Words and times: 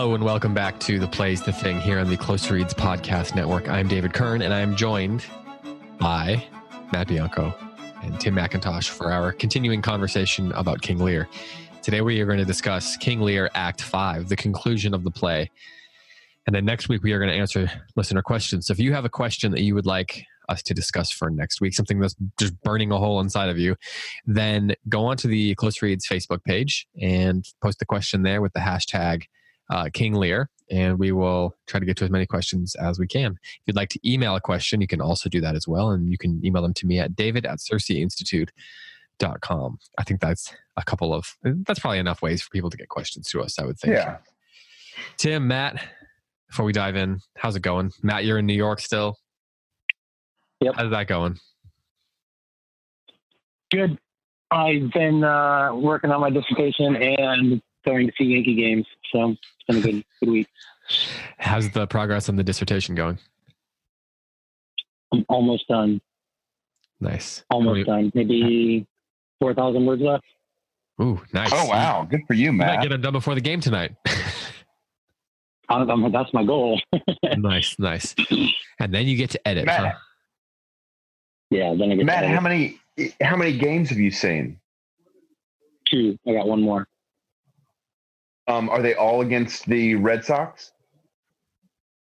Hello 0.00 0.14
and 0.14 0.24
welcome 0.24 0.54
back 0.54 0.80
to 0.80 0.98
the 0.98 1.06
Play's 1.06 1.42
the 1.42 1.52
Thing 1.52 1.78
here 1.78 1.98
on 1.98 2.08
the 2.08 2.16
Close 2.16 2.50
Reads 2.50 2.72
Podcast 2.72 3.34
Network. 3.34 3.68
I'm 3.68 3.86
David 3.86 4.14
Kern 4.14 4.40
and 4.40 4.54
I'm 4.54 4.74
joined 4.74 5.26
by 5.98 6.42
Matt 6.90 7.06
Bianco 7.06 7.54
and 8.02 8.18
Tim 8.18 8.34
McIntosh 8.34 8.88
for 8.88 9.12
our 9.12 9.30
continuing 9.30 9.82
conversation 9.82 10.52
about 10.52 10.80
King 10.80 11.00
Lear. 11.00 11.28
Today 11.82 12.00
we 12.00 12.18
are 12.18 12.24
going 12.24 12.38
to 12.38 12.46
discuss 12.46 12.96
King 12.96 13.20
Lear 13.20 13.50
Act 13.54 13.82
5, 13.82 14.30
the 14.30 14.36
conclusion 14.36 14.94
of 14.94 15.04
the 15.04 15.10
play. 15.10 15.50
And 16.46 16.56
then 16.56 16.64
next 16.64 16.88
week 16.88 17.02
we 17.02 17.12
are 17.12 17.18
going 17.18 17.30
to 17.30 17.36
answer 17.36 17.70
listener 17.94 18.22
questions. 18.22 18.68
So 18.68 18.72
if 18.72 18.78
you 18.78 18.94
have 18.94 19.04
a 19.04 19.10
question 19.10 19.52
that 19.52 19.60
you 19.60 19.74
would 19.74 19.84
like 19.84 20.24
us 20.48 20.62
to 20.62 20.72
discuss 20.72 21.10
for 21.10 21.28
next 21.28 21.60
week, 21.60 21.74
something 21.74 22.00
that's 22.00 22.16
just 22.38 22.58
burning 22.62 22.90
a 22.90 22.96
hole 22.96 23.20
inside 23.20 23.50
of 23.50 23.58
you, 23.58 23.76
then 24.24 24.72
go 24.88 25.04
onto 25.04 25.28
the 25.28 25.54
Close 25.56 25.82
Reads 25.82 26.08
Facebook 26.08 26.42
page 26.42 26.86
and 26.98 27.44
post 27.62 27.80
the 27.80 27.84
question 27.84 28.22
there 28.22 28.40
with 28.40 28.54
the 28.54 28.60
hashtag 28.60 29.24
uh, 29.70 29.88
King 29.92 30.14
Lear, 30.14 30.50
and 30.70 30.98
we 30.98 31.12
will 31.12 31.56
try 31.66 31.80
to 31.80 31.86
get 31.86 31.96
to 31.98 32.04
as 32.04 32.10
many 32.10 32.26
questions 32.26 32.74
as 32.74 32.98
we 32.98 33.06
can. 33.06 33.32
If 33.32 33.62
you'd 33.66 33.76
like 33.76 33.88
to 33.90 34.00
email 34.04 34.36
a 34.36 34.40
question, 34.40 34.80
you 34.80 34.86
can 34.86 35.00
also 35.00 35.28
do 35.28 35.40
that 35.40 35.54
as 35.54 35.66
well, 35.66 35.90
and 35.90 36.10
you 36.10 36.18
can 36.18 36.40
email 36.44 36.62
them 36.62 36.74
to 36.74 36.86
me 36.86 36.98
at 36.98 37.16
david 37.16 37.46
at 37.46 37.58
com. 39.40 39.78
I 39.98 40.04
think 40.04 40.20
that's 40.20 40.54
a 40.76 40.84
couple 40.84 41.14
of, 41.14 41.36
that's 41.42 41.80
probably 41.80 41.98
enough 41.98 42.22
ways 42.22 42.42
for 42.42 42.50
people 42.50 42.70
to 42.70 42.76
get 42.76 42.88
questions 42.88 43.28
to 43.30 43.40
us, 43.42 43.58
I 43.58 43.64
would 43.64 43.78
think. 43.78 43.94
Yeah. 43.94 44.18
Tim, 45.16 45.46
Matt, 45.46 45.82
before 46.48 46.64
we 46.64 46.72
dive 46.72 46.96
in, 46.96 47.20
how's 47.36 47.56
it 47.56 47.62
going? 47.62 47.92
Matt, 48.02 48.24
you're 48.24 48.38
in 48.38 48.46
New 48.46 48.54
York 48.54 48.80
still? 48.80 49.18
Yep. 50.60 50.74
How's 50.76 50.90
that 50.90 51.06
going? 51.06 51.38
Good. 53.70 53.98
I've 54.50 54.90
been 54.92 55.22
uh, 55.22 55.74
working 55.74 56.10
on 56.10 56.20
my 56.20 56.30
dissertation 56.30 56.96
and 56.96 57.62
going 57.84 58.06
to 58.06 58.12
see 58.18 58.24
Yankee 58.24 58.54
games, 58.54 58.86
so 59.12 59.30
it's 59.30 59.40
been 59.68 59.76
a 59.76 59.80
good 59.80 60.04
good 60.20 60.28
week. 60.30 60.48
How's 61.38 61.70
the 61.70 61.86
progress 61.86 62.28
on 62.28 62.36
the 62.36 62.42
dissertation 62.44 62.94
going? 62.94 63.18
I'm 65.12 65.24
almost 65.28 65.66
done. 65.68 66.00
Nice. 67.00 67.44
Almost 67.50 67.86
done. 67.86 68.12
Maybe 68.14 68.86
four 69.40 69.54
thousand 69.54 69.86
words 69.86 70.02
left. 70.02 70.24
Ooh, 71.00 71.20
nice. 71.32 71.50
Oh 71.52 71.66
wow, 71.66 72.06
good 72.08 72.20
for 72.26 72.34
you, 72.34 72.46
You 72.46 72.52
might 72.52 72.66
Matt. 72.66 72.82
get 72.82 72.92
it 72.92 72.98
done 73.02 73.12
before 73.12 73.34
the 73.34 73.40
game 73.40 73.60
tonight. 73.60 73.92
I'm- 75.68 75.88
I'm- 75.88 76.12
that's 76.12 76.32
my 76.34 76.44
goal. 76.44 76.80
nice, 77.38 77.76
nice. 77.78 78.14
And 78.80 78.92
then 78.92 79.06
you 79.06 79.16
get 79.16 79.30
to 79.30 79.48
edit. 79.48 79.66
Matt, 79.66 79.80
huh? 79.80 79.92
yeah, 81.50 81.74
then 81.78 81.92
I 81.92 81.94
get 81.96 82.04
Matt, 82.06 82.22
to 82.22 82.28
how 82.28 82.40
many 82.40 82.80
how 83.22 83.36
many 83.36 83.56
games 83.56 83.88
have 83.90 83.98
you 83.98 84.10
seen? 84.10 84.58
two. 85.90 86.16
I 86.28 86.32
got 86.34 86.46
one 86.46 86.60
more. 86.62 86.86
Um, 88.50 88.68
are 88.68 88.82
they 88.82 88.94
all 88.94 89.20
against 89.20 89.66
the 89.66 89.94
Red 89.94 90.24
Sox? 90.24 90.72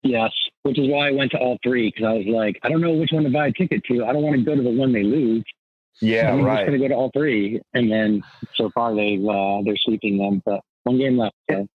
Yes, 0.03 0.31
which 0.63 0.79
is 0.79 0.87
why 0.87 1.09
I 1.09 1.11
went 1.11 1.31
to 1.31 1.37
all 1.37 1.57
three 1.61 1.89
because 1.89 2.05
I 2.05 2.13
was 2.13 2.27
like, 2.27 2.57
I 2.63 2.69
don't 2.69 2.79
know 2.79 2.93
which 2.93 3.11
one 3.11 3.23
to 3.23 3.29
buy 3.29 3.47
a 3.47 3.51
ticket 3.51 3.83
to. 3.85 4.05
I 4.05 4.13
don't 4.13 4.21
want 4.21 4.37
to 4.37 4.43
go 4.43 4.55
to 4.55 4.61
the 4.61 4.71
one 4.71 4.93
they 4.93 5.03
lose. 5.03 5.43
Yeah, 6.01 6.31
I'm 6.31 6.43
right. 6.43 6.59
just 6.59 6.67
going 6.67 6.79
to 6.79 6.87
go 6.87 6.87
to 6.87 6.95
all 6.95 7.11
three, 7.13 7.59
and 7.73 7.91
then 7.91 8.23
so 8.55 8.69
far 8.69 8.95
they 8.95 9.15
uh, 9.17 9.61
they're 9.65 9.77
sweeping 9.77 10.17
them, 10.17 10.41
but 10.45 10.61
one 10.83 10.97
game 10.97 11.17
left. 11.17 11.35
So. 11.51 11.67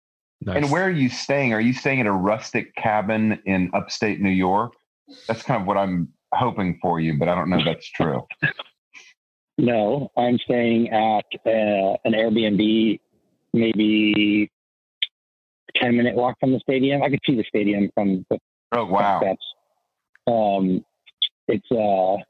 Nice. 0.44 0.56
And 0.56 0.72
where 0.72 0.84
are 0.84 0.90
you 0.90 1.08
staying? 1.08 1.52
Are 1.52 1.60
you 1.60 1.72
staying 1.72 2.00
at 2.00 2.06
a 2.06 2.12
rustic 2.12 2.74
cabin 2.74 3.40
in 3.44 3.70
upstate 3.74 4.20
New 4.20 4.30
York? 4.30 4.72
That's 5.28 5.42
kind 5.42 5.60
of 5.60 5.68
what 5.68 5.76
I'm 5.76 6.12
hoping 6.32 6.78
for 6.82 6.98
you, 6.98 7.16
but 7.16 7.28
I 7.28 7.34
don't 7.34 7.48
know 7.48 7.58
if 7.58 7.64
that's 7.64 7.88
true. 7.90 8.26
No, 9.58 10.10
I'm 10.16 10.38
staying 10.38 10.88
at 10.88 11.26
uh, 11.46 11.96
an 12.04 12.14
Airbnb, 12.14 12.98
maybe 13.52 14.50
ten 15.76 15.96
minute 15.96 16.14
walk 16.14 16.36
from 16.40 16.52
the 16.52 16.60
stadium. 16.60 17.02
I 17.02 17.10
could 17.10 17.20
see 17.26 17.36
the 17.36 17.44
stadium 17.48 17.90
from 17.94 18.24
the 18.30 18.38
Oh 18.72 18.84
wow. 18.86 19.20
steps. 19.20 19.44
Um, 20.26 20.84
it's 21.48 21.66
uh, 21.70 22.22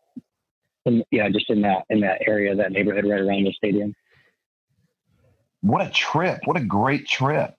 in, 0.87 1.05
yeah, 1.11 1.29
just 1.29 1.49
in 1.51 1.63
that 1.63 1.85
in 1.91 2.01
that 2.01 2.23
area, 2.27 2.55
that 2.57 2.73
neighborhood 2.73 3.05
right 3.05 3.21
around 3.21 3.45
the 3.45 3.53
stadium. 3.53 3.95
What 5.61 5.87
a 5.87 5.91
trip. 5.91 6.41
What 6.45 6.57
a 6.57 6.65
great 6.65 7.07
trip. 7.07 7.55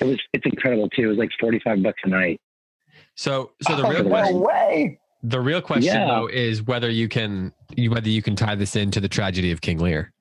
It 0.00 0.04
was 0.04 0.18
it's 0.32 0.44
incredible 0.44 0.88
too. 0.90 1.04
It 1.04 1.06
was 1.08 1.18
like 1.18 1.30
forty 1.40 1.60
five 1.64 1.82
bucks 1.82 2.00
a 2.04 2.08
night. 2.08 2.40
so, 3.14 3.52
so 3.62 3.76
the 3.76 3.86
Oh, 3.86 3.90
real 3.90 4.04
question, 4.04 4.34
no 4.40 4.40
way. 4.46 4.98
the 5.22 5.40
real 5.40 5.62
question 5.62 5.94
Yeah. 6.00 6.06
though 6.06 6.26
is 6.26 6.62
whether 6.62 6.90
you 6.90 7.08
can 7.08 7.52
you- 7.76 7.90
whether 7.90 8.08
you 8.10 8.20
can 8.22 8.36
tie 8.36 8.54
this 8.56 8.76
into 8.76 9.00
the 9.00 9.08
tragedy 9.08 9.50
of 9.52 9.60
King 9.62 9.78
Lear. 9.78 10.12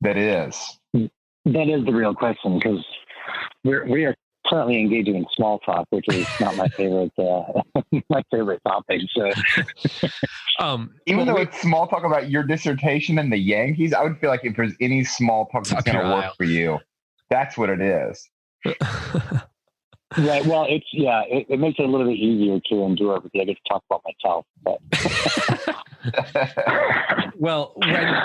That 0.00 0.16
is. 0.16 0.78
That 1.46 1.68
is 1.68 1.84
the 1.84 1.92
real 1.92 2.14
question 2.14 2.58
because 2.58 2.84
we're 3.64 3.86
we 3.86 4.04
are 4.04 4.14
currently 4.46 4.78
engaging 4.80 5.16
in 5.16 5.26
small 5.34 5.58
talk, 5.60 5.86
which 5.90 6.06
is 6.08 6.26
not 6.40 6.56
my 6.56 6.68
favorite 6.68 7.12
uh, 7.18 7.62
my 8.10 8.22
favorite 8.30 8.60
topic. 8.66 9.00
So 9.14 9.32
Um, 10.58 10.94
Even 11.06 11.26
though 11.26 11.34
we- 11.34 11.42
it's 11.42 11.60
small 11.60 11.86
talk 11.86 12.04
about 12.04 12.30
your 12.30 12.42
dissertation 12.42 13.18
and 13.18 13.32
the 13.32 13.38
Yankees, 13.38 13.92
I 13.92 14.02
would 14.02 14.18
feel 14.18 14.30
like 14.30 14.44
if 14.44 14.56
there's 14.56 14.74
any 14.80 15.04
small 15.04 15.46
talk 15.46 15.66
that's 15.66 15.84
going 15.84 15.98
to 15.98 16.12
work 16.12 16.34
for 16.36 16.44
you, 16.44 16.78
that's 17.30 17.58
what 17.58 17.68
it 17.68 17.80
is. 17.80 18.28
right, 20.16 20.44
well, 20.46 20.66
it's 20.68 20.86
yeah, 20.92 21.22
it, 21.28 21.46
it 21.48 21.60
makes 21.60 21.78
it 21.78 21.82
a 21.84 21.88
little 21.88 22.06
bit 22.06 22.16
easier 22.16 22.58
to 22.70 22.82
endure 22.84 23.20
because 23.20 23.40
I 23.40 23.44
get 23.44 23.56
to 23.56 23.62
talk 23.68 23.84
about 23.90 24.02
myself. 24.04 24.46
But 24.62 25.76
well, 27.36 27.72
when, 27.76 28.22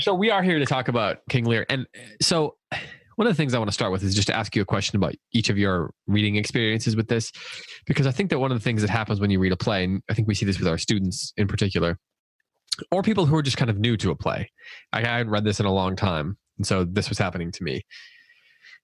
so 0.00 0.14
we 0.14 0.30
are 0.30 0.42
here 0.42 0.58
to 0.58 0.66
talk 0.66 0.88
about 0.88 1.18
King 1.28 1.44
Lear, 1.44 1.66
and 1.68 1.86
so 2.20 2.56
one 3.16 3.26
of 3.26 3.32
the 3.32 3.36
things 3.36 3.54
I 3.54 3.58
want 3.58 3.68
to 3.68 3.74
start 3.74 3.92
with 3.92 4.02
is 4.02 4.14
just 4.14 4.28
to 4.28 4.36
ask 4.36 4.56
you 4.56 4.62
a 4.62 4.66
question 4.66 4.96
about 4.96 5.14
each 5.32 5.50
of 5.50 5.58
your 5.58 5.92
reading 6.06 6.36
experiences 6.36 6.96
with 6.96 7.08
this, 7.08 7.32
because 7.86 8.06
I 8.06 8.10
think 8.10 8.30
that 8.30 8.38
one 8.38 8.50
of 8.50 8.58
the 8.58 8.64
things 8.64 8.80
that 8.82 8.90
happens 8.90 9.20
when 9.20 9.30
you 9.30 9.38
read 9.38 9.52
a 9.52 9.56
play, 9.56 9.84
and 9.84 10.02
I 10.10 10.14
think 10.14 10.28
we 10.28 10.34
see 10.34 10.46
this 10.46 10.58
with 10.58 10.68
our 10.68 10.78
students 10.78 11.32
in 11.36 11.46
particular, 11.46 11.98
or 12.90 13.02
people 13.02 13.26
who 13.26 13.36
are 13.36 13.42
just 13.42 13.56
kind 13.56 13.70
of 13.70 13.78
new 13.78 13.96
to 13.98 14.10
a 14.10 14.16
play. 14.16 14.50
I, 14.92 15.00
I 15.00 15.18
hadn't 15.18 15.30
read 15.30 15.44
this 15.44 15.60
in 15.60 15.66
a 15.66 15.72
long 15.72 15.96
time, 15.96 16.38
and 16.56 16.66
so 16.66 16.84
this 16.84 17.08
was 17.08 17.18
happening 17.18 17.52
to 17.52 17.64
me. 17.64 17.82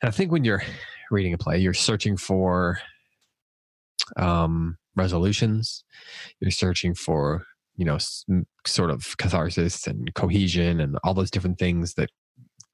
And 0.02 0.08
I 0.08 0.12
think 0.12 0.30
when 0.30 0.44
you're 0.44 0.62
reading 1.10 1.32
a 1.32 1.38
play, 1.38 1.58
you're 1.58 1.74
searching 1.74 2.16
for 2.16 2.78
um, 4.16 4.76
resolutions. 4.96 5.84
You're 6.40 6.50
searching 6.50 6.94
for, 6.94 7.44
you 7.78 7.84
know, 7.84 7.96
sort 8.66 8.90
of 8.90 9.16
catharsis 9.16 9.86
and 9.86 10.12
cohesion 10.14 10.80
and 10.80 10.98
all 11.04 11.14
those 11.14 11.30
different 11.30 11.58
things 11.58 11.94
that 11.94 12.10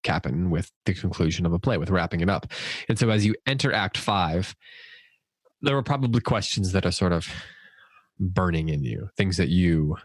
happen 0.05 0.51
with 0.51 0.73
the 0.87 0.95
conclusion 0.95 1.45
of 1.45 1.53
a 1.53 1.59
play, 1.59 1.77
with 1.77 1.91
wrapping 1.91 2.21
it 2.21 2.31
up. 2.31 2.47
And 2.89 2.99
so 2.99 3.11
as 3.11 3.25
you 3.25 3.35
enter 3.47 3.71
Act 3.73 3.99
Five, 3.99 4.57
there 5.61 5.77
are 5.77 5.83
probably 5.83 6.23
questions 6.23 6.73
that 6.73 6.87
are 6.87 6.91
sort 6.91 7.13
of 7.13 7.29
burning 8.19 8.71
in 8.71 8.83
you, 8.83 9.11
things 9.17 9.37
that 9.37 9.51
you, 9.51 9.97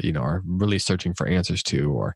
you 0.00 0.12
know, 0.12 0.20
are 0.20 0.42
really 0.46 0.78
searching 0.78 1.12
for 1.12 1.26
answers 1.26 1.62
to, 1.64 1.90
or 1.90 2.14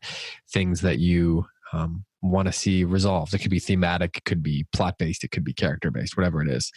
things 0.51 0.79
that 0.81 0.99
you 0.99 1.45
um, 1.73 2.05
want 2.21 2.47
to 2.47 2.53
see 2.53 2.85
resolved. 2.85 3.33
It 3.33 3.39
could 3.39 3.51
be 3.51 3.59
thematic, 3.59 4.17
it 4.17 4.25
could 4.25 4.41
be 4.41 4.65
plot 4.71 4.97
based, 4.97 5.25
it 5.25 5.31
could 5.31 5.43
be 5.43 5.53
character 5.53 5.91
based, 5.91 6.15
whatever 6.15 6.41
it 6.41 6.49
is. 6.49 6.71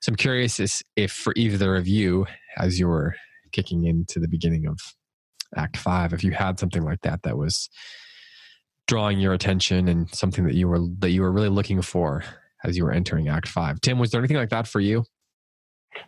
So 0.00 0.10
I'm 0.10 0.16
curious 0.16 0.82
if 0.96 1.12
for 1.12 1.32
either 1.36 1.76
of 1.76 1.86
you, 1.86 2.26
as 2.58 2.80
you 2.80 2.88
were 2.88 3.14
kicking 3.54 3.84
into 3.84 4.18
the 4.18 4.28
beginning 4.28 4.66
of 4.66 4.78
Act 5.56 5.76
Five, 5.76 6.12
if 6.12 6.24
you 6.24 6.32
had 6.32 6.58
something 6.58 6.82
like 6.82 7.00
that 7.02 7.22
that 7.22 7.38
was 7.38 7.70
drawing 8.86 9.18
your 9.18 9.32
attention 9.32 9.88
and 9.88 10.12
something 10.14 10.44
that 10.44 10.54
you 10.54 10.68
were 10.68 10.80
that 10.98 11.10
you 11.10 11.22
were 11.22 11.32
really 11.32 11.48
looking 11.48 11.80
for 11.80 12.24
as 12.64 12.76
you 12.76 12.84
were 12.84 12.92
entering 12.92 13.28
Act 13.28 13.48
Five. 13.48 13.80
Tim, 13.80 13.98
was 13.98 14.10
there 14.10 14.20
anything 14.20 14.36
like 14.36 14.50
that 14.50 14.66
for 14.66 14.80
you? 14.80 15.04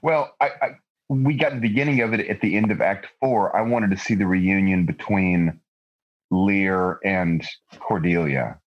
Well, 0.03 0.33
I, 0.41 0.47
I 0.61 0.69
we 1.09 1.35
got 1.35 1.53
the 1.53 1.61
beginning 1.61 2.01
of 2.01 2.13
it 2.13 2.29
at 2.29 2.41
the 2.41 2.57
end 2.57 2.73
of 2.73 2.81
Act 2.81 3.07
Four. 3.21 3.57
I 3.57 3.63
wanted 3.63 3.91
to 3.93 3.97
see 3.97 4.15
the 4.15 4.27
reunion 4.27 4.85
between 4.85 5.61
Lear 6.31 6.99
and 7.05 7.47
Cordelia. 7.79 8.59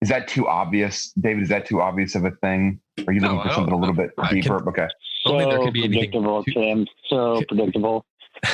Is 0.00 0.08
that 0.10 0.28
too 0.28 0.46
obvious, 0.46 1.12
David? 1.20 1.42
Is 1.42 1.48
that 1.48 1.66
too 1.66 1.80
obvious 1.80 2.14
of 2.14 2.24
a 2.24 2.30
thing? 2.30 2.80
Are 3.06 3.12
you 3.12 3.20
looking 3.20 3.38
I 3.38 3.48
for 3.48 3.54
something 3.54 3.74
a 3.74 3.76
little 3.76 3.94
bit 3.94 4.10
I 4.18 4.28
can- 4.28 4.40
deeper? 4.40 4.68
Okay. 4.68 4.82
I 5.26 5.30
there 5.44 5.50
So 5.58 5.64
could 5.64 5.74
be 5.74 5.80
predictable, 5.88 6.44
too- 6.44 6.52
Tim. 6.52 6.86
So 7.08 7.42
predictable. 7.48 8.04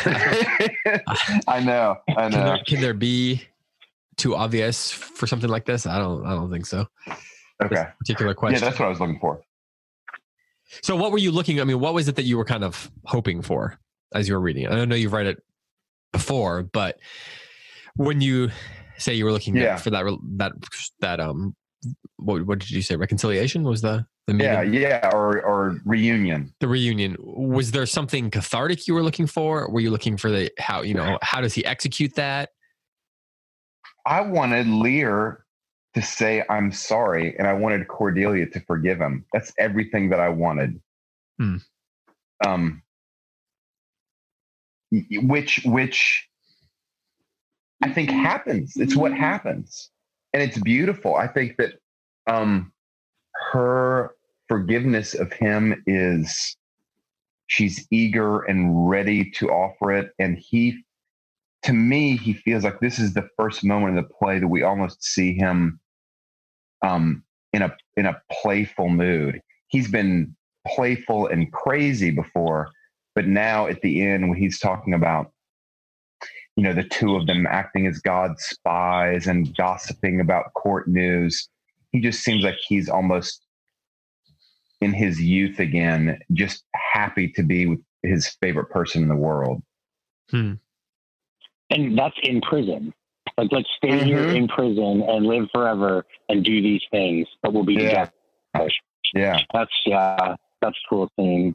I 1.49 1.61
know. 1.62 1.96
I 2.08 2.12
Can 2.14 2.31
know. 2.31 2.44
there, 2.44 2.58
can 2.67 2.81
there 2.81 2.94
be 2.94 3.43
too 4.17 4.35
obvious 4.35 4.91
for 4.91 5.26
something 5.26 5.50
like 5.50 5.67
this? 5.67 5.87
I 5.87 5.99
don't. 5.99 6.25
I 6.26 6.31
don't 6.31 6.50
think 6.50 6.67
so. 6.67 6.87
This 7.06 7.17
Okay. 7.64 7.85
particular 7.99 8.31
Yeah, 8.31 8.35
question. 8.35 8.61
that's 8.64 8.79
what 8.79 8.87
I 8.87 8.88
was 8.88 9.00
looking 9.00 9.19
for. 9.20 9.43
So, 10.82 10.96
what 10.96 11.12
were 11.12 11.19
you 11.19 11.31
looking? 11.31 11.61
I 11.61 11.64
mean, 11.64 11.81
what 11.81 11.94
was 11.94 12.08
it 12.08 12.17
that 12.17 12.25
you 12.25 12.37
were 12.38 12.44
kind 12.44 12.64
of 12.64 12.91
hoping 13.05 13.43
for 13.43 13.79
as 14.14 14.26
you 14.26 14.35
were 14.35 14.41
reading 14.41 14.64
it? 14.64 14.70
I 14.73 14.76
don't 14.76 14.88
know 14.88 14.94
you've 14.96 15.12
read 15.12 15.26
it 15.26 15.43
before, 16.12 16.62
but 16.62 16.99
when 17.96 18.20
you 18.20 18.50
say 18.99 19.14
you 19.14 19.25
were 19.25 19.32
looking 19.32 19.56
Yeah. 19.56 19.76
for 19.76 19.91
that 19.91 20.05
that 20.37 20.52
that 21.00 21.20
um, 21.20 21.55
what 22.17 22.46
what 22.46 22.58
did 22.58 22.70
you 22.70 22.82
say? 22.82 22.96
Reconciliation 22.96 23.62
was 23.64 23.82
the 23.82 24.06
the 24.26 24.35
meeting, 24.35 24.52
Yeah, 24.52 24.62
yeah, 24.62 25.11
or 25.12 25.43
or 25.43 25.79
reunion. 25.85 26.55
the 26.61 26.69
reunion. 26.69 27.17
Was 27.20 27.73
there 27.73 27.85
something 27.87 28.31
cathartic 28.31 28.87
you 28.88 28.94
were 28.94 29.02
looking 29.02 29.26
for? 29.26 29.70
Were 29.70 29.81
you 29.81 29.91
looking 29.91 30.17
for 30.17 30.31
the 30.31 30.50
how 30.58 30.82
you 30.82 30.94
know 30.94 31.19
how 31.23 31.41
does 31.41 31.52
he 31.55 31.64
execute 31.64 32.14
that? 32.14 32.50
I 34.06 34.20
wanted 34.23 34.67
Lear 34.67 35.44
to 35.94 36.02
say 36.02 36.43
I'm 36.49 36.73
sorry, 36.73 37.37
and 37.38 37.46
I 37.46 37.52
wanted 37.52 37.87
Cordelia 37.88 38.46
to 38.46 38.61
forgive 38.61 38.99
him. 38.99 39.25
That's 39.32 39.52
everything 39.58 40.11
that 40.11 40.20
I 40.20 40.29
wanted. 40.31 40.81
Hmm. 41.38 41.56
Um, 42.46 42.82
which 45.23 45.61
which 45.64 46.29
I 47.82 47.90
think 47.90 48.10
happens. 48.10 48.74
It's 48.76 48.96
what 48.96 49.12
happens, 49.12 49.90
and 50.32 50.42
it's 50.42 50.58
beautiful. 50.58 51.16
I 51.16 51.26
think 51.26 51.56
that 51.58 51.74
um, 52.26 52.72
her 53.52 54.14
forgiveness 54.48 55.14
of 55.14 55.32
him 55.32 55.82
is 55.86 56.56
she's 57.46 57.86
eager 57.90 58.42
and 58.42 58.88
ready 58.88 59.30
to 59.32 59.50
offer 59.50 59.92
it, 59.92 60.12
and 60.18 60.38
he 60.38 60.84
to 61.64 61.72
me, 61.72 62.16
he 62.16 62.34
feels 62.34 62.62
like 62.62 62.78
this 62.80 62.98
is 62.98 63.14
the 63.14 63.28
first 63.38 63.64
moment 63.64 63.96
in 63.96 64.02
the 64.02 64.08
play 64.08 64.38
that 64.38 64.48
we 64.48 64.62
almost 64.62 65.02
see 65.02 65.34
him 65.34 65.80
um, 66.82 67.24
in 67.54 67.62
a 67.62 67.74
in 67.96 68.06
a 68.06 68.20
playful 68.30 68.90
mood. 68.90 69.40
He's 69.68 69.90
been 69.90 70.36
playful 70.66 71.26
and 71.26 71.50
crazy 71.52 72.10
before, 72.10 72.70
but 73.14 73.26
now 73.26 73.66
at 73.66 73.80
the 73.80 74.02
end, 74.02 74.28
when 74.28 74.38
he's 74.38 74.58
talking 74.58 74.92
about 74.92 75.32
you 76.56 76.62
know 76.62 76.72
the 76.72 76.84
two 76.84 77.16
of 77.16 77.26
them 77.26 77.46
acting 77.46 77.86
as 77.86 77.98
God's 77.98 78.42
spies 78.44 79.26
and 79.26 79.54
gossiping 79.56 80.20
about 80.20 80.52
court 80.54 80.86
news, 80.88 81.48
he 81.92 82.00
just 82.00 82.22
seems 82.22 82.44
like 82.44 82.56
he's 82.66 82.88
almost 82.88 83.42
in 84.80 84.92
his 84.92 85.20
youth 85.20 85.58
again, 85.58 86.18
just 86.32 86.64
happy 86.74 87.28
to 87.32 87.42
be 87.42 87.66
with 87.66 87.80
his 88.02 88.28
favorite 88.40 88.68
person 88.70 89.02
in 89.02 89.08
the 89.08 89.16
world. 89.16 89.62
And 90.32 90.58
that's 91.96 92.16
in 92.22 92.40
prison. 92.42 92.92
Like, 93.38 93.50
let's 93.50 93.68
stay 93.76 94.04
here 94.04 94.24
Mhm. 94.24 94.36
in 94.36 94.48
prison 94.48 95.02
and 95.02 95.26
live 95.26 95.48
forever 95.52 96.04
and 96.28 96.44
do 96.44 96.60
these 96.62 96.82
things, 96.90 97.26
but 97.42 97.52
we'll 97.52 97.64
be 97.64 97.74
Yeah. 97.74 98.06
together. 98.54 98.70
Yeah. 99.14 99.40
That's 99.52 99.72
yeah, 99.86 100.36
that's 100.60 100.76
a 100.76 100.88
cool 100.88 101.10
thing. 101.16 101.54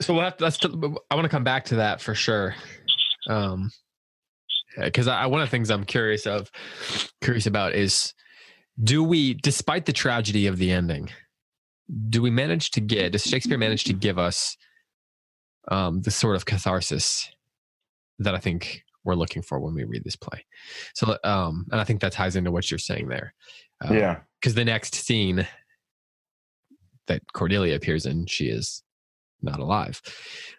So 0.00 0.14
we'll 0.14 0.22
have 0.22 0.36
to, 0.38 0.44
let's. 0.44 0.58
I 0.64 1.14
want 1.14 1.24
to 1.24 1.28
come 1.28 1.44
back 1.44 1.66
to 1.66 1.76
that 1.76 2.00
for 2.00 2.14
sure, 2.14 2.54
um, 3.28 3.70
because 4.78 5.08
I, 5.08 5.26
one 5.26 5.40
of 5.42 5.46
the 5.46 5.50
things 5.50 5.70
I'm 5.70 5.84
curious 5.84 6.26
of, 6.26 6.50
curious 7.20 7.46
about 7.46 7.74
is, 7.74 8.14
do 8.82 9.04
we, 9.04 9.34
despite 9.34 9.84
the 9.84 9.92
tragedy 9.92 10.46
of 10.46 10.56
the 10.56 10.70
ending, 10.70 11.10
do 12.08 12.22
we 12.22 12.30
manage 12.30 12.70
to 12.72 12.80
get? 12.80 13.12
Does 13.12 13.24
Shakespeare 13.24 13.58
manage 13.58 13.84
to 13.84 13.92
give 13.92 14.18
us 14.18 14.56
um, 15.68 16.00
the 16.00 16.10
sort 16.10 16.36
of 16.36 16.46
catharsis 16.46 17.28
that 18.20 18.34
I 18.34 18.38
think 18.38 18.82
we're 19.04 19.14
looking 19.14 19.42
for 19.42 19.60
when 19.60 19.74
we 19.74 19.84
read 19.84 20.04
this 20.04 20.16
play? 20.16 20.46
So, 20.94 21.18
um, 21.24 21.66
and 21.72 21.80
I 21.80 21.84
think 21.84 22.00
that 22.00 22.12
ties 22.12 22.36
into 22.36 22.50
what 22.50 22.70
you're 22.70 22.78
saying 22.78 23.08
there. 23.08 23.34
Um, 23.82 23.96
Yeah. 23.96 24.20
because 24.40 24.54
the 24.54 24.64
next 24.64 24.94
scene 24.94 25.46
that 27.06 27.20
Cordelia 27.34 27.74
appears 27.74 28.06
in, 28.06 28.24
she 28.26 28.46
is 28.46 28.82
not 29.42 29.60
alive. 29.60 30.00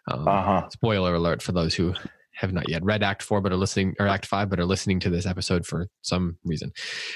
Um, 0.09 0.27
Uh 0.27 0.43
huh. 0.43 0.69
Spoiler 0.69 1.15
alert 1.15 1.41
for 1.41 1.51
those 1.51 1.73
who 1.73 1.93
have 2.33 2.53
not 2.53 2.69
yet 2.69 2.83
read 2.83 3.03
Act 3.03 3.21
Four 3.21 3.41
but 3.41 3.51
are 3.51 3.57
listening, 3.57 3.95
or 3.99 4.07
Act 4.07 4.25
Five 4.25 4.49
but 4.49 4.59
are 4.59 4.65
listening 4.65 4.99
to 5.01 5.09
this 5.09 5.25
episode 5.25 5.65
for 5.65 5.87
some 6.01 6.37
reason. 6.43 6.71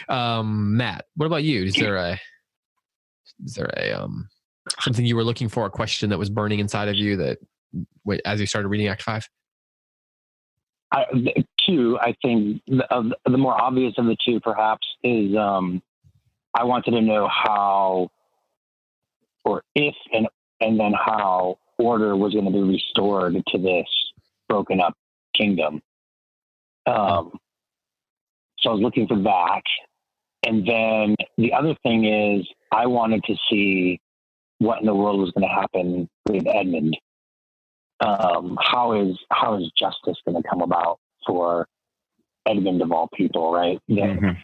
Um, 0.10 0.78
Matt, 0.78 1.06
what 1.16 1.26
about 1.26 1.44
you? 1.44 1.64
Is 1.64 1.76
there 1.76 1.96
a 1.98 2.20
is 3.44 3.54
there 3.54 3.72
a 3.78 3.92
um 3.92 4.30
something 4.80 5.06
you 5.06 5.16
were 5.16 5.24
looking 5.24 5.50
for? 5.50 5.66
A 5.66 5.70
question 5.70 6.10
that 6.10 6.20
was 6.20 6.30
burning 6.30 6.60
inside 6.60 6.88
of 6.90 6.96
you 6.96 7.18
that 7.18 7.40
wait, 8.04 8.22
as 8.26 8.40
you 8.40 8.46
started 8.46 8.68
reading 8.70 8.88
Act 8.88 9.02
Five? 9.02 9.28
I, 10.92 11.06
two, 11.66 11.98
I 12.00 12.16
think 12.22 12.62
the, 12.68 12.86
of 12.92 13.12
the 13.26 13.38
more 13.38 13.60
obvious 13.60 13.96
of 13.98 14.06
the 14.06 14.16
two, 14.24 14.40
perhaps, 14.40 14.88
is 15.04 15.36
um, 15.36 15.82
I 16.54 16.64
wanted 16.64 16.92
to 16.92 17.02
know 17.02 17.28
how, 17.28 18.10
or 19.44 19.64
if, 19.74 19.96
and 20.14 20.28
and 20.62 20.80
then 20.80 20.94
how 20.94 21.58
order 21.78 22.16
was 22.16 22.34
going 22.34 22.46
to 22.46 22.52
be 22.52 22.62
restored 22.62 23.36
to 23.48 23.58
this 23.58 23.88
broken 24.48 24.80
up 24.80 24.94
kingdom. 25.36 25.82
Um, 26.86 27.38
so 28.60 28.70
I 28.70 28.74
was 28.74 28.82
looking 28.82 29.08
for 29.08 29.18
that, 29.18 29.62
and 30.46 30.68
then 30.68 31.16
the 31.38 31.54
other 31.54 31.76
thing 31.84 32.06
is 32.06 32.48
I 32.72 32.88
wanted 32.88 33.24
to 33.26 33.36
see 33.50 34.00
what 34.60 34.80
in 34.80 34.86
the 34.86 34.96
world 34.96 35.20
was 35.20 35.32
going 35.32 35.48
to 35.48 35.54
happen 35.54 36.10
with 36.28 36.48
Edmund 36.48 36.96
um, 38.00 38.58
how 38.62 38.94
is 38.94 39.18
how 39.32 39.58
is 39.58 39.72
justice 39.78 40.18
going 40.26 40.42
to 40.42 40.48
come 40.48 40.62
about 40.62 41.00
for 41.26 41.68
Edmund 42.48 42.82
of 42.82 42.92
all 42.92 43.10
people, 43.14 43.54
right? 43.54 43.80
Mhm. 43.90 44.38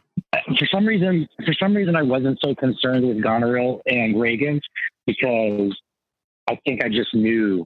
For 0.57 0.65
some 0.67 0.85
reason, 0.85 1.27
for 1.45 1.53
some 1.53 1.75
reason, 1.75 1.95
I 1.95 2.01
wasn't 2.01 2.39
so 2.41 2.55
concerned 2.55 3.05
with 3.05 3.21
Goneril 3.21 3.81
and 3.85 4.19
Regan 4.19 4.61
because 5.05 5.77
I 6.51 6.59
think 6.65 6.83
I 6.83 6.89
just 6.89 7.13
knew 7.13 7.65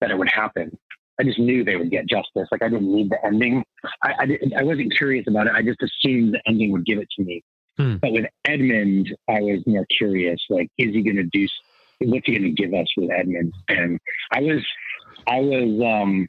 that 0.00 0.10
it 0.10 0.18
would 0.18 0.30
happen. 0.30 0.76
I 1.18 1.22
just 1.22 1.38
knew 1.38 1.64
they 1.64 1.76
would 1.76 1.90
get 1.90 2.06
justice. 2.06 2.48
Like 2.50 2.62
I 2.62 2.68
didn't 2.68 2.92
need 2.94 3.10
the 3.10 3.18
ending. 3.24 3.62
I 4.02 4.14
I, 4.20 4.26
didn't, 4.26 4.54
I 4.54 4.62
wasn't 4.62 4.94
curious 4.96 5.26
about 5.28 5.46
it. 5.46 5.52
I 5.54 5.62
just 5.62 5.82
assumed 5.82 6.34
the 6.34 6.40
ending 6.46 6.72
would 6.72 6.86
give 6.86 6.98
it 6.98 7.08
to 7.16 7.24
me. 7.24 7.42
Hmm. 7.76 7.96
But 7.96 8.12
with 8.12 8.26
Edmund, 8.46 9.14
I 9.28 9.40
was 9.40 9.60
more 9.66 9.86
curious. 9.96 10.40
Like, 10.48 10.68
is 10.78 10.94
he 10.94 11.02
going 11.02 11.16
to 11.16 11.24
do? 11.24 11.46
What's 12.00 12.26
he 12.26 12.38
going 12.38 12.54
to 12.54 12.62
give 12.62 12.72
us 12.74 12.86
with 12.96 13.10
Edmund? 13.10 13.52
And 13.68 13.98
I 14.32 14.40
was 14.40 14.64
I 15.26 15.40
was 15.40 16.02
um, 16.02 16.28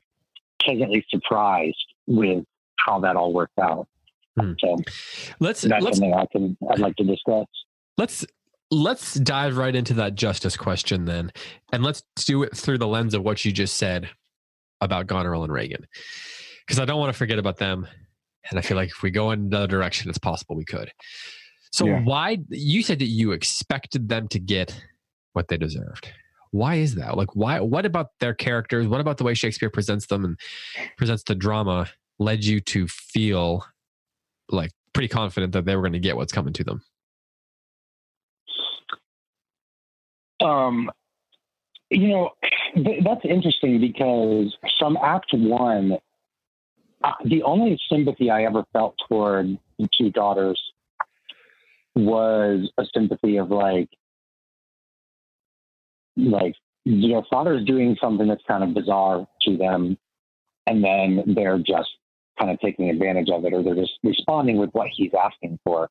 pleasantly 0.62 1.06
surprised 1.10 1.86
with 2.08 2.44
how 2.86 3.00
that 3.02 3.16
all 3.16 3.34
worked 3.34 3.60
out. 3.60 3.88
Hmm. 4.40 4.54
So 4.60 4.78
Let's 5.40 5.62
that's 5.62 5.84
let's 5.84 5.98
something 5.98 6.14
I 6.14 6.26
can 6.32 6.58
I'd 6.70 6.80
like 6.80 6.96
to 6.98 7.04
discuss. 7.04 7.48
let's 7.98 8.26
let's 8.72 9.16
dive 9.16 9.58
right 9.58 9.76
into 9.76 9.94
that 9.96 10.16
justice 10.16 10.56
question 10.58 11.06
then, 11.06 11.32
and 11.74 11.84
let's 11.84 12.02
do 12.26 12.44
it 12.44 12.56
through 12.56 12.78
the 12.78 12.88
lens 12.88 13.14
of 13.14 13.24
what 13.24 13.44
you 13.46 13.52
just 13.52 13.78
said 13.78 14.10
about 14.80 15.08
Goneril 15.08 15.44
and 15.44 15.54
Regan, 15.54 15.86
because 16.66 16.80
I 16.80 16.86
don't 16.86 17.00
want 17.00 17.14
to 17.14 17.18
forget 17.18 17.38
about 17.38 17.58
them, 17.58 17.88
and 18.50 18.58
I 18.58 18.62
feel 18.62 18.78
like 18.78 18.90
if 18.90 19.04
we 19.04 19.12
go 19.12 19.32
in 19.32 19.42
another 19.42 19.68
direction, 19.68 20.10
it's 20.10 20.18
possible 20.18 20.56
we 20.56 20.66
could. 20.66 20.92
So 21.72 21.86
Yeah. 21.86 22.02
why 22.02 22.40
you 22.50 22.82
said 22.82 23.00
that 23.00 23.06
you 23.06 23.32
expected 23.32 24.10
them 24.10 24.28
to 24.30 24.40
get 24.40 24.82
what 25.34 25.48
they 25.48 25.58
deserved? 25.58 26.12
Why 26.52 26.76
is 26.76 26.96
that? 26.96 27.16
Like, 27.16 27.34
why? 27.36 27.62
What 27.62 27.86
about 27.86 28.08
their 28.20 28.34
characters? 28.34 28.88
What 28.88 29.00
about 29.00 29.18
the 29.18 29.24
way 29.24 29.34
Shakespeare 29.34 29.70
presents 29.70 30.08
them 30.08 30.26
and 30.26 30.40
presents 30.98 31.24
the 31.24 31.36
drama 31.36 31.90
led 32.20 32.44
you 32.44 32.60
to 32.60 32.88
feel 32.88 33.66
like 34.50 34.72
pretty 34.94 35.08
confident 35.08 35.54
that 35.54 35.64
they 35.64 35.76
were 35.78 35.82
going 35.82 35.94
to 35.94 36.00
get 36.00 36.18
what's 36.18 36.34
coming 36.34 36.52
to 36.54 36.64
them? 36.66 36.82
Um, 40.42 40.90
you 41.90 42.08
know, 42.10 42.32
th- 42.76 43.04
that's 43.04 43.26
interesting 43.26 43.80
because 43.80 44.56
from 44.80 44.98
Act 45.04 45.28
One, 45.34 45.98
uh, 47.04 47.12
the 47.26 47.44
only 47.44 47.80
sympathy 47.90 48.30
I 48.30 48.44
ever 48.44 48.64
felt 48.74 48.96
toward 49.08 49.58
the 49.78 49.90
two 49.98 50.12
daughters 50.12 50.60
was 51.96 52.72
a 52.78 52.84
sympathy 52.94 53.38
of 53.38 53.50
like, 53.52 53.90
like 56.16 56.56
know, 56.86 57.24
father's 57.30 57.66
doing 57.66 57.98
something 58.02 58.28
that's 58.28 58.44
kind 58.48 58.64
of 58.64 58.74
bizarre 58.74 59.28
to 59.44 59.58
them, 59.58 59.98
and 60.68 60.84
then 60.84 61.34
they're 61.36 61.58
just 61.58 61.90
kind 62.40 62.52
of 62.52 62.60
taking 62.60 62.90
advantage 62.90 63.30
of 63.30 63.46
it, 63.46 63.54
or 63.54 63.64
they're 63.64 63.76
just 63.76 63.94
responding 64.04 64.58
with 64.58 64.70
what 64.72 64.88
he's 64.94 65.12
asking 65.14 65.60
for. 65.64 65.90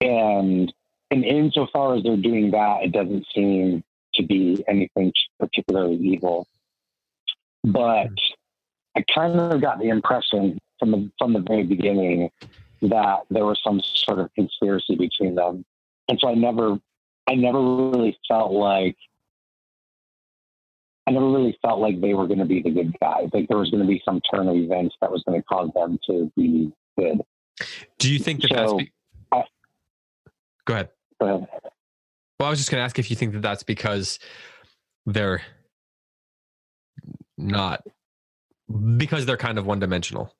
And 0.00 0.72
and 1.12 1.26
insofar 1.26 1.94
as 1.94 2.02
they're 2.02 2.16
doing 2.16 2.50
that, 2.52 2.78
it 2.82 2.92
doesn't 2.92 3.26
seem 3.34 3.84
to 4.14 4.22
be 4.22 4.64
anything 4.66 5.12
particularly 5.38 5.96
evil. 5.96 6.48
But 7.62 8.08
I 8.96 9.04
kind 9.14 9.38
of 9.38 9.60
got 9.60 9.78
the 9.78 9.90
impression 9.90 10.58
from 10.78 10.90
the 10.90 11.10
from 11.18 11.34
the 11.34 11.40
very 11.40 11.64
beginning 11.64 12.30
that 12.80 13.20
there 13.30 13.44
was 13.44 13.60
some 13.62 13.80
sort 13.84 14.20
of 14.20 14.32
conspiracy 14.34 14.96
between 14.96 15.34
them, 15.34 15.64
and 16.08 16.18
so 16.18 16.28
I 16.28 16.34
never, 16.34 16.78
I 17.28 17.34
never 17.34 17.60
really 17.60 18.18
felt 18.26 18.52
like, 18.52 18.96
I 21.06 21.10
never 21.10 21.30
really 21.30 21.56
felt 21.60 21.78
like 21.78 22.00
they 22.00 22.14
were 22.14 22.26
going 22.26 22.40
to 22.40 22.46
be 22.46 22.62
the 22.62 22.70
good 22.70 22.98
guys. 23.00 23.28
Like 23.34 23.48
there 23.48 23.58
was 23.58 23.70
going 23.70 23.82
to 23.82 23.88
be 23.88 24.02
some 24.02 24.20
turn 24.32 24.48
of 24.48 24.56
events 24.56 24.96
that 25.02 25.12
was 25.12 25.22
going 25.24 25.40
to 25.40 25.44
cause 25.44 25.70
them 25.74 25.98
to 26.06 26.32
be 26.36 26.72
good. 26.98 27.20
Do 27.98 28.10
you 28.10 28.18
think 28.18 28.40
that 28.40 28.48
So, 28.48 28.56
that's? 28.56 28.72
Be- 28.72 28.92
I- 29.30 29.44
Go 30.64 30.74
ahead. 30.74 30.88
Go 31.22 31.28
ahead. 31.28 31.48
Well, 32.40 32.48
I 32.48 32.50
was 32.50 32.58
just 32.58 32.70
going 32.70 32.80
to 32.80 32.84
ask 32.84 32.98
if 32.98 33.10
you 33.10 33.16
think 33.16 33.32
that 33.34 33.42
that's 33.42 33.62
because 33.62 34.18
they're 35.06 35.42
not 37.38 37.82
because 38.96 39.26
they're 39.26 39.36
kind 39.36 39.58
of 39.58 39.66
one 39.66 39.78
dimensional, 39.78 40.34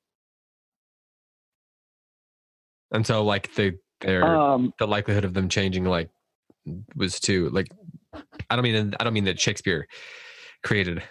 and 2.91 3.07
so 3.07 3.25
like 3.25 3.55
the 3.55 3.79
their 4.01 4.25
Um, 4.25 4.73
the 4.81 4.89
likelihood 4.89 5.25
of 5.25 5.35
them 5.35 5.49
changing 5.49 5.85
like 5.85 6.11
was 6.97 7.21
too 7.21 7.51
like 7.51 7.69
I 8.51 8.57
don't 8.57 8.65
mean 8.65 8.95
I 8.99 9.05
don't 9.05 9.15
mean 9.15 9.25
that 9.25 9.41
Shakespeare 9.41 9.87
created 10.65 11.03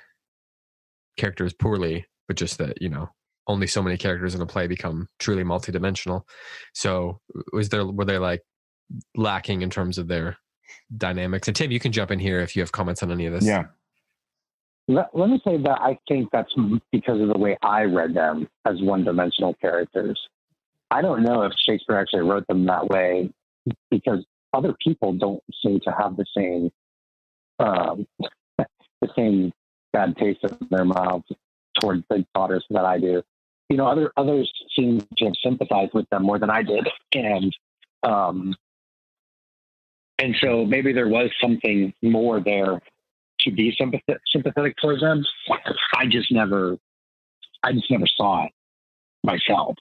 characters 1.18 1.54
poorly, 1.54 2.06
but 2.28 2.36
just 2.36 2.58
that 2.58 2.82
you 2.82 2.90
know 2.90 3.08
only 3.48 3.68
so 3.68 3.82
many 3.82 3.98
characters 3.98 4.36
in 4.36 4.42
a 4.42 4.46
play 4.46 4.68
become 4.68 5.08
truly 5.20 5.44
multidimensional. 5.44 6.24
So 6.74 7.20
was 7.54 7.70
there 7.70 7.86
were 7.86 8.06
they 8.06 8.18
like 8.18 8.42
lacking 9.16 9.62
in 9.62 9.70
terms 9.70 9.98
of 9.98 10.08
their 10.08 10.38
dynamics? 10.96 11.48
And 11.48 11.56
Tim, 11.56 11.72
you 11.72 11.80
can 11.80 11.92
jump 11.92 12.12
in 12.12 12.20
here 12.20 12.40
if 12.40 12.56
you 12.56 12.62
have 12.62 12.72
comments 12.72 13.04
on 13.04 13.12
any 13.12 13.26
of 13.26 13.34
this. 13.34 13.46
Yeah. 13.46 13.66
Let, 14.88 15.10
let 15.14 15.30
me 15.30 15.40
say 15.46 15.58
that 15.58 15.80
I 15.82 15.98
think 16.08 16.30
that's 16.32 16.54
because 16.92 17.22
of 17.22 17.30
the 17.30 17.38
way 17.38 17.58
I 17.62 17.84
read 17.84 18.14
them 18.14 18.48
as 18.66 18.82
one 18.82 19.04
dimensional 19.04 19.54
characters. 19.56 20.20
I 20.90 21.02
don't 21.02 21.24
know 21.24 21.44
if 21.44 21.54
Shakespeare 21.66 21.98
actually 21.98 22.22
wrote 22.22 22.46
them 22.48 22.66
that 22.66 22.90
way 22.90 23.30
because 23.90 24.26
other 24.54 24.76
people 24.84 25.14
don't 25.14 25.42
seem 25.64 25.80
to 25.82 25.92
have 25.92 26.18
the 26.18 26.26
same 26.36 26.72
um, 27.60 28.08
the 28.58 29.10
same 29.16 29.52
bad 29.94 30.16
taste 30.18 30.40
in 30.44 30.58
their 30.70 30.86
mouths 30.86 31.26
towards 31.80 32.04
the 32.10 32.26
daughters 32.36 32.66
that 32.70 32.86
I 32.86 33.00
do. 33.00 33.22
You 33.70 33.78
know, 33.78 33.88
other 33.88 34.12
others 34.18 34.52
seem 34.76 35.00
to 35.18 35.26
have 35.26 35.34
sympathized 35.44 35.94
with 35.94 36.10
them 36.10 36.24
more 36.24 36.40
than 36.40 36.50
I 36.50 36.64
did, 36.64 36.88
and 37.14 37.56
um, 38.04 38.56
and 40.22 40.36
so 40.40 40.66
maybe 40.66 40.94
there 40.94 41.10
was 41.10 41.30
something 41.42 41.94
more 42.02 42.40
there 42.40 42.80
to 43.42 43.52
be 43.52 43.76
sympathetic, 43.78 44.22
sympathetic 44.28 44.76
towards 44.82 45.02
them. 45.02 45.24
I 45.96 46.06
just 46.06 46.32
never, 46.32 46.78
I 47.64 47.74
just 47.74 47.90
never 47.90 48.06
saw 48.16 48.46
it 48.46 48.52
myself. 49.24 49.76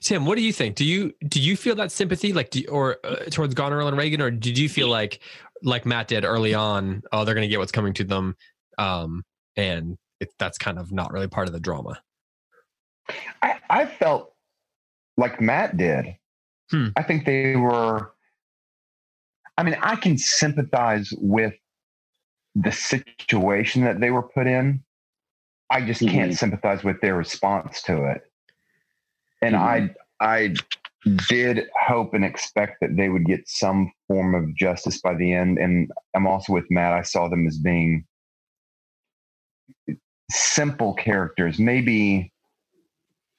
Tim, 0.00 0.24
what 0.24 0.36
do 0.36 0.42
you 0.42 0.52
think? 0.52 0.76
Do 0.76 0.84
you 0.84 1.12
do 1.28 1.40
you 1.40 1.56
feel 1.56 1.74
that 1.76 1.92
sympathy, 1.92 2.32
like, 2.32 2.50
do 2.50 2.60
you, 2.60 2.68
or 2.68 2.96
uh, 3.04 3.24
towards 3.30 3.54
Goneril 3.54 3.88
and 3.88 3.96
Regan, 3.96 4.22
or 4.22 4.30
did 4.30 4.56
you 4.56 4.68
feel 4.68 4.88
like, 4.88 5.20
like 5.62 5.84
Matt 5.84 6.08
did 6.08 6.24
early 6.24 6.54
on? 6.54 7.02
Oh, 7.12 7.24
they're 7.24 7.34
going 7.34 7.46
to 7.46 7.48
get 7.48 7.58
what's 7.58 7.72
coming 7.72 7.92
to 7.94 8.04
them, 8.04 8.34
um, 8.78 9.22
and 9.56 9.98
it, 10.20 10.30
that's 10.38 10.56
kind 10.56 10.78
of 10.78 10.90
not 10.90 11.12
really 11.12 11.28
part 11.28 11.48
of 11.48 11.52
the 11.52 11.60
drama. 11.60 12.00
I, 13.42 13.56
I 13.68 13.86
felt 13.86 14.32
like 15.18 15.40
Matt 15.40 15.76
did. 15.76 16.16
Hmm. 16.70 16.88
I 16.96 17.02
think 17.02 17.26
they 17.26 17.56
were. 17.56 18.13
I 19.56 19.62
mean, 19.62 19.76
I 19.80 19.96
can 19.96 20.18
sympathize 20.18 21.12
with 21.18 21.54
the 22.54 22.72
situation 22.72 23.84
that 23.84 24.00
they 24.00 24.10
were 24.10 24.22
put 24.22 24.46
in. 24.46 24.82
I 25.70 25.80
just 25.80 26.00
can't 26.00 26.32
Mhm. 26.32 26.36
sympathize 26.36 26.84
with 26.84 27.00
their 27.00 27.16
response 27.16 27.82
to 27.82 28.04
it. 28.10 28.22
And 29.42 29.54
Mhm. 29.54 29.94
I, 30.20 30.34
I 30.34 30.54
did 31.28 31.68
hope 31.80 32.14
and 32.14 32.24
expect 32.24 32.80
that 32.80 32.96
they 32.96 33.08
would 33.08 33.26
get 33.26 33.48
some 33.48 33.92
form 34.08 34.34
of 34.34 34.54
justice 34.54 35.00
by 35.00 35.14
the 35.14 35.32
end. 35.32 35.58
And 35.58 35.90
I'm 36.14 36.26
also 36.26 36.52
with 36.52 36.70
Matt. 36.70 36.92
I 36.92 37.02
saw 37.02 37.28
them 37.28 37.46
as 37.46 37.58
being 37.58 38.06
simple 40.30 40.94
characters, 40.94 41.58
maybe 41.58 42.32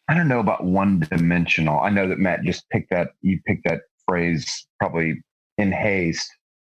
I 0.07 0.13
don't 0.13 0.27
know 0.27 0.39
about 0.39 0.63
one 0.63 1.00
dimensional. 1.00 1.79
I 1.79 1.89
know 1.89 2.07
that 2.07 2.19
Matt 2.19 2.43
just 2.43 2.69
picked 2.69 2.91
that 2.91 3.13
you 3.22 3.39
picked 3.48 3.63
that 3.67 3.81
phrase 4.07 4.67
probably 4.79 5.24
in 5.57 5.71
haste. 5.71 6.31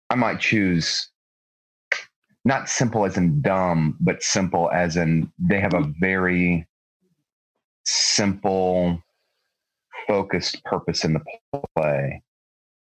I 0.09 0.15
might 0.15 0.39
choose 0.39 1.09
not 2.45 2.69
simple 2.69 3.05
as 3.05 3.17
in 3.17 3.41
dumb, 3.41 3.97
but 3.99 4.23
simple 4.23 4.71
as 4.71 4.95
in 4.95 5.31
they 5.37 5.59
have 5.59 5.73
a 5.73 5.91
very 5.99 6.65
simple, 7.85 9.01
focused 10.07 10.63
purpose 10.63 11.03
in 11.03 11.13
the 11.13 11.21
play. 11.75 12.21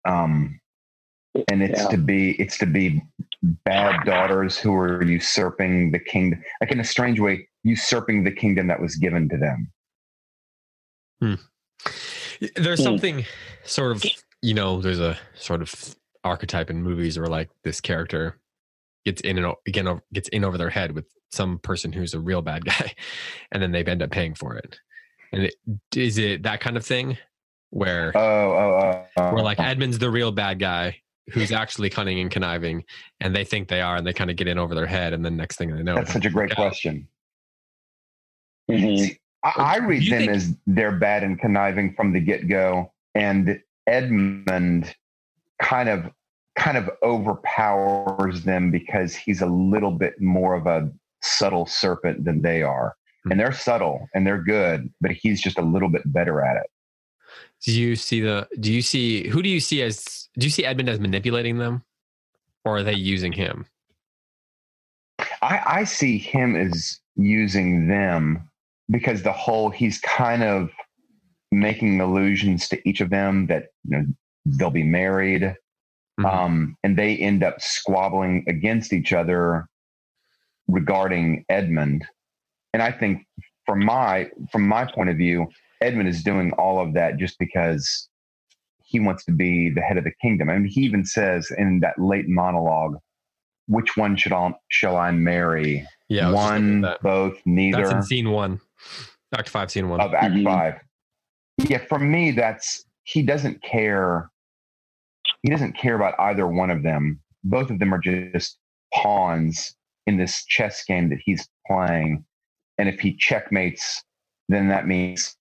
Um, 0.06 0.60
and 1.48 1.62
it's 1.62 1.82
Yeah. 1.82 1.88
to 1.88 1.98
be 1.98 2.32
it's 2.40 2.58
to 2.58 2.66
be 2.66 3.02
bad 3.64 4.04
daughters 4.04 4.58
who 4.58 4.74
are 4.74 5.02
usurping 5.02 5.90
the 5.90 5.98
kingdom, 5.98 6.42
like 6.60 6.70
in 6.70 6.80
a 6.80 6.84
strange 6.84 7.20
way, 7.20 7.48
usurping 7.62 8.24
the 8.24 8.30
kingdom 8.30 8.66
that 8.66 8.80
was 8.80 8.96
given 8.96 9.28
to 9.28 9.36
them. 9.38 9.72
There's 12.56 12.80
Hmm. 12.80 12.84
something 12.84 13.24
sort 13.64 13.92
of, 13.96 14.04
you 14.46 14.54
know, 14.54 14.80
there's 14.80 15.00
a 15.00 15.18
sort 15.34 15.60
of 15.60 15.74
archetype 16.22 16.70
in 16.70 16.80
movies 16.80 17.18
where 17.18 17.26
like 17.26 17.50
this 17.64 17.80
character 17.80 18.38
gets 19.04 19.20
in 19.22 19.38
and 19.38 19.54
again 19.66 20.00
gets 20.12 20.28
in 20.28 20.44
over 20.44 20.56
their 20.56 20.70
head 20.70 20.92
with 20.92 21.04
some 21.32 21.58
person 21.58 21.92
who's 21.92 22.14
a 22.14 22.20
real 22.20 22.42
bad 22.42 22.64
guy, 22.72 22.94
and 23.50 23.60
then 23.60 23.72
they 23.72 23.82
end 23.82 24.02
up 24.02 24.10
paying 24.10 24.34
for 24.34 24.56
it. 24.56 24.78
And 25.32 25.42
it, 25.42 25.54
is 25.96 26.16
it 26.18 26.44
that 26.44 26.60
kind 26.60 26.76
of 26.76 26.86
thing 26.86 27.18
where 27.70 28.12
Oh, 28.16 28.20
oh, 28.20 28.80
oh, 28.94 29.06
oh. 29.16 29.34
where 29.34 29.42
like 29.42 29.58
Edmund's 29.58 29.98
the 29.98 30.10
real 30.10 30.30
bad 30.30 30.60
guy 30.60 30.96
who's 31.32 31.50
actually 31.50 31.90
cunning 31.90 32.20
and 32.20 32.30
conniving, 32.30 32.84
and 33.18 33.34
they 33.34 33.42
think 33.44 33.66
they 33.66 33.80
are, 33.80 33.96
and 33.96 34.06
they 34.06 34.12
kind 34.12 34.30
of 34.30 34.36
get 34.36 34.46
in 34.46 34.58
over 34.58 34.76
their 34.76 34.86
head, 34.86 35.12
and 35.12 35.24
then 35.24 35.36
next 35.36 35.56
thing 35.56 35.74
they 35.74 35.82
know, 35.82 35.96
That's 35.96 36.12
such 36.12 36.24
a 36.24 36.30
great 36.30 36.50
Yeah. 36.50 36.54
question. 36.54 37.08
Mhm. 38.70 39.16
I, 39.42 39.52
I 39.56 39.76
read 39.78 40.08
them 40.08 40.18
think- 40.20 40.30
as 40.30 40.56
they're 40.68 40.92
bad 40.96 41.24
and 41.24 41.36
conniving 41.40 41.94
from 41.94 42.12
the 42.12 42.20
get 42.20 42.46
go, 42.48 42.92
and 43.16 43.60
Edmund 43.86 44.94
kind 45.62 45.88
of 45.88 46.10
kind 46.56 46.76
of 46.76 46.90
overpowers 47.02 48.42
them 48.42 48.70
because 48.70 49.14
he's 49.14 49.42
a 49.42 49.46
little 49.46 49.90
bit 49.90 50.20
more 50.20 50.54
of 50.54 50.66
a 50.66 50.90
subtle 51.22 51.66
serpent 51.66 52.24
than 52.24 52.42
they 52.42 52.62
are, 52.62 52.94
hmm. 53.24 53.32
and 53.32 53.40
they're 53.40 53.52
subtle 53.52 54.08
and 54.14 54.26
they're 54.26 54.42
good, 54.42 54.92
but 55.00 55.10
he's 55.10 55.40
just 55.40 55.58
a 55.58 55.62
little 55.62 55.88
bit 55.88 56.02
better 56.12 56.42
at 56.42 56.56
it. 56.56 56.70
Do 57.64 57.72
you 57.72 57.96
see 57.96 58.20
the? 58.20 58.48
Do 58.60 58.72
you 58.72 58.82
see 58.82 59.28
who 59.28 59.42
do 59.42 59.48
you 59.48 59.60
see 59.60 59.82
as? 59.82 60.28
Do 60.38 60.46
you 60.46 60.50
see 60.50 60.64
Edmund 60.64 60.88
as 60.88 61.00
manipulating 61.00 61.58
them, 61.58 61.82
or 62.64 62.78
are 62.78 62.82
they 62.82 62.94
using 62.94 63.32
him? 63.32 63.66
I, 65.42 65.62
I 65.66 65.84
see 65.84 66.18
him 66.18 66.56
as 66.56 67.00
using 67.16 67.88
them 67.88 68.48
because 68.90 69.22
the 69.22 69.32
whole 69.32 69.70
he's 69.70 69.98
kind 70.00 70.42
of 70.42 70.70
making 71.52 72.00
allusions 72.00 72.68
to 72.68 72.88
each 72.88 73.00
of 73.00 73.10
them 73.10 73.46
that 73.46 73.66
you 73.84 73.96
know 73.98 74.04
they'll 74.44 74.70
be 74.70 74.82
married 74.82 75.54
Mhm. 76.18 76.24
um, 76.32 76.76
and 76.82 76.96
they 76.96 77.16
end 77.18 77.42
up 77.42 77.60
squabbling 77.60 78.44
against 78.48 78.92
each 78.94 79.12
other 79.12 79.66
regarding 80.68 81.44
Edmund. 81.48 82.06
And 82.72 82.82
I 82.82 82.90
think 82.90 83.26
from 83.66 83.84
my 83.84 84.30
from 84.50 84.66
my 84.66 84.90
point 84.90 85.10
of 85.10 85.16
view, 85.16 85.48
Edmund 85.80 86.08
is 86.08 86.22
doing 86.22 86.52
all 86.52 86.80
of 86.80 86.94
that 86.94 87.18
just 87.18 87.38
because 87.38 88.08
he 88.82 89.00
wants 89.00 89.24
to 89.26 89.32
be 89.32 89.68
the 89.68 89.80
head 89.82 89.98
of 89.98 90.04
the 90.04 90.12
kingdom. 90.22 90.48
I 90.48 90.58
mean, 90.58 90.68
he 90.70 90.82
even 90.82 91.04
says 91.04 91.50
in 91.56 91.80
that 91.80 91.98
late 91.98 92.28
monologue, 92.28 92.96
"Which 93.66 93.96
one 93.96 94.16
should 94.16 94.32
I 94.32 94.54
shall 94.68 94.96
I 94.96 95.10
marry? 95.10 95.86
Yeah, 96.08 96.28
I 96.28 96.30
was 96.30 96.40
just 96.40 96.52
looking 96.52 96.80
one, 96.82 96.84
at 96.92 97.02
both, 97.02 97.38
neither." 97.46 97.78
That's 97.82 97.92
in 97.92 98.02
scene 98.02 98.30
one, 98.30 98.60
Act 99.36 99.48
Five, 99.48 99.70
Scene 99.70 99.88
One. 99.88 100.00
of 100.00 100.14
Act 100.14 100.34
Mhm. 100.34 100.44
Five. 100.44 100.80
Yeah, 101.58 101.78
for 101.88 101.98
me, 101.98 102.32
that's 102.32 102.84
he 103.04 103.22
doesn't 103.22 103.62
care. 103.62 104.30
He 105.42 105.50
doesn't 105.50 105.76
care 105.76 105.96
about 105.96 106.14
either 106.18 106.46
one 106.46 106.70
of 106.70 106.82
them. 106.82 107.20
Both 107.44 107.70
of 107.70 107.78
them 107.78 107.94
are 107.94 107.98
just 107.98 108.58
pawns 108.92 109.74
in 110.06 110.16
this 110.16 110.44
chess 110.44 110.84
game 110.84 111.08
that 111.10 111.18
he's 111.24 111.48
playing. 111.66 112.24
And 112.78 112.88
if 112.88 113.00
he 113.00 113.14
checkmates, 113.16 114.02
then 114.48 114.68
that 114.68 114.86
means 114.86 115.36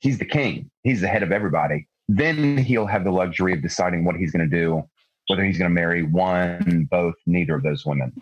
he's 0.00 0.18
the 0.18 0.24
king. 0.24 0.70
He's 0.82 1.00
the 1.00 1.08
head 1.08 1.22
of 1.22 1.32
everybody. 1.32 1.86
Then 2.08 2.56
he'll 2.56 2.86
have 2.86 3.04
the 3.04 3.10
luxury 3.10 3.52
of 3.52 3.62
deciding 3.62 4.04
what 4.04 4.16
he's 4.16 4.30
going 4.30 4.48
to 4.48 4.56
do, 4.56 4.82
whether 5.28 5.44
he's 5.44 5.58
going 5.58 5.70
to 5.70 5.74
marry 5.74 6.02
one, 6.02 6.86
both, 6.90 7.14
neither 7.26 7.56
of 7.56 7.62
those 7.62 7.84
women. 7.84 8.12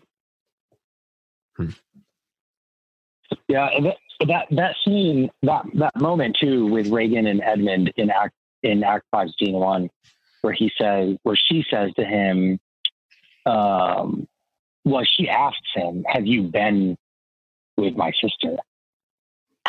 Hmm. 1.56 1.70
Yeah, 3.48 3.68
and 3.68 3.86
that 3.86 3.96
that, 4.26 4.46
that 4.50 4.76
scene, 4.84 5.30
that 5.42 5.64
that 5.74 5.96
moment 5.96 6.36
too, 6.40 6.66
with 6.66 6.86
Regan 6.88 7.26
and 7.26 7.42
Edmund 7.42 7.92
in 7.96 8.10
Act 8.10 8.34
in 8.62 8.82
Act 8.82 9.04
Five, 9.10 9.28
Scene 9.38 9.54
One, 9.54 9.90
where 10.40 10.52
he 10.52 10.70
says, 10.80 11.16
where 11.22 11.36
she 11.36 11.64
says 11.70 11.90
to 11.96 12.04
him, 12.04 12.58
um, 13.46 14.26
well, 14.84 15.04
she 15.04 15.28
asks 15.28 15.68
him, 15.74 16.04
"Have 16.08 16.26
you 16.26 16.44
been 16.44 16.96
with 17.76 17.96
my 17.96 18.12
sister?" 18.20 18.56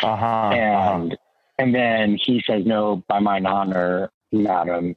Uh 0.02 0.16
huh. 0.16 0.50
and 0.54 1.16
and 1.58 1.74
then 1.74 2.18
he 2.22 2.42
says, 2.46 2.64
"No, 2.66 3.02
by 3.08 3.18
mine 3.18 3.46
honor, 3.46 4.10
madam." 4.32 4.94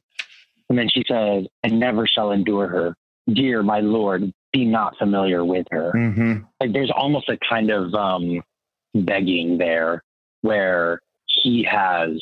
And 0.68 0.78
then 0.78 0.88
she 0.88 1.04
says, 1.08 1.46
"I 1.64 1.68
never 1.68 2.06
shall 2.06 2.32
endure 2.32 2.68
her, 2.68 2.96
dear 3.32 3.62
my 3.62 3.80
lord. 3.80 4.32
Be 4.52 4.64
not 4.64 4.96
familiar 4.98 5.44
with 5.44 5.66
her." 5.70 5.90
hmm 5.92 6.38
like 6.60 6.72
there's 6.72 6.90
almost 6.90 7.28
a 7.28 7.38
kind 7.48 7.70
of 7.70 7.94
um 7.94 8.42
begging 8.94 9.58
there 9.58 10.02
where 10.42 11.00
he 11.26 11.62
has 11.62 12.18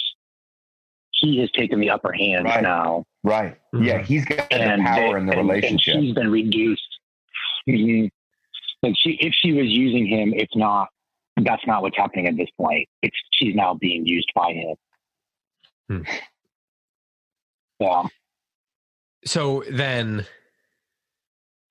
he 1.13 1.39
has 1.41 1.51
taken 1.53 1.81
the 1.81 1.91
upper 1.91 2.13
hand 2.13 2.45
Right. 2.45 2.63
now 2.63 3.05
Right. 3.25 3.57
Mhm. 3.75 3.85
Yeah, 3.85 4.03
he's 4.03 4.25
got 4.25 4.49
the 4.51 4.57
power 4.59 4.75
they- 5.15 5.19
in 5.19 5.27
the 5.27 5.33
and- 5.33 5.41
and 5.41 5.49
relationship. 5.49 5.95
she's 6.01 6.15
been 6.15 6.31
reduced 6.31 6.99
Mhm. 7.69 8.11
like 8.83 8.95
she 8.99 9.13
if 9.21 9.35
she 9.35 9.53
was 9.53 9.67
using 9.67 10.07
him 10.07 10.33
it's 10.35 10.55
not 10.55 10.89
that's 11.43 11.67
not 11.67 11.83
what's 11.83 11.97
happening 11.97 12.27
at 12.27 12.37
this 12.37 12.51
point 12.57 12.89
it's 13.03 13.17
she's 13.33 13.55
now 13.55 13.75
being 13.75 14.07
used 14.07 14.31
by 14.35 14.53
him 14.53 14.77
Hmm. 15.89 16.03
yeah 17.81 18.05
So 19.25 19.65
then, 19.69 20.27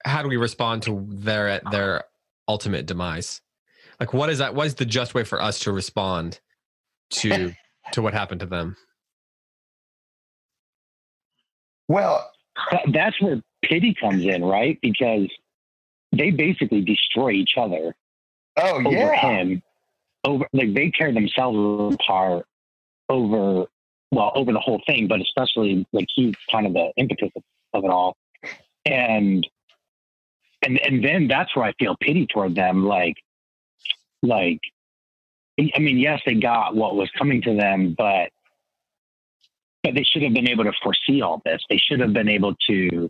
how 0.06 0.22
do 0.22 0.28
we 0.28 0.38
respond 0.38 0.84
to 0.84 1.06
their 1.10 1.60
their 1.72 2.04
ultimate 2.48 2.86
demise? 2.86 3.42
Like, 4.00 4.14
what 4.14 4.30
is 4.30 4.38
that? 4.38 4.54
What 4.54 4.68
is 4.68 4.76
the 4.76 4.86
just 4.86 5.14
way 5.14 5.24
for 5.24 5.42
us 5.42 5.60
to 5.60 5.72
respond 5.72 6.40
to 7.12 7.54
to 7.94 8.02
what 8.02 8.14
happened 8.14 8.42
to 8.42 8.46
them? 8.46 8.76
well, 11.88 12.30
that's 12.92 13.20
where 13.22 13.42
pity 13.64 13.94
comes 14.00 14.26
in 14.26 14.44
right 14.44 14.78
because 14.82 15.28
they 16.12 16.32
basically 16.32 16.82
destroy 16.82 17.32
each 17.32 17.54
other 17.58 17.96
oh 18.58 18.78
over 18.78 18.92
yeah. 18.92 19.16
him 19.16 19.62
over 20.24 20.48
like 20.54 20.74
they 20.74 20.92
tear 20.92 21.12
themselves 21.12 21.96
apart 21.96 22.46
over 23.10 23.66
well 24.12 24.32
over 24.36 24.52
the 24.54 24.60
whole 24.60 24.82
thing 24.86 25.08
but 25.08 25.20
especially 25.22 25.86
like 25.92 26.06
he's 26.16 26.36
kind 26.52 26.66
of 26.66 26.74
the 26.74 26.92
impetus 26.98 27.30
of, 27.36 27.44
of 27.74 27.84
it 27.84 27.90
all 27.90 28.16
and 28.86 29.48
and 30.64 30.80
and 30.80 31.04
then 31.04 31.28
that's 31.28 31.56
where 31.56 31.66
i 31.66 31.74
feel 31.74 31.96
pity 32.00 32.28
toward 32.28 32.56
them 32.56 32.86
like 32.86 33.16
like 34.24 34.60
i 35.60 35.80
mean 35.80 35.98
yes 35.98 36.22
they 36.26 36.36
got 36.36 36.76
what 36.76 36.96
was 36.96 37.10
coming 37.18 37.42
to 37.42 37.56
them 37.56 37.96
but 37.98 38.32
but 39.88 39.96
they 39.96 40.04
should 40.04 40.22
have 40.24 40.34
been 40.34 40.50
able 40.50 40.66
to 40.66 40.74
foresee 40.84 41.22
all 41.22 41.42
this. 41.46 41.62
They 41.70 41.78
should 41.78 42.02
have 42.02 42.12
been 42.12 42.28
able 42.28 42.56
to 42.68 43.10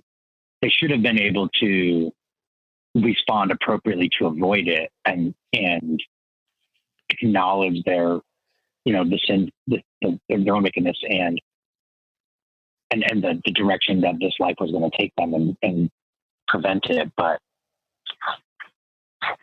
they 0.61 0.69
should 0.69 0.91
have 0.91 1.01
been 1.01 1.19
able 1.19 1.49
to 1.59 2.11
respond 2.93 3.51
appropriately 3.51 4.09
to 4.19 4.27
avoid 4.27 4.67
it 4.67 4.91
and 5.03 5.33
and 5.53 5.99
acknowledge 7.09 7.83
their 7.83 8.19
you 8.85 8.93
know 8.93 9.03
the 9.03 9.19
sin 9.25 9.51
the, 9.65 9.81
the, 10.03 10.19
their 10.29 10.55
own 10.55 10.63
wickedness 10.63 10.97
and 11.09 11.41
and 12.91 13.03
and 13.09 13.23
the, 13.23 13.41
the 13.45 13.51
direction 13.51 14.01
that 14.01 14.15
this 14.19 14.33
life 14.39 14.55
was 14.59 14.69
going 14.69 14.89
to 14.89 14.97
take 14.97 15.13
them 15.17 15.33
and, 15.33 15.57
and 15.63 15.91
prevent 16.47 16.85
it. 16.91 17.11
But 17.17 17.39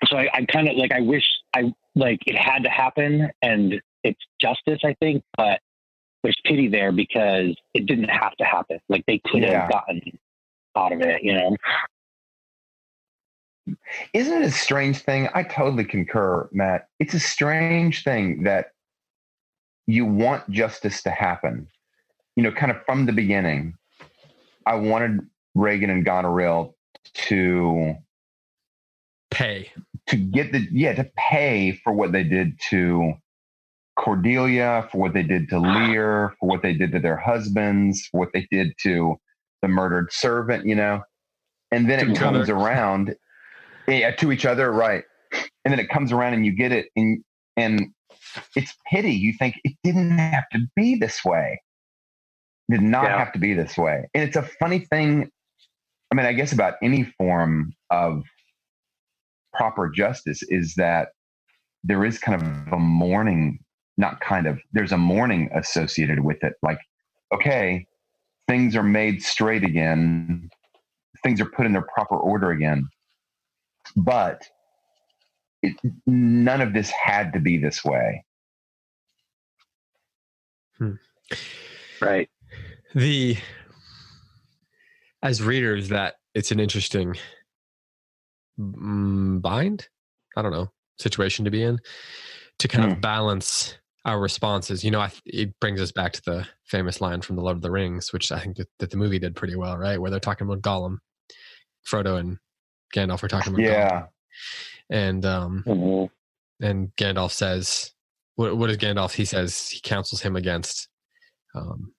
so 0.07 0.17
I, 0.17 0.29
I 0.35 0.45
kind 0.47 0.69
of 0.69 0.77
like 0.77 0.93
I 0.93 1.01
wish 1.01 1.25
I 1.55 1.73
like 1.95 2.21
it 2.27 2.37
had 2.37 2.63
to 2.65 2.71
happen 2.71 3.31
and 3.43 3.81
it's 4.03 4.21
justice 4.41 4.81
I 4.85 4.95
think 5.01 5.23
but 5.37 5.61
there's 6.23 6.39
pity 6.45 6.69
there 6.69 6.93
because 6.93 7.57
it 7.75 7.87
didn't 7.87 8.09
have 8.09 8.35
to 8.37 8.45
happen 8.45 8.79
like 8.89 9.05
they 9.07 9.21
could 9.27 9.43
Yeah. 9.43 9.63
have 9.63 9.71
gotten 9.71 10.01
out 10.77 10.93
of 10.93 11.01
it 11.01 11.23
you 11.23 11.33
know 11.35 11.57
Isn't 14.13 14.43
it 14.43 14.47
a 14.47 14.51
strange 14.51 14.99
thing? 14.99 15.29
I 15.35 15.43
totally 15.43 15.85
concur, 15.85 16.49
Matt. 16.53 16.89
It's 16.99 17.15
a 17.15 17.21
strange 17.21 18.05
thing 18.05 18.43
that 18.43 18.73
you 19.87 20.05
want 20.05 20.49
justice 20.51 21.03
to 21.05 21.11
happen. 21.11 21.67
You 22.37 22.43
know, 22.43 22.53
kind 22.53 22.71
of 22.71 22.85
from 22.85 23.07
the 23.07 23.13
beginning, 23.13 23.75
I 24.67 24.75
wanted 24.75 25.21
Regan 25.55 25.89
and 25.89 26.05
Goneril 26.05 26.75
to 27.15 27.95
Pay. 29.35 29.71
to 30.09 30.17
get 30.17 30.53
the 30.53 30.67
yeah 30.73 30.95
to 30.95 31.11
pay 31.17 31.73
for 31.85 31.93
what 31.93 32.13
they 32.13 32.25
did 32.25 32.59
to 32.71 33.15
Cordelia, 33.99 34.89
for 34.91 34.99
what 34.99 35.15
they 35.15 35.23
did 35.23 35.49
to 35.51 35.59
Lear, 35.59 36.35
for 36.41 36.49
what 36.49 36.63
they 36.63 36.75
did 36.75 36.93
to 36.93 36.99
their 37.01 37.17
husbands, 37.17 38.07
for 38.11 38.21
what 38.21 38.31
they 38.35 38.47
did 38.51 38.73
to 38.83 39.17
the 39.63 39.69
murdered 39.69 40.13
servant, 40.13 40.67
you 40.67 40.75
know. 40.75 41.03
And 41.71 41.89
then 41.89 42.05
To 42.05 42.13
it 42.13 42.17
comes 42.19 42.49
other. 42.51 42.55
around 42.57 43.17
yeah, 43.89 44.13
to 44.17 44.33
each 44.33 44.47
other, 44.47 44.73
right. 44.73 45.05
And 45.65 45.73
then 45.73 45.79
it 45.81 45.89
comes 45.89 46.13
around 46.13 46.35
and 46.35 46.45
you 46.47 46.53
get 46.53 46.73
it 46.73 46.87
and 46.97 47.23
and 47.57 47.87
it's 48.57 48.75
pity. 48.91 49.13
You 49.13 49.33
think 49.39 49.57
it 49.65 49.75
didn't 49.85 50.19
have 50.19 50.45
to 50.53 50.61
be 50.77 50.97
this 50.97 51.25
way. 51.25 51.61
It 52.69 52.73
Did 52.73 52.83
not 52.83 53.05
Yeah. 53.05 53.19
have 53.19 53.33
to 53.33 53.39
be 53.39 53.55
this 53.55 53.77
way. 53.79 54.09
And 54.15 54.25
it's 54.25 54.37
a 54.37 54.43
funny 54.61 54.81
thing. 54.81 55.31
I 56.11 56.15
mean, 56.15 56.27
I 56.27 56.33
guess 56.33 56.53
about 56.53 56.75
any 56.83 57.05
form 57.05 57.73
of 57.91 58.23
proper 59.55 59.89
justice 59.89 60.43
is 60.49 60.75
that 60.77 61.09
there 61.83 62.05
is 62.05 62.19
kind 62.19 62.41
of 62.41 62.73
a 62.73 62.79
mourning, 62.79 63.59
not 63.97 64.21
kind 64.21 64.47
of, 64.47 64.59
there's 64.73 64.93
a 64.93 64.99
mourning 64.99 65.51
associated 65.55 66.21
with 66.21 66.43
it. 66.43 66.55
Like, 66.63 66.79
okay, 67.33 67.87
things 68.49 68.75
are 68.77 68.83
made 68.83 69.23
straight 69.23 69.65
again, 69.65 70.49
things 71.23 71.41
are 71.41 71.47
put 71.47 71.67
in 71.67 71.73
their 71.73 71.87
proper 71.95 72.17
order 72.17 72.51
again. 72.51 72.89
But 73.97 74.43
it, 75.63 75.77
none 76.07 76.61
of 76.61 76.73
this 76.73 76.91
had 76.91 77.33
to 77.35 77.41
be 77.41 77.59
this 77.59 77.85
way. 77.85 78.25
Hmm. 80.79 80.95
right 82.01 82.29
The 82.97 83.37
as 85.23 85.41
readers 85.41 85.89
that 85.91 86.17
it's 86.35 86.51
an 86.51 86.59
interesting 86.59 87.15
bind. 88.59 89.89
I 90.37 90.43
don't 90.43 90.53
know 90.53 90.71
situation 90.99 91.45
to 91.45 91.51
be 91.51 91.63
in 91.63 91.79
to 92.61 92.69
kind 92.69 92.91
of 92.93 93.01
balance 93.01 93.77
our 94.05 94.21
responses. 94.21 94.85
You 94.85 94.91
know, 94.93 95.01
I, 95.01 95.11
it 95.25 95.59
brings 95.61 95.81
us 95.81 95.91
back 95.93 96.13
to 96.13 96.23
the 96.25 96.47
famous 96.65 97.01
line 97.01 97.21
from 97.21 97.37
the 97.37 97.43
Lord 97.43 97.57
of 97.57 97.63
the 97.63 97.71
Rings, 97.71 98.13
which 98.13 98.31
I 98.31 98.39
think 98.39 98.57
that, 98.59 98.69
that 98.79 98.91
the 98.91 98.97
movie 98.97 99.19
did 99.19 99.35
pretty 99.35 99.57
well, 99.57 99.77
right? 99.77 100.01
Where 100.01 100.11
they're 100.11 100.21
talking 100.21 100.47
about 100.47 100.63
Gollum, 100.63 100.99
Frodo, 101.89 102.19
and 102.19 102.39
Gandalf 102.95 103.23
are 103.23 103.29
talking 103.29 103.55
about 103.55 103.63
Gollum. 103.65 103.67
Yeah. 103.67 104.07
and 104.91 105.25
um, 105.25 105.65
Mhm. 105.67 106.11
and 106.61 106.95
Gandalf 106.97 107.33
says, 107.33 107.93
"What 108.37 108.57
what 108.57 108.71
is 108.71 108.77
Gandalf?" 108.77 109.15
He 109.15 109.25
says 109.25 109.69
he 109.69 109.81
counsels 109.81 110.21
him 110.21 110.37
against, 110.37 110.89
um, 111.55 111.93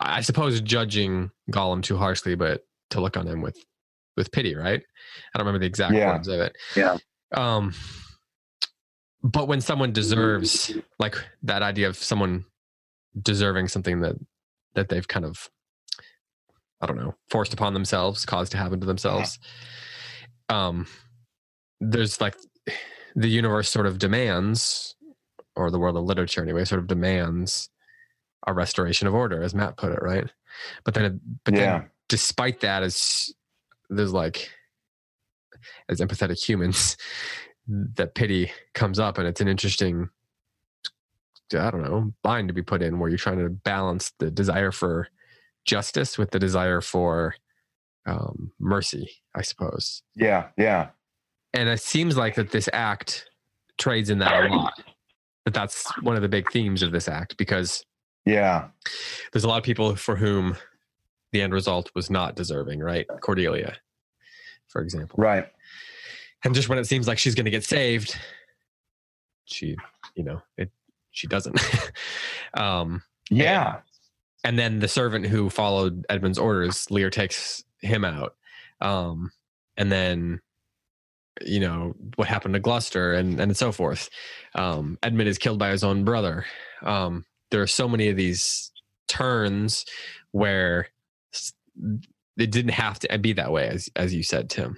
I 0.00 0.20
suppose, 0.20 0.60
judging 0.60 1.30
Gollum 1.50 1.82
too 1.82 1.96
harshly, 1.96 2.34
but 2.34 2.64
to 2.90 3.00
look 3.00 3.16
on 3.16 3.26
him 3.26 3.40
with 3.40 3.56
with 4.16 4.32
pity. 4.32 4.54
Right? 4.54 4.82
I 5.34 5.38
don't 5.38 5.46
remember 5.46 5.60
the 5.60 5.66
exact 5.66 5.94
Yeah. 5.94 6.08
words 6.08 6.28
of 6.28 6.40
it. 6.40 6.56
Yeah. 6.76 6.96
Um, 7.32 7.74
but 9.22 9.48
when 9.48 9.60
someone 9.60 9.92
deserves, 9.92 10.72
like 10.98 11.14
that 11.42 11.62
idea 11.62 11.88
of 11.88 11.96
someone 11.96 12.44
deserving 13.20 13.68
something 13.68 14.00
that 14.00 14.16
that 14.74 14.88
they've 14.88 15.06
kind 15.08 15.24
of, 15.24 15.50
I 16.80 16.86
don't 16.86 16.96
know, 16.96 17.14
forced 17.28 17.52
upon 17.52 17.74
themselves, 17.74 18.24
caused 18.24 18.52
to 18.52 18.58
happen 18.58 18.80
to 18.80 18.86
themselves. 18.86 19.38
Um, 20.48 20.86
there's 21.80 22.20
like 22.20 22.36
the 23.16 23.28
universe 23.28 23.68
sort 23.70 23.86
of 23.86 23.98
demands, 23.98 24.94
or 25.56 25.70
the 25.70 25.78
world 25.78 25.96
of 25.96 26.04
literature 26.04 26.42
anyway, 26.42 26.64
sort 26.64 26.80
of 26.80 26.86
demands 26.86 27.68
a 28.46 28.52
restoration 28.54 29.06
of 29.06 29.14
order, 29.14 29.42
as 29.42 29.54
Matt 29.54 29.76
put 29.76 29.92
it, 29.92 30.00
right? 30.02 30.30
But 30.84 30.94
then, 30.94 31.20
but 31.44 31.54
Yeah. 31.54 31.78
then, 31.78 31.90
despite 32.08 32.60
that, 32.60 32.82
as 32.82 33.32
there's 33.90 34.12
like 34.12 34.50
as 35.88 36.00
empathetic 36.00 36.42
humans, 36.42 36.96
that 37.68 38.14
pity 38.14 38.50
comes 38.74 38.98
up, 38.98 39.18
and 39.18 39.26
it's 39.28 39.40
an 39.40 39.48
interesting, 39.48 40.08
I 41.52 41.70
don't 41.70 41.82
know, 41.82 42.12
bind 42.22 42.48
to 42.48 42.54
be 42.54 42.62
put 42.62 42.82
in 42.82 42.98
where 42.98 43.08
you're 43.08 43.18
trying 43.18 43.38
to 43.38 43.50
balance 43.50 44.12
the 44.18 44.30
desire 44.30 44.72
for 44.72 45.08
justice 45.66 46.16
with 46.16 46.30
the 46.30 46.38
desire 46.38 46.80
for 46.80 47.34
um, 48.06 48.50
mercy, 48.58 49.10
I 49.34 49.42
suppose. 49.42 50.02
Yeah. 50.16 50.48
Yeah. 50.56 50.88
And 51.52 51.68
it 51.68 51.80
seems 51.80 52.16
like 52.16 52.36
that 52.36 52.50
this 52.50 52.68
act 52.72 53.28
trades 53.78 54.10
in 54.10 54.18
that 54.20 54.46
a 54.46 54.48
lot. 54.54 54.72
That 55.44 55.54
that's 55.54 55.86
one 56.02 56.16
of 56.16 56.22
the 56.22 56.28
big 56.28 56.50
themes 56.50 56.82
of 56.82 56.92
this 56.92 57.08
act 57.08 57.36
because 57.36 57.84
Yeah. 58.26 58.68
there's 59.32 59.44
a 59.44 59.48
lot 59.48 59.58
of 59.58 59.64
people 59.64 59.96
for 59.96 60.16
whom 60.16 60.56
the 61.32 61.42
end 61.42 61.52
result 61.52 61.90
was 61.94 62.10
not 62.10 62.36
deserving, 62.36 62.80
right? 62.80 63.06
Cordelia, 63.20 63.76
for 64.68 64.82
example. 64.82 65.16
Right. 65.18 65.46
And 66.44 66.54
just 66.54 66.68
when 66.68 66.78
it 66.78 66.86
seems 66.86 67.06
like 67.06 67.18
she's 67.18 67.34
going 67.34 67.44
to 67.44 67.50
get 67.50 67.64
saved, 67.64 68.16
she, 69.44 69.76
you 70.14 70.24
know, 70.24 70.40
it 70.56 70.70
she 71.10 71.26
doesn't. 71.26 71.60
um, 72.54 73.02
Yeah. 73.30 73.80
and 74.44 74.58
then 74.58 74.78
the 74.78 74.88
servant 74.88 75.26
who 75.26 75.50
followed 75.50 76.04
Edmund's 76.08 76.38
orders, 76.38 76.90
Lear 76.90 77.10
takes 77.10 77.64
him 77.80 78.04
out. 78.04 78.36
Um, 78.80 79.30
and 79.76 79.90
then, 79.90 80.40
you 81.44 81.60
know, 81.60 81.94
what 82.16 82.28
happened 82.28 82.54
to 82.54 82.60
Gloucester 82.60 83.12
and, 83.14 83.40
and 83.40 83.56
so 83.56 83.72
forth. 83.72 84.08
Um, 84.54 84.98
Edmund 85.02 85.28
is 85.28 85.38
killed 85.38 85.58
by 85.58 85.70
his 85.70 85.84
own 85.84 86.04
brother. 86.04 86.46
Um, 86.82 87.24
there 87.50 87.60
are 87.62 87.66
so 87.66 87.88
many 87.88 88.08
of 88.08 88.16
these 88.16 88.70
turns 89.08 89.84
where 90.32 90.88
it 92.36 92.50
didn't 92.50 92.72
have 92.72 92.98
to 93.00 93.18
be 93.18 93.32
that 93.34 93.52
way, 93.52 93.68
as, 93.68 93.88
as 93.96 94.14
you 94.14 94.22
said, 94.22 94.50
Tim. 94.50 94.76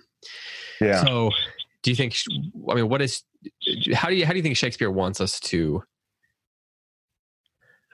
Yeah. 0.81 1.05
So, 1.05 1.31
do 1.83 1.91
you 1.91 1.97
think? 1.97 2.17
I 2.69 2.75
mean, 2.75 2.89
what 2.89 3.03
is? 3.03 3.23
How 3.95 4.09
do 4.09 4.15
you 4.15 4.25
how 4.25 4.33
do 4.33 4.39
you 4.39 4.43
think 4.43 4.57
Shakespeare 4.57 4.91
wants 4.91 5.21
us 5.21 5.41
to? 5.41 5.83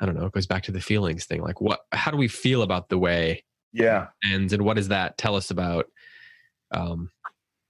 I 0.01 0.07
don't 0.07 0.15
know. 0.15 0.27
It 0.27 0.33
goes 0.33 0.47
back 0.47 0.63
to 0.65 0.73
the 0.73 0.81
feelings 0.81 1.25
thing. 1.25 1.43
Like, 1.43 1.61
what? 1.61 1.81
How 1.93 2.11
do 2.11 2.17
we 2.17 2.29
feel 2.29 2.63
about 2.63 2.89
the 2.89 2.99
way 2.99 3.45
yeah. 3.73 4.09
ends, 4.25 4.53
and 4.53 4.65
what 4.65 4.77
does 4.77 4.89
that 4.89 5.19
tell 5.19 5.37
us 5.37 5.51
about? 5.51 5.87
Um, 6.75 7.11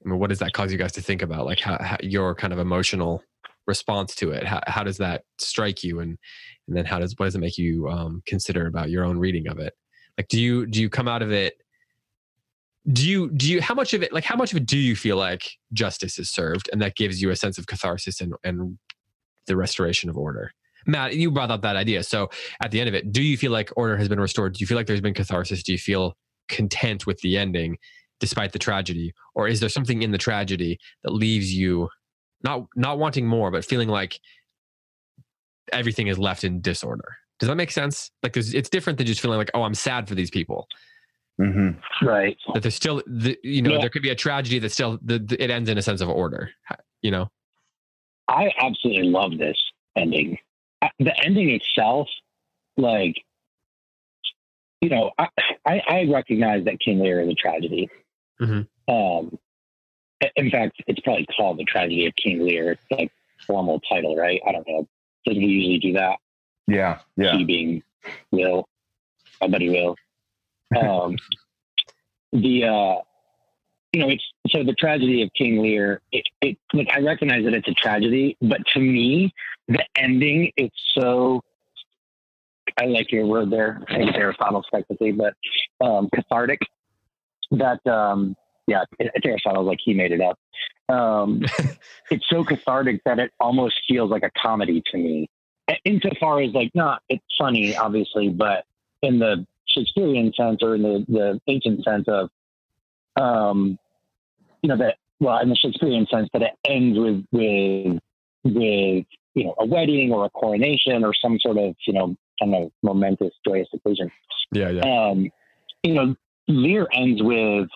I 0.05 0.09
mean, 0.09 0.19
what 0.19 0.29
does 0.29 0.39
that 0.41 0.53
cause 0.53 0.71
you 0.71 0.79
guys 0.79 0.93
to 0.93 1.03
think 1.03 1.23
about? 1.23 1.47
Like, 1.47 1.61
how, 1.61 1.79
how 1.81 1.97
your 2.01 2.35
kind 2.35 2.53
of 2.53 2.59
emotional 2.59 3.23
response 3.67 4.15
to 4.17 4.31
it? 4.31 4.45
How 4.45 4.61
how 4.67 4.83
does 4.83 4.99
that 4.99 5.23
strike 5.39 5.83
you, 5.83 6.01
and 6.01 6.19
and 6.67 6.77
then 6.77 6.85
how 6.85 6.99
does 6.99 7.15
what 7.17 7.27
does 7.27 7.35
it 7.35 7.41
make 7.41 7.59
you 7.59 7.89
um, 7.89 8.23
consider 8.27 8.67
about 8.67 8.91
your 8.91 9.05
own 9.05 9.19
reading 9.19 9.49
of 9.49 9.59
it? 9.59 9.75
Like, 10.19 10.29
do 10.29 10.41
you 10.41 10.67
do 10.67 10.83
you 10.83 10.91
come 10.91 11.09
out 11.09 11.23
of 11.23 11.33
it? 11.33 11.55
do 12.93 13.09
you 13.09 13.31
do 13.31 13.51
you 13.51 13.61
how 13.61 13.75
much 13.75 13.93
of 13.93 14.03
it 14.03 14.13
like 14.13 14.25
how 14.25 14.37
much 14.37 14.53
of 14.53 14.57
it 14.57 14.67
do 14.67 14.79
you 14.79 14.97
feel 14.97 15.17
like 15.17 15.51
justice 15.73 16.19
is 16.19 16.31
served 16.31 16.71
and 16.73 16.81
that 16.81 16.97
gives 16.97 17.21
you 17.21 17.31
a 17.31 17.37
sense 17.37 17.59
of 17.59 17.67
catharsis 17.67 18.21
and 18.21 18.33
and 18.45 18.79
the 19.47 19.57
restoration 19.57 20.09
of 20.09 20.17
order? 20.17 20.53
Matt 20.87 21.15
you 21.15 21.31
brought 21.31 21.51
up 21.51 21.63
that 21.63 21.77
idea. 21.77 22.03
So 22.03 22.31
at 22.63 22.71
the 22.71 22.81
end 22.81 22.89
of 22.89 22.95
it 22.95 23.13
do 23.13 23.23
you 23.23 23.37
feel 23.37 23.53
like 23.53 23.71
order 23.77 23.97
has 23.97 24.09
been 24.09 24.21
restored? 24.21 24.55
Do 24.55 24.61
you 24.61 24.67
feel 24.67 24.77
like 24.77 24.87
there's 24.87 25.01
been 25.01 25.15
catharsis? 25.15 25.63
Do 25.63 25.73
you 25.73 25.79
feel 25.79 26.17
content 26.49 27.07
with 27.07 27.19
the 27.21 27.37
ending 27.37 27.77
despite 28.21 28.53
the 28.53 28.59
tragedy? 28.59 29.13
Or 29.35 29.49
is 29.49 29.61
there 29.61 29.69
something 29.69 30.03
in 30.03 30.13
the 30.13 30.19
tragedy 30.19 30.79
that 31.03 31.13
leaves 31.13 31.53
you 31.53 31.89
not 32.43 32.67
not 32.75 32.99
wanting 32.99 33.27
more 33.27 33.51
but 33.51 33.65
feeling 33.65 33.89
like 33.89 34.19
everything 35.73 36.07
is 36.07 36.19
left 36.19 36.45
in 36.45 36.63
disorder 36.63 37.17
does 37.39 37.49
that 37.49 37.57
make 37.57 37.71
sense 37.71 38.11
like 38.23 38.33
there's, 38.33 38.53
it's 38.55 38.69
different 38.69 38.97
than 38.99 39.07
just 39.07 39.21
feeling 39.21 39.39
like 39.39 39.51
oh 39.55 39.63
i'm 39.63 39.75
sad 39.75 40.09
for 40.09 40.15
these 40.15 40.31
people 40.31 40.67
hmm 41.39 41.71
Right. 42.03 42.37
that 42.55 42.63
there's 42.63 42.75
still 42.75 43.03
the, 43.07 43.39
you 43.43 43.63
know 43.63 43.73
Yeah. 43.73 43.79
there 43.81 43.91
could 43.91 44.03
be 44.03 44.11
a 44.11 44.15
tragedy 44.15 44.59
that 44.59 44.71
still 44.71 44.99
the, 45.03 45.19
the, 45.19 45.43
it 45.43 45.51
ends 45.51 45.69
in 45.69 45.79
a 45.79 45.83
sense 45.83 46.01
of 46.01 46.09
order 46.09 46.51
you 47.03 47.11
know 47.11 47.31
I 48.31 48.51
absolutely 48.61 49.09
love 49.09 49.39
this 49.39 49.57
ending. 49.97 50.37
Uh, 50.83 50.89
The 50.99 51.19
ending 51.25 51.49
itself, 51.49 52.09
like, 52.77 53.15
you 54.83 54.91
know, 54.91 55.13
I, 55.19 55.29
I, 55.67 55.83
I 55.89 56.05
recognize 56.13 56.63
that 56.67 56.79
King 56.79 57.01
Lear 57.01 57.23
is 57.23 57.31
a 57.31 57.35
tragedy. 57.35 57.89
Mhm. 58.39 58.69
Um, 58.87 59.39
in 60.37 60.51
fact, 60.51 60.83
it's 60.87 61.01
probably 61.01 61.27
called 61.35 61.59
the 61.59 61.65
tragedy 61.65 62.07
of 62.07 62.13
King 62.23 62.45
Lear. 62.45 62.73
It's 62.73 62.83
like 62.91 63.11
formal 63.47 63.81
title, 63.91 64.15
right? 64.15 64.43
I 64.47 64.53
don't 64.53 64.69
know. 64.69 64.87
Doesn't 65.25 65.41
he 65.41 65.49
usually 65.49 65.79
do 65.79 65.93
that? 65.95 66.19
Yeah. 66.69 66.99
Yeah. 67.17 67.37
He 67.37 67.45
being 67.45 67.83
Will, 68.31 68.69
my 69.41 69.49
buddy 69.49 69.71
Will. 69.71 69.97
Um, 70.79 71.17
the 72.33 72.65
uh, 72.65 73.03
you 73.93 74.01
know, 74.01 74.11
it's 74.11 74.23
so 74.49 74.63
the 74.63 74.75
tragedy 74.75 75.23
of 75.23 75.31
King 75.37 75.63
Lear. 75.63 76.03
It, 76.13 76.25
it 76.43 76.59
like 76.75 76.89
I 76.95 77.01
recognize 77.01 77.45
that 77.45 77.55
it's 77.55 77.69
a 77.69 77.75
tragedy, 77.75 78.37
but 78.43 78.59
to 78.75 78.81
me, 78.81 79.33
the 79.67 79.83
ending 79.97 80.53
it's 80.57 80.77
so. 80.95 81.43
I 82.79 82.85
like 82.85 83.11
your 83.11 83.27
word 83.27 83.51
there. 83.51 83.81
I 83.89 83.97
think 83.97 84.15
Aristotle 84.15 84.63
technically, 84.73 85.13
but 85.13 85.35
um, 85.81 86.09
cathartic. 86.15 86.61
That 87.51 87.85
um, 87.87 88.37
yeah, 88.67 88.85
it's 88.99 89.25
Aristotle 89.25 89.65
like 89.65 89.79
he 89.83 89.95
made 89.95 90.13
it 90.13 90.21
up. 90.21 90.39
Um, 90.95 91.43
it's 92.11 92.29
so 92.29 92.45
cathartic 92.45 93.03
that 93.05 93.19
it 93.19 93.33
almost 93.41 93.77
feels 93.89 94.11
like 94.11 94.23
a 94.23 94.31
comedy 94.39 94.83
to 94.91 94.99
me. 94.99 95.31
Insofar 95.85 96.41
as 96.41 96.53
like, 96.53 96.71
not 96.75 97.03
it's 97.09 97.25
funny, 97.39 97.77
obviously, 97.77 98.29
but 98.29 98.65
in 99.03 99.19
the 99.19 99.47
Shakespearean 99.67 100.33
sense 100.35 100.63
or 100.63 100.75
in 100.75 100.83
the, 100.83 101.05
the 101.09 101.41
ancient 101.47 101.85
sense 101.85 102.07
of, 102.09 102.31
um, 103.21 103.79
you 104.63 104.69
know, 104.69 104.77
that, 104.77 104.97
well, 105.21 105.39
in 105.41 105.49
the 105.49 105.57
Shakespearean 105.57 106.07
sense 106.11 106.29
that 106.33 106.43
it 106.43 106.53
ends 106.65 106.99
with, 106.99 107.25
with, 107.33 107.99
with, 108.45 109.07
you 109.35 109.45
know, 109.45 109.55
a 109.59 109.67
wedding 109.67 110.13
or 110.13 110.25
a 110.25 110.31
coronation 110.31 111.05
or 111.05 111.13
some 111.15 111.39
sort 111.39 111.59
of, 111.59 111.75
you 111.87 111.93
know, 111.93 112.17
kind 112.41 112.55
of 112.55 112.73
momentous, 112.83 113.33
joyous 113.45 113.69
occasion. 113.75 114.11
yeah 114.53 114.71
yeah 114.71 114.83
Um, 114.83 115.31
you 115.83 115.95
know, 115.95 116.15
Lear 116.49 116.89
ends 116.93 117.23
with 117.23 117.69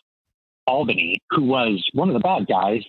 Albany, 0.66 1.20
who 1.30 1.42
was 1.42 1.84
one 1.92 2.08
of 2.08 2.14
the 2.14 2.20
bad 2.20 2.46
guys, 2.46 2.82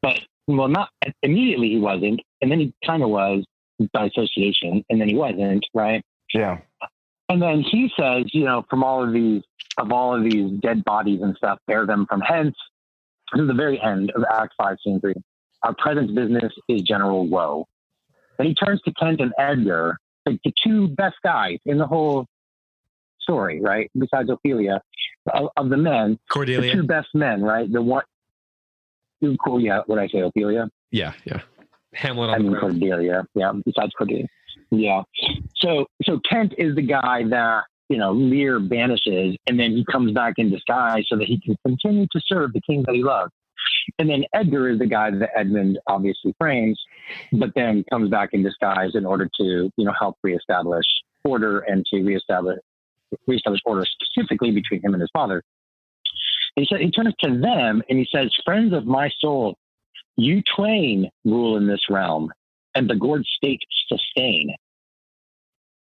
but 0.00 0.18
well, 0.46 0.68
not 0.68 0.88
immediately 1.22 1.68
he 1.70 1.78
wasn't, 1.78 2.20
and 2.40 2.50
then 2.50 2.58
he 2.58 2.74
kind 2.84 3.02
of 3.02 3.08
was 3.08 3.44
by 3.92 4.06
association, 4.06 4.84
and 4.88 5.00
then 5.00 5.08
he 5.08 5.14
wasn't, 5.14 5.64
right? 5.74 6.04
Yeah. 6.34 6.58
And 7.28 7.40
then 7.40 7.62
he 7.62 7.90
says, 7.98 8.24
you 8.32 8.44
know, 8.44 8.64
from 8.68 8.84
all 8.84 9.02
of 9.02 9.12
these 9.12 9.42
of 9.78 9.90
all 9.90 10.14
of 10.14 10.22
these 10.30 10.50
dead 10.60 10.84
bodies 10.84 11.20
and 11.22 11.34
stuff, 11.36 11.58
bear 11.66 11.86
them 11.86 12.06
from 12.06 12.20
hence 12.20 12.54
to 13.34 13.46
the 13.46 13.54
very 13.54 13.80
end 13.80 14.12
of 14.14 14.24
Act 14.30 14.54
Five, 14.56 14.76
Scene 14.84 15.00
Three. 15.00 15.14
Our 15.62 15.74
present 15.74 16.14
business 16.14 16.52
is 16.68 16.82
general 16.82 17.26
woe. 17.26 17.66
Then 18.36 18.48
he 18.48 18.54
turns 18.54 18.80
to 18.82 18.92
Kent 18.94 19.20
and 19.20 19.32
Edgar, 19.38 19.98
like 20.26 20.40
the 20.44 20.52
two 20.62 20.88
best 20.88 21.16
guys 21.22 21.58
in 21.64 21.78
the 21.78 21.86
whole 21.86 22.26
story, 23.20 23.60
right? 23.60 23.90
Besides 23.98 24.28
Ophelia, 24.28 24.82
of, 25.32 25.48
of 25.56 25.70
the 25.70 25.76
men, 25.76 26.18
the 26.34 26.72
two 26.72 26.82
best 26.82 27.08
men, 27.14 27.42
right? 27.42 27.70
The 27.70 27.80
one, 27.80 28.02
cool, 29.44 29.60
yeah. 29.60 29.82
What 29.86 29.98
I 29.98 30.08
say, 30.08 30.20
Ophelia? 30.20 30.68
yeah 30.92 31.14
yeah 31.24 31.40
hamlet 31.94 32.30
I 32.30 32.34
on 32.34 32.44
the 32.44 32.50
mean. 32.52 32.60
Cordelia, 32.60 33.26
yeah. 33.34 33.52
Besides 33.64 33.92
Cordelia, 33.96 34.26
yeah. 34.70 35.02
So 35.56 35.86
so 36.04 36.20
Kent 36.28 36.54
is 36.58 36.74
the 36.74 36.82
guy 36.82 37.24
that 37.28 37.64
you 37.88 37.98
know 37.98 38.12
Lear 38.12 38.60
banishes, 38.60 39.36
and 39.46 39.58
then 39.58 39.72
he 39.72 39.84
comes 39.90 40.12
back 40.12 40.34
in 40.38 40.50
disguise 40.50 41.04
so 41.08 41.16
that 41.16 41.26
he 41.26 41.40
can 41.40 41.56
continue 41.66 42.06
to 42.12 42.20
serve 42.26 42.52
the 42.52 42.60
king 42.60 42.82
that 42.86 42.94
he 42.94 43.02
loves. 43.02 43.32
And 43.98 44.08
then 44.08 44.24
Edgar 44.34 44.70
is 44.70 44.78
the 44.78 44.86
guy 44.86 45.10
that 45.10 45.30
Edmund 45.36 45.78
obviously 45.86 46.34
frames, 46.38 46.80
but 47.32 47.50
then 47.54 47.84
comes 47.90 48.10
back 48.10 48.30
in 48.32 48.42
disguise 48.42 48.94
in 48.94 49.06
order 49.06 49.28
to 49.38 49.70
you 49.76 49.84
know 49.84 49.92
help 49.98 50.16
reestablish 50.22 50.86
order 51.24 51.60
and 51.60 51.84
to 51.86 52.02
reestablish 52.02 52.58
reestablish 53.26 53.60
order 53.64 53.84
specifically 53.84 54.50
between 54.50 54.82
him 54.82 54.94
and 54.94 55.00
his 55.00 55.10
father. 55.12 55.42
And 56.56 56.66
he 56.66 56.68
said 56.70 56.80
he 56.80 56.90
turns 56.90 57.14
to 57.20 57.38
them 57.38 57.82
and 57.88 57.98
he 57.98 58.06
says, 58.14 58.34
"Friends 58.44 58.72
of 58.72 58.86
my 58.86 59.10
soul, 59.20 59.56
you 60.24 60.42
twain 60.56 61.10
rule 61.24 61.56
in 61.56 61.66
this 61.66 61.88
realm, 61.90 62.32
and 62.74 62.88
the 62.88 62.96
Gored 62.96 63.24
state 63.26 63.62
sustain." 63.88 64.54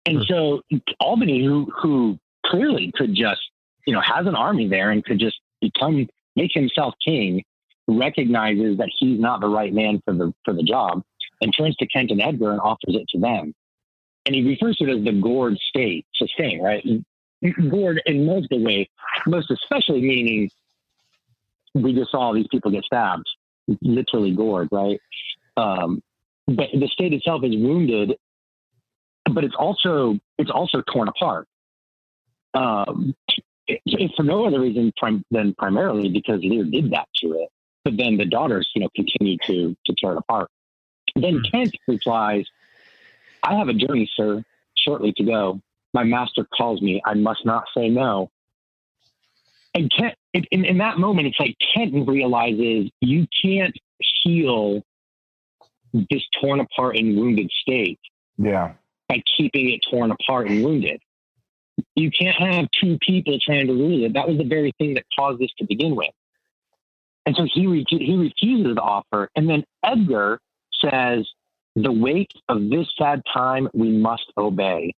And 0.06 0.18
Hmm. 0.18 0.24
so 0.24 0.62
Albany, 1.00 1.44
who 1.44 1.66
who 1.82 2.20
clearly 2.46 2.92
could 2.96 3.14
just 3.16 3.42
you 3.88 3.94
know 3.94 4.02
has 4.02 4.28
an 4.28 4.36
army 4.36 4.68
there 4.68 4.92
and 4.92 5.04
could 5.04 5.20
just 5.20 5.40
become 5.62 6.08
make 6.36 6.52
himself 6.54 6.94
king, 7.04 7.44
recognizes 7.88 8.78
that 8.78 8.90
he's 8.98 9.20
not 9.20 9.42
the 9.42 9.48
right 9.48 9.74
man 9.74 10.02
for 10.06 10.14
the 10.14 10.34
for 10.44 10.54
the 10.54 10.64
job, 10.64 11.04
and 11.42 11.54
turns 11.56 11.76
to 11.78 11.88
Kent 11.88 12.12
and 12.12 12.22
Edgar 12.22 12.52
and 12.52 12.62
offers 12.62 12.96
it 12.96 13.08
to 13.10 13.20
them. 13.20 13.54
And 14.26 14.36
he 14.36 14.44
refers 14.44 14.76
to 14.78 14.86
it 14.86 14.98
as 14.98 15.04
the 15.04 15.12
Gored 15.14 15.58
state 15.58 16.06
sustain, 16.16 16.62
right? 16.62 16.84
Gord 17.70 18.02
in 18.06 18.26
most 18.26 18.52
of 18.52 18.60
the 18.60 18.66
way, 18.66 18.90
most 19.28 19.52
especially 19.52 20.02
meaning 20.02 20.50
we 21.76 21.94
just 21.94 22.12
saw 22.12 22.34
these 22.34 22.48
people 22.50 22.72
get 22.72 22.84
stabbed, 22.86 23.30
literally 23.82 24.32
gored, 24.36 24.70
right? 24.72 25.00
Um, 25.58 26.02
but 26.48 26.68
the 26.74 26.88
state 26.88 27.14
itself 27.14 27.44
is 27.44 27.56
wounded 27.56 28.16
but 29.32 29.44
it's 29.44 29.56
also 29.58 30.20
it's 30.38 30.52
also 30.52 30.82
torn 30.82 31.08
apart. 31.08 31.48
Um, 32.54 33.16
it, 33.68 34.12
for 34.16 34.24
no 34.24 34.46
other 34.46 34.62
reason 34.62 34.94
prim- 34.96 35.26
than 35.32 35.56
primarily 35.56 36.10
because 36.10 36.42
Lear 36.44 36.64
did 36.66 36.92
that 36.92 37.08
to 37.22 37.34
it. 37.34 37.50
But 37.84 37.98
then 37.98 38.18
the 38.18 38.26
daughters, 38.26 38.70
you 38.76 38.82
know, 38.82 38.90
continue 38.96 39.38
to 39.46 39.76
to 39.86 39.96
tear 40.00 40.14
it 40.14 40.18
apart. 40.18 40.50
Then 41.16 41.36
hmm. 41.36 41.52
Kent 41.52 41.76
replies, 41.88 42.46
"I 43.44 43.56
have 43.56 43.68
a 43.68 43.74
journey, 43.74 44.10
sir, 44.16 44.44
shortly 44.78 45.14
to 45.18 45.24
go. 45.24 45.62
My 45.94 46.04
master 46.04 46.46
calls 46.56 46.82
me. 46.82 47.02
I 47.06 47.14
must 47.16 47.46
not 47.46 47.66
say 47.76 47.90
no." 47.90 48.30
And 49.76 49.92
Kent, 49.92 50.16
in, 50.34 50.64
in 50.64 50.78
that 50.78 50.98
moment, 50.98 51.28
it's 51.28 51.40
like 51.40 51.58
Kent 51.74 52.08
realizes 52.08 52.90
you 53.02 53.28
can't 53.44 53.76
heal 54.24 54.82
this 56.10 56.24
torn 56.42 56.62
apart 56.62 56.96
and 56.96 57.18
wounded 57.18 57.52
state. 57.62 58.00
Yeah. 58.38 58.74
By 59.10 59.22
keeping 59.38 59.70
it 59.70 59.82
torn 59.92 60.12
apart 60.12 60.50
and 60.50 60.64
wounded. 60.64 61.02
You 61.96 62.10
can't 62.10 62.38
have 62.38 62.68
two 62.82 62.98
people 63.00 63.38
trying 63.46 63.68
to 63.68 63.74
rule 63.74 64.06
it. 64.06 64.14
That 64.14 64.30
was 64.30 64.38
the 64.38 64.46
very 64.46 64.74
thing 64.78 64.94
that 64.94 65.04
caused 65.18 65.40
this 65.40 65.52
to 65.60 65.66
begin 65.66 65.96
with. 65.96 66.10
And 67.26 67.36
so 67.36 67.46
he, 67.52 67.68
re- 67.68 67.86
he 67.90 68.16
refuses 68.16 68.76
the 68.76 68.82
offer. 68.82 69.30
And 69.36 69.50
then 69.50 69.66
Edgar 69.84 70.40
says, 70.80 71.28
The 71.76 71.92
weight 71.92 72.32
of 72.48 72.70
this 72.70 72.88
sad 72.98 73.22
time 73.34 73.68
we 73.74 73.90
must 73.90 74.32
obey. 74.38 74.94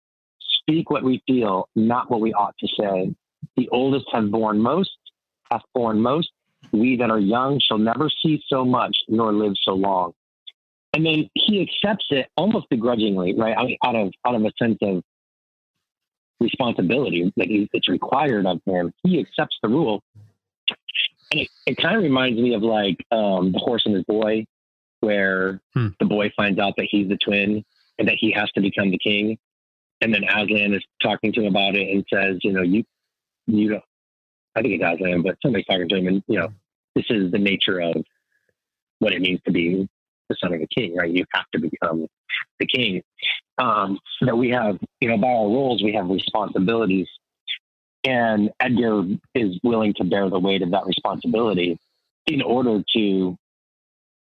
Speak 0.61 0.91
what 0.91 1.03
we 1.03 1.23
feel, 1.27 1.69
not 1.75 2.11
what 2.11 2.21
we 2.21 2.35
ought 2.35 2.55
to 2.59 2.69
say. 2.79 3.15
The 3.57 3.69
oldest 3.71 4.07
have 4.13 4.31
borne 4.31 4.61
most, 4.61 4.97
hath 5.51 5.63
borne 5.75 6.01
most. 6.01 6.31
We 6.73 6.97
that 6.97 7.11
are 7.11 7.19
young 7.19 7.61
shall 7.61 7.79
never 7.79 8.11
see 8.23 8.43
so 8.49 8.65
much, 8.65 8.97
nor 9.09 9.33
live 9.33 9.55
so 9.63 9.73
long. 9.73 10.13
And 10.93 11.05
then 11.05 11.29
he 11.35 11.61
accepts 11.63 12.07
it 12.11 12.29
almost 12.37 12.69
begrudgingly, 12.71 13.35
right? 13.35 13.57
I 13.57 13.65
mean, 13.65 13.77
Out 13.85 13.95
of 13.95 14.13
out 14.27 14.35
of 14.35 14.43
a 14.43 14.53
sense 14.59 14.79
of 14.83 15.03
responsibility 16.41 17.33
that 17.37 17.47
it's 17.73 17.89
required 17.89 18.47
of 18.47 18.61
him. 18.67 18.93
He 19.03 19.21
accepts 19.21 19.59
the 19.63 19.69
rule. 19.69 20.03
And 21.31 21.41
it, 21.41 21.49
it 21.67 21.77
kind 21.77 21.97
of 21.97 22.03
reminds 22.03 22.41
me 22.41 22.55
of 22.55 22.63
like 22.63 22.97
um, 23.11 23.53
the 23.53 23.59
horse 23.59 23.83
and 23.87 23.95
his 23.95 24.05
boy, 24.05 24.47
where 25.01 25.61
hmm. 25.75 25.89
the 25.99 26.07
boy 26.07 26.33
finds 26.37 26.59
out 26.59 26.75
that 26.77 26.89
he's 26.91 27.09
the 27.09 27.17
twin 27.17 27.65
and 27.99 28.09
that 28.09 28.17
he 28.19 28.31
has 28.33 28.51
to 28.53 28.61
become 28.61 28.91
the 28.91 28.99
king. 28.99 29.39
And 30.01 30.13
then 30.13 30.25
Aslan 30.25 30.75
is 30.75 30.85
talking 31.03 31.33
to 31.33 31.43
him 31.43 31.49
about 31.49 31.75
it 31.75 31.91
and 31.91 32.05
says, 32.13 32.39
you 32.43 32.53
know, 32.53 32.63
you, 32.63 32.85
you 33.47 33.71
know, 33.71 33.81
I 34.55 34.63
think 34.63 34.81
it's 34.81 34.85
Aslan, 34.85 35.23
but 35.23 35.37
somebody's 35.43 35.67
talking 35.67 35.89
to 35.89 35.97
him 35.97 36.07
and, 36.07 36.23
you 36.27 36.39
know, 36.39 36.49
this 36.95 37.05
is 37.11 37.31
the 37.31 37.39
nature 37.39 37.81
of 37.81 37.97
what 38.99 39.13
it 39.13 39.21
means 39.21 39.41
to 39.45 39.53
be 39.53 39.89
the 40.29 40.37
son 40.43 40.55
of 40.55 40.61
a 40.61 40.67
king, 40.67 40.97
right? 40.97 41.11
You 41.11 41.25
have 41.35 41.45
to 41.53 41.61
become 41.61 42.07
the 42.59 42.67
king. 42.67 43.03
Um, 43.59 43.99
that 44.23 44.37
we 44.37 44.51
have, 44.51 44.79
you 45.01 45.09
know, 45.09 45.19
by 45.19 45.29
our 45.29 45.47
roles, 45.47 45.83
we 45.83 45.93
have 45.95 46.09
responsibilities. 46.09 47.07
And 48.05 48.51
Edgar 48.61 49.05
is 49.35 49.59
willing 49.63 49.95
to 49.95 50.05
bear 50.05 50.29
the 50.31 50.39
weight 50.39 50.63
of 50.63 50.71
that 50.71 50.87
responsibility 50.87 51.79
in 52.27 52.43
order 52.43 52.83
to 52.95 53.37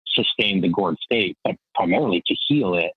sustain 0.08 0.62
the 0.62 0.70
gored 0.70 0.98
state, 1.02 1.38
but 1.44 1.56
primarily 1.76 2.24
to 2.26 2.36
heal 2.48 2.76
it 2.76 2.92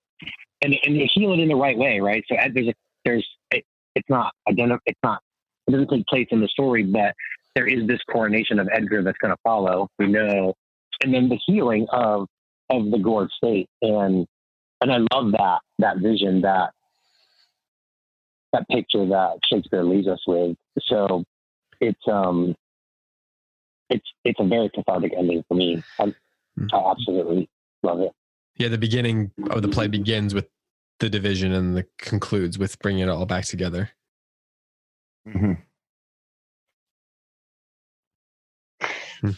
and, 0.62 0.74
and 0.84 1.10
heal 1.12 1.32
it 1.32 1.40
in 1.40 1.48
the 1.48 1.56
right 1.56 1.76
way, 1.76 2.00
right? 2.00 2.24
So 2.28 2.36
there's 2.52 2.68
a, 2.68 2.74
there's, 3.04 3.26
it, 3.50 3.64
it's 3.94 4.08
not 4.08 4.32
identified, 4.48 4.80
it's 4.86 4.98
not, 5.02 5.20
it 5.66 5.70
doesn't 5.70 5.88
take 5.88 6.06
place 6.06 6.28
in 6.30 6.40
the 6.40 6.48
story, 6.48 6.82
but 6.82 7.14
there 7.54 7.66
is 7.66 7.86
this 7.86 8.00
coronation 8.10 8.58
of 8.58 8.68
Edgar 8.72 9.02
that's 9.02 9.18
going 9.18 9.32
to 9.32 9.40
follow. 9.42 9.88
We 9.98 10.06
know, 10.06 10.54
and 11.02 11.14
then 11.14 11.28
the 11.28 11.38
healing 11.46 11.86
of 11.90 12.26
of 12.70 12.90
the 12.90 12.98
gored 12.98 13.30
state, 13.36 13.68
and 13.82 14.26
and 14.80 14.92
I 14.92 14.98
love 15.14 15.32
that 15.32 15.58
that 15.78 15.98
vision 15.98 16.42
that 16.42 16.70
that 18.52 18.68
picture 18.68 19.06
that 19.06 19.38
Shakespeare 19.50 19.84
leaves 19.84 20.08
us 20.08 20.20
with. 20.26 20.56
So 20.82 21.24
it's 21.80 22.00
um 22.08 22.54
it's 23.90 24.06
it's 24.24 24.40
a 24.40 24.44
very 24.44 24.70
cathartic 24.70 25.12
ending 25.16 25.44
for 25.48 25.54
me. 25.54 25.82
I, 25.98 26.04
mm-hmm. 26.04 26.66
I 26.72 26.90
absolutely 26.90 27.48
love 27.82 28.00
it. 28.00 28.12
Yeah, 28.56 28.68
the 28.68 28.78
beginning 28.78 29.32
of 29.50 29.62
the 29.62 29.68
play 29.68 29.88
begins 29.88 30.34
with 30.34 30.48
the 31.00 31.10
division 31.10 31.52
and 31.52 31.76
the 31.76 31.86
concludes 31.98 32.58
with 32.58 32.78
bringing 32.78 33.02
it 33.02 33.08
all 33.08 33.26
back 33.26 33.44
together. 33.44 33.90
Mm-hmm. 35.28 35.52
Hmm. 39.20 39.30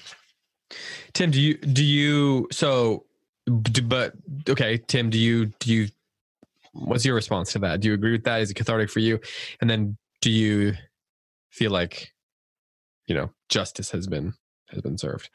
Tim, 1.12 1.30
do 1.30 1.40
you 1.40 1.54
do 1.58 1.84
you 1.84 2.48
so 2.50 3.04
but 3.46 4.14
okay, 4.48 4.78
Tim, 4.78 5.10
do 5.10 5.18
you 5.18 5.46
do 5.60 5.72
you 5.72 5.88
what's 6.72 7.04
your 7.04 7.14
response 7.14 7.52
to 7.52 7.58
that? 7.60 7.80
Do 7.80 7.88
you 7.88 7.94
agree 7.94 8.12
with 8.12 8.24
that? 8.24 8.40
Is 8.40 8.50
it 8.50 8.54
cathartic 8.54 8.90
for 8.90 8.98
you? 8.98 9.20
And 9.60 9.70
then 9.70 9.96
do 10.20 10.30
you 10.30 10.74
feel 11.50 11.70
like 11.70 12.12
you 13.06 13.14
know 13.14 13.30
justice 13.48 13.90
has 13.92 14.06
been 14.06 14.34
has 14.70 14.82
been 14.82 14.98
served? 14.98 15.30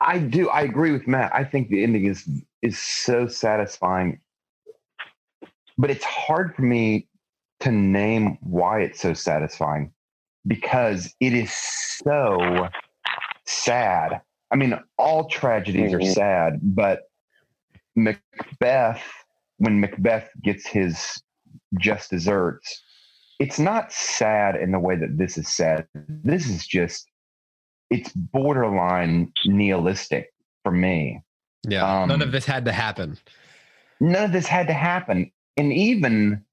I 0.00 0.18
do. 0.18 0.48
I 0.48 0.62
agree 0.62 0.92
with 0.92 1.06
Matt. 1.06 1.34
I 1.34 1.44
think 1.44 1.68
the 1.68 1.82
ending 1.82 2.06
is 2.06 2.28
is 2.62 2.78
so 2.78 3.26
satisfying, 3.26 4.20
but 5.76 5.90
it's 5.90 6.04
hard 6.04 6.54
for 6.54 6.62
me 6.62 7.08
to 7.60 7.70
name 7.70 8.38
why 8.40 8.80
it's 8.80 9.00
so 9.00 9.14
satisfying 9.14 9.92
because 10.46 11.14
it 11.20 11.32
is 11.32 11.52
so 11.52 12.68
sad. 13.46 14.20
I 14.50 14.56
mean, 14.56 14.78
all 14.98 15.28
tragedies 15.28 15.92
mm-hmm. 15.92 16.08
are 16.08 16.12
sad, 16.12 16.60
but 16.62 17.02
Macbeth, 17.96 19.02
when 19.58 19.80
Macbeth 19.80 20.28
gets 20.42 20.66
his 20.66 21.22
just 21.78 22.10
desserts, 22.10 22.82
it's 23.40 23.58
not 23.58 23.92
sad 23.92 24.56
in 24.56 24.72
the 24.72 24.78
way 24.78 24.96
that 24.96 25.16
this 25.18 25.38
is 25.38 25.48
sad. 25.48 25.86
This 25.94 26.48
is 26.48 26.66
just, 26.66 27.08
it's 27.90 28.12
borderline 28.12 29.32
nihilistic 29.46 30.32
for 30.62 30.72
me. 30.72 31.20
Yeah. 31.66 32.02
Um, 32.02 32.08
none 32.08 32.22
of 32.22 32.32
this 32.32 32.44
had 32.44 32.64
to 32.66 32.72
happen. 32.72 33.18
None 34.00 34.24
of 34.24 34.32
this 34.32 34.46
had 34.46 34.66
to 34.68 34.72
happen. 34.72 35.30
And 35.56 35.72
even 35.72 36.44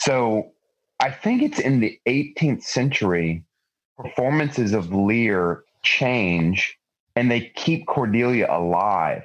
so, 0.00 0.52
I 1.00 1.10
think 1.10 1.42
it's 1.42 1.58
in 1.58 1.80
the 1.80 1.98
18th 2.06 2.62
century, 2.62 3.44
performances 3.98 4.72
of 4.72 4.92
Lear 4.92 5.64
change 5.82 6.78
and 7.16 7.30
they 7.30 7.52
keep 7.54 7.86
Cordelia 7.86 8.46
alive. 8.50 9.22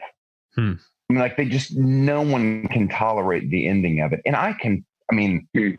Hmm. 0.56 0.74
I 1.10 1.14
mean, 1.14 1.20
like 1.20 1.38
they 1.38 1.46
just, 1.46 1.76
no 1.76 2.22
one 2.22 2.68
can 2.68 2.88
tolerate 2.88 3.50
the 3.50 3.68
ending 3.68 4.02
of 4.02 4.14
it. 4.14 4.22
And 4.26 4.36
I 4.36 4.54
can, 4.54 4.86
I 5.12 5.16
mean, 5.16 5.48
hmm. 5.56 5.72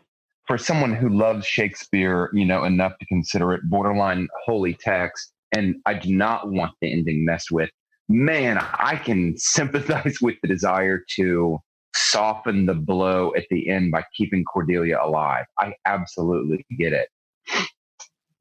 for 0.47 0.57
someone 0.57 0.93
who 0.93 1.09
loves 1.09 1.45
Shakespeare, 1.45 2.29
you 2.33 2.45
know, 2.45 2.63
enough 2.65 2.93
to 2.99 3.05
consider 3.05 3.53
it 3.53 3.61
borderline 3.69 4.27
holy 4.45 4.73
text, 4.73 5.31
and 5.53 5.75
I 5.85 5.93
do 5.93 6.13
not 6.13 6.49
want 6.49 6.73
the 6.81 6.91
ending 6.91 7.25
messed 7.25 7.51
with, 7.51 7.69
man, 8.09 8.57
I 8.57 8.95
can 8.95 9.33
sympathize 9.37 10.17
with 10.21 10.35
the 10.41 10.47
desire 10.47 11.03
to 11.15 11.59
soften 11.95 12.65
the 12.65 12.73
blow 12.73 13.33
at 13.35 13.45
the 13.49 13.69
end 13.69 13.91
by 13.91 14.03
keeping 14.15 14.43
Cordelia 14.43 14.99
alive. 15.01 15.45
I 15.57 15.73
absolutely 15.85 16.65
get 16.77 16.93
it. 16.93 17.09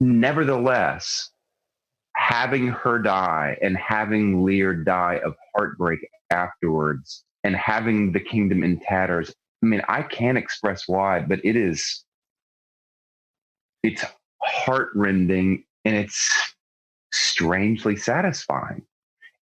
Nevertheless, 0.00 1.30
having 2.16 2.68
her 2.68 2.98
die 2.98 3.56
and 3.62 3.76
having 3.76 4.44
Lear 4.44 4.74
die 4.74 5.20
of 5.24 5.34
heartbreak 5.54 6.00
afterwards 6.30 7.24
and 7.44 7.56
having 7.56 8.12
the 8.12 8.20
kingdom 8.20 8.62
in 8.62 8.78
tatters. 8.80 9.34
I 9.62 9.66
mean, 9.66 9.82
I 9.88 10.02
can't 10.02 10.38
express 10.38 10.86
why, 10.86 11.20
but 11.20 11.40
it 11.44 11.56
is 11.56 12.04
it's 13.82 14.04
heartrending 14.42 15.64
and 15.84 15.96
it's 15.96 16.30
strangely 17.12 17.96
satisfying. 17.96 18.82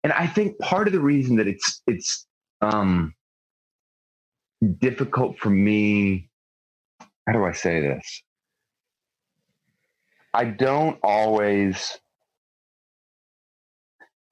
And 0.03 0.13
I 0.13 0.27
think 0.27 0.57
part 0.59 0.87
of 0.87 0.93
the 0.93 1.01
reason 1.01 1.35
that 1.37 1.47
it's 1.47 1.81
it's 1.87 2.25
um 2.61 3.13
difficult 4.79 5.37
for 5.39 5.49
me 5.49 6.29
how 7.29 7.33
do 7.33 7.45
I 7.45 7.51
say 7.51 7.79
this? 7.79 8.23
I 10.33 10.45
don't 10.45 10.97
always 11.03 11.99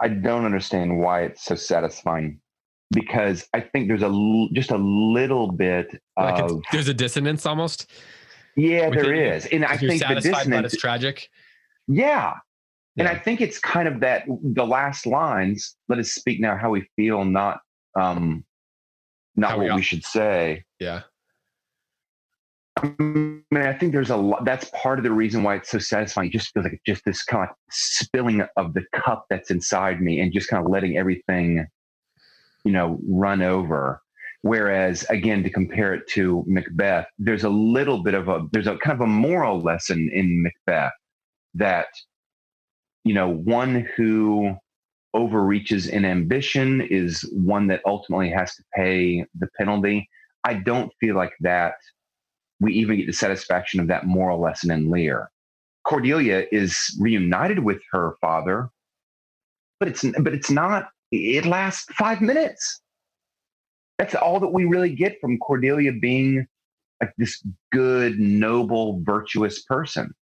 I 0.01 0.07
don't 0.07 0.45
understand 0.45 0.99
why 0.99 1.23
it's 1.23 1.43
so 1.43 1.55
satisfying 1.55 2.39
because 2.91 3.47
I 3.53 3.61
think 3.61 3.87
there's 3.87 4.03
a 4.03 4.47
just 4.53 4.71
a 4.71 4.77
little 4.77 5.51
bit 5.51 6.01
like 6.17 6.41
of 6.41 6.61
there's 6.71 6.87
a 6.87 6.93
dissonance 6.93 7.45
almost. 7.45 7.91
Yeah, 8.55 8.89
there 8.89 9.13
is, 9.13 9.45
and 9.47 9.63
I 9.63 9.77
think 9.77 10.01
the 10.01 10.15
dissonance 10.15 10.73
is 10.73 10.79
tragic. 10.79 11.29
Yeah. 11.87 12.33
yeah, 12.95 13.05
and 13.05 13.07
I 13.07 13.15
think 13.15 13.39
it's 13.39 13.59
kind 13.59 13.87
of 13.87 13.99
that 13.99 14.23
the 14.27 14.65
last 14.65 15.05
lines. 15.05 15.75
Let 15.87 15.99
us 15.99 16.13
speak 16.13 16.39
now 16.39 16.57
how 16.57 16.71
we 16.71 16.89
feel, 16.95 17.23
not 17.25 17.59
um, 17.95 18.43
not 19.37 19.51
how 19.51 19.57
what 19.57 19.67
we, 19.67 19.73
we 19.75 19.81
should 19.81 20.03
say. 20.03 20.65
Yeah. 20.79 21.03
I 22.77 22.93
mean, 22.99 23.43
I 23.53 23.73
think 23.73 23.93
there's 23.93 24.09
a 24.09 24.17
lot. 24.17 24.45
That's 24.45 24.69
part 24.69 24.99
of 24.99 25.03
the 25.03 25.11
reason 25.11 25.43
why 25.43 25.55
it's 25.55 25.69
so 25.69 25.79
satisfying. 25.79 26.27
It 26.29 26.33
just 26.33 26.53
feels 26.53 26.65
like 26.65 26.79
just 26.85 27.03
this 27.05 27.23
kind 27.23 27.49
of 27.49 27.55
spilling 27.71 28.45
of 28.55 28.73
the 28.73 28.83
cup 28.93 29.25
that's 29.29 29.49
inside 29.49 30.01
me, 30.01 30.19
and 30.19 30.31
just 30.33 30.49
kind 30.49 30.63
of 30.63 30.71
letting 30.71 30.97
everything, 30.97 31.65
you 32.63 32.71
know, 32.71 32.99
run 33.07 33.41
over. 33.41 34.01
Whereas, 34.43 35.03
again, 35.09 35.43
to 35.43 35.49
compare 35.49 35.93
it 35.93 36.07
to 36.09 36.43
Macbeth, 36.47 37.07
there's 37.17 37.43
a 37.43 37.49
little 37.49 38.03
bit 38.03 38.13
of 38.13 38.27
a 38.27 38.47
there's 38.51 38.67
a 38.67 38.77
kind 38.77 38.93
of 38.93 39.01
a 39.01 39.07
moral 39.07 39.59
lesson 39.59 40.09
in 40.13 40.43
Macbeth 40.43 40.93
that 41.55 41.87
you 43.03 43.13
know 43.13 43.29
one 43.29 43.87
who 43.95 44.55
overreaches 45.17 45.87
in 45.87 46.05
ambition 46.05 46.81
is 46.81 47.27
one 47.33 47.65
that 47.67 47.81
ultimately 47.85 48.29
has 48.29 48.55
to 48.55 48.63
pay 48.75 49.25
the 49.39 49.47
penalty. 49.57 50.07
I 50.43 50.53
don't 50.53 50.93
feel 50.99 51.15
like 51.15 51.33
that 51.41 51.73
we 52.59 52.73
even 52.73 52.97
get 52.97 53.07
the 53.07 53.13
satisfaction 53.13 53.79
of 53.79 53.87
that 53.87 54.05
moral 54.05 54.39
lesson 54.39 54.69
in 54.71 54.91
Lear. 54.91 55.31
Cordelia 55.83 56.45
is 56.51 56.95
reunited 56.99 57.59
with 57.59 57.81
her 57.91 58.15
father, 58.21 58.69
but 59.79 59.89
it's 59.89 60.05
but 60.19 60.33
it's 60.33 60.51
not. 60.51 60.89
It 61.11 61.45
lasts 61.45 61.91
five 61.93 62.21
minutes. 62.21 62.81
That's 63.97 64.13
all 64.13 64.39
that 64.41 64.49
we 64.49 64.65
really 64.65 64.93
get 64.93 65.19
from 65.19 65.39
Cordelia 65.39 65.93
being 65.93 66.45
like 67.01 67.13
this 67.17 67.43
good, 67.71 68.19
noble, 68.19 69.01
virtuous 69.03 69.63
person. 69.63 70.13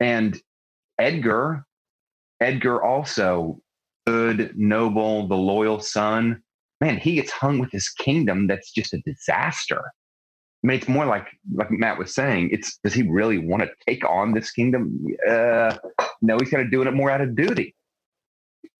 And 0.00 0.40
Edgar, 0.98 1.64
Edgar 2.42 2.82
also 2.82 3.60
good, 4.06 4.52
noble, 4.56 5.28
the 5.28 5.36
loyal 5.36 5.80
son. 5.80 6.42
Man, 6.80 6.98
he 6.98 7.14
gets 7.14 7.30
hung 7.30 7.58
with 7.58 7.70
this 7.70 7.90
kingdom 7.90 8.48
that's 8.48 8.72
just 8.72 8.92
a 8.92 8.98
disaster. 9.06 9.82
I 10.62 10.66
mean, 10.66 10.76
it's 10.78 10.88
more 10.88 11.06
like 11.06 11.26
like 11.54 11.70
Matt 11.70 11.98
was 11.98 12.14
saying. 12.14 12.50
It's 12.52 12.78
does 12.84 12.94
he 12.94 13.02
really 13.02 13.38
want 13.38 13.62
to 13.62 13.70
take 13.86 14.04
on 14.08 14.32
this 14.32 14.50
kingdom? 14.50 15.06
Uh, 15.28 15.76
no, 16.20 16.38
he's 16.38 16.50
kind 16.50 16.64
of 16.64 16.70
doing 16.70 16.86
it 16.86 16.94
more 16.94 17.10
out 17.10 17.20
of 17.20 17.34
duty. 17.34 17.74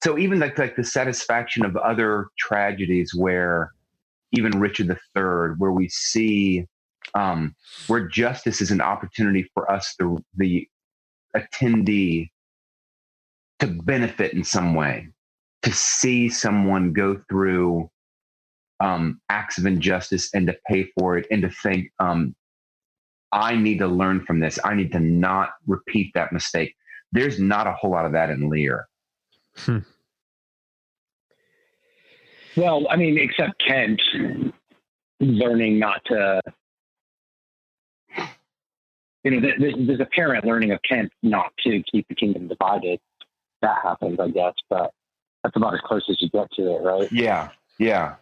So 0.05 0.19
even 0.19 0.39
like 0.39 0.59
like 0.59 0.77
the 0.77 0.85
satisfaction 0.85 1.65
of 1.65 1.77
other 1.77 2.29
tragedies, 2.39 3.15
where 3.15 3.73
even 4.33 4.61
Richard 4.61 4.91
III, 4.91 5.57
where 5.59 5.73
we 5.73 5.89
see 5.89 6.67
um, 7.15 7.55
where 7.89 8.07
justice 8.09 8.61
is 8.61 8.71
an 8.71 8.81
opportunity 8.81 9.49
for 9.55 9.71
us, 9.71 9.95
the 9.99 10.23
the 10.37 10.69
attendee, 11.37 12.31
to 13.63 13.69
benefit 13.69 14.33
in 14.33 14.43
some 14.43 14.75
way, 14.75 15.07
to 15.63 15.73
see 15.73 16.29
someone 16.29 16.93
go 16.93 17.17
through 17.29 17.89
um, 18.81 19.21
acts 19.29 19.57
of 19.57 19.67
injustice 19.67 20.35
and 20.35 20.49
to 20.49 20.57
pay 20.67 20.89
for 20.99 21.17
it 21.17 21.29
and 21.31 21.43
to 21.43 21.49
think, 21.49 21.89
um, 22.01 22.35
I 23.31 23.55
need 23.55 23.79
to 23.79 23.87
learn 23.87 24.25
from 24.27 24.41
this. 24.41 24.59
I 24.65 24.75
need 24.75 24.91
to 24.93 24.99
not 24.99 25.51
repeat 25.69 26.11
that 26.15 26.33
mistake. 26.33 26.75
There's 27.13 27.39
not 27.39 27.69
a 27.69 27.73
whole 27.73 27.93
lot 27.93 28.05
of 28.05 28.13
that 28.13 28.31
in 28.31 28.51
Lear. 28.51 28.89
Hmm. 29.59 29.79
Well, 32.57 32.87
I 32.91 32.97
mean, 32.97 33.17
except 33.17 33.63
Kent 33.65 34.03
learning 35.21 35.79
not 35.79 36.05
to, 36.07 36.43
you 39.23 39.31
know, 39.31 39.41
there's, 39.41 39.75
there's 39.79 40.01
a 40.01 40.07
parent 40.07 40.45
learning 40.45 40.73
of 40.73 40.81
Kent 40.83 41.13
not 41.23 41.53
to 41.65 41.81
keep 41.85 42.09
the 42.09 42.17
kingdom 42.17 42.49
divided. 42.49 42.99
That 43.63 43.79
happens, 43.83 44.19
I 44.21 44.29
guess, 44.29 44.55
but 44.69 44.93
that's 45.43 45.57
about 45.57 45.75
as 45.75 45.81
close 45.85 46.05
as 46.09 46.21
you 46.21 46.29
get 46.31 46.51
to 46.53 46.63
it, 46.77 46.83
right? 46.83 47.11
Yeah, 47.11 47.51
yeah. 47.79 48.17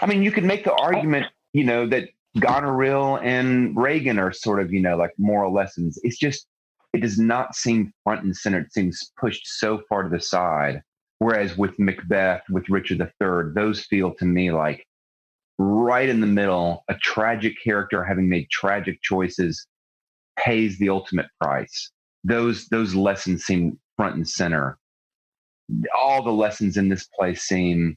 I 0.00 0.06
mean, 0.06 0.22
you 0.22 0.30
could 0.30 0.44
make 0.44 0.64
the 0.64 0.74
argument, 0.74 1.26
you 1.52 1.64
know, 1.64 1.86
that 1.88 2.10
Goneril 2.38 3.18
and 3.22 3.76
Regan 3.76 4.18
are 4.18 4.32
sort 4.32 4.60
of, 4.60 4.72
you 4.72 4.80
know, 4.80 4.96
like 4.96 5.12
moral 5.18 5.52
lessons. 5.52 5.98
It's 6.02 6.18
just, 6.18 6.46
it 6.92 7.00
does 7.00 7.18
not 7.18 7.54
seem 7.54 7.92
front 8.04 8.24
and 8.24 8.36
center. 8.36 8.60
It 8.60 8.72
seems 8.72 9.12
pushed 9.18 9.46
so 9.46 9.82
far 9.88 10.02
to 10.02 10.08
the 10.08 10.20
side. 10.20 10.82
Whereas 11.18 11.56
with 11.56 11.78
Macbeth, 11.78 12.42
with 12.50 12.68
Richard 12.68 13.00
III, 13.00 13.52
those 13.54 13.84
feel 13.84 14.14
to 14.14 14.24
me 14.24 14.50
like 14.50 14.84
right 15.58 16.08
in 16.08 16.20
the 16.20 16.26
middle, 16.26 16.84
a 16.88 16.94
tragic 16.94 17.54
character 17.62 18.02
having 18.04 18.28
made 18.28 18.50
tragic 18.50 19.00
choices 19.02 19.66
pays 20.36 20.78
the 20.78 20.88
ultimate 20.88 21.26
price. 21.40 21.90
Those 22.24 22.68
those 22.68 22.94
lessons 22.94 23.44
seem 23.44 23.78
front 23.96 24.16
and 24.16 24.28
center. 24.28 24.78
All 25.96 26.22
the 26.22 26.32
lessons 26.32 26.76
in 26.76 26.88
this 26.88 27.08
play 27.18 27.34
seem 27.34 27.96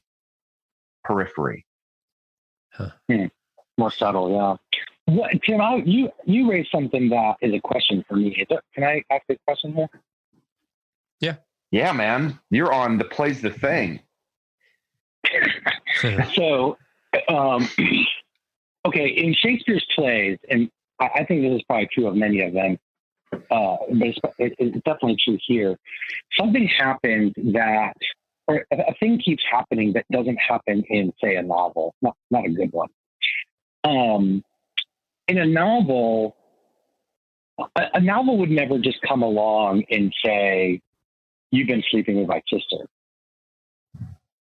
periphery. 1.04 1.64
Huh. 2.72 2.90
Hmm. 3.10 3.26
More 3.78 3.90
subtle, 3.90 4.30
yeah. 4.30 4.56
What, 5.06 5.30
Tim, 5.44 5.60
I, 5.60 5.76
you 5.84 6.10
you 6.24 6.50
raised 6.50 6.70
something 6.70 7.08
that 7.10 7.36
is 7.40 7.54
a 7.54 7.60
question 7.60 8.04
for 8.08 8.16
me. 8.16 8.28
Is 8.30 8.58
can 8.74 8.84
I 8.84 9.02
ask 9.10 9.22
a 9.28 9.36
question 9.46 9.74
here? 9.74 9.88
Yeah. 11.20 11.36
Yeah, 11.70 11.92
man. 11.92 12.38
You're 12.50 12.72
on 12.72 12.98
the 12.98 13.04
Play's 13.04 13.40
the 13.40 13.50
Thing. 13.50 14.00
so, 16.34 16.76
um, 17.28 17.68
okay, 18.86 19.08
in 19.08 19.34
Shakespeare's 19.34 19.86
plays, 19.94 20.38
and 20.48 20.70
I, 21.00 21.10
I, 21.16 21.24
think 21.24 21.42
this 21.42 21.56
is 21.56 21.62
probably 21.64 21.88
true 21.92 22.06
of 22.06 22.14
many 22.14 22.40
of 22.42 22.52
them, 22.52 22.78
uh, 23.32 23.38
but 23.50 24.08
it's, 24.08 24.18
it, 24.38 24.54
it's 24.58 24.76
definitely 24.84 25.16
true 25.24 25.38
here. 25.46 25.76
Something 26.38 26.68
happens 26.78 27.32
that 27.36 27.94
or 28.48 28.64
a 28.70 28.94
thing 29.00 29.18
keeps 29.18 29.42
happening 29.50 29.92
that 29.94 30.04
doesn't 30.12 30.36
happen 30.36 30.84
in, 30.88 31.12
say, 31.22 31.36
a 31.36 31.42
novel, 31.42 31.94
not, 32.00 32.16
not 32.30 32.46
a 32.46 32.50
good 32.50 32.72
one. 32.72 32.88
Um, 33.82 34.44
in 35.26 35.38
a 35.38 35.46
novel, 35.46 36.36
a, 37.58 37.82
a 37.94 38.00
novel 38.00 38.38
would 38.38 38.50
never 38.50 38.78
just 38.78 38.98
come 39.02 39.22
along 39.22 39.84
and 39.90 40.12
say, 40.24 40.80
"You've 41.50 41.66
been 41.66 41.82
sleeping 41.90 42.18
with 42.18 42.28
my 42.28 42.42
sister," 42.48 42.86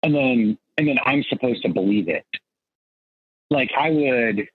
and 0.03 0.13
then 0.13 0.57
and 0.77 0.87
then 0.87 0.97
I'm 1.03 1.23
supposed 1.29 1.63
to 1.63 1.69
believe 1.69 2.07
it. 2.07 2.25
Like 3.49 3.71
I 3.77 3.89
would, 3.89 4.47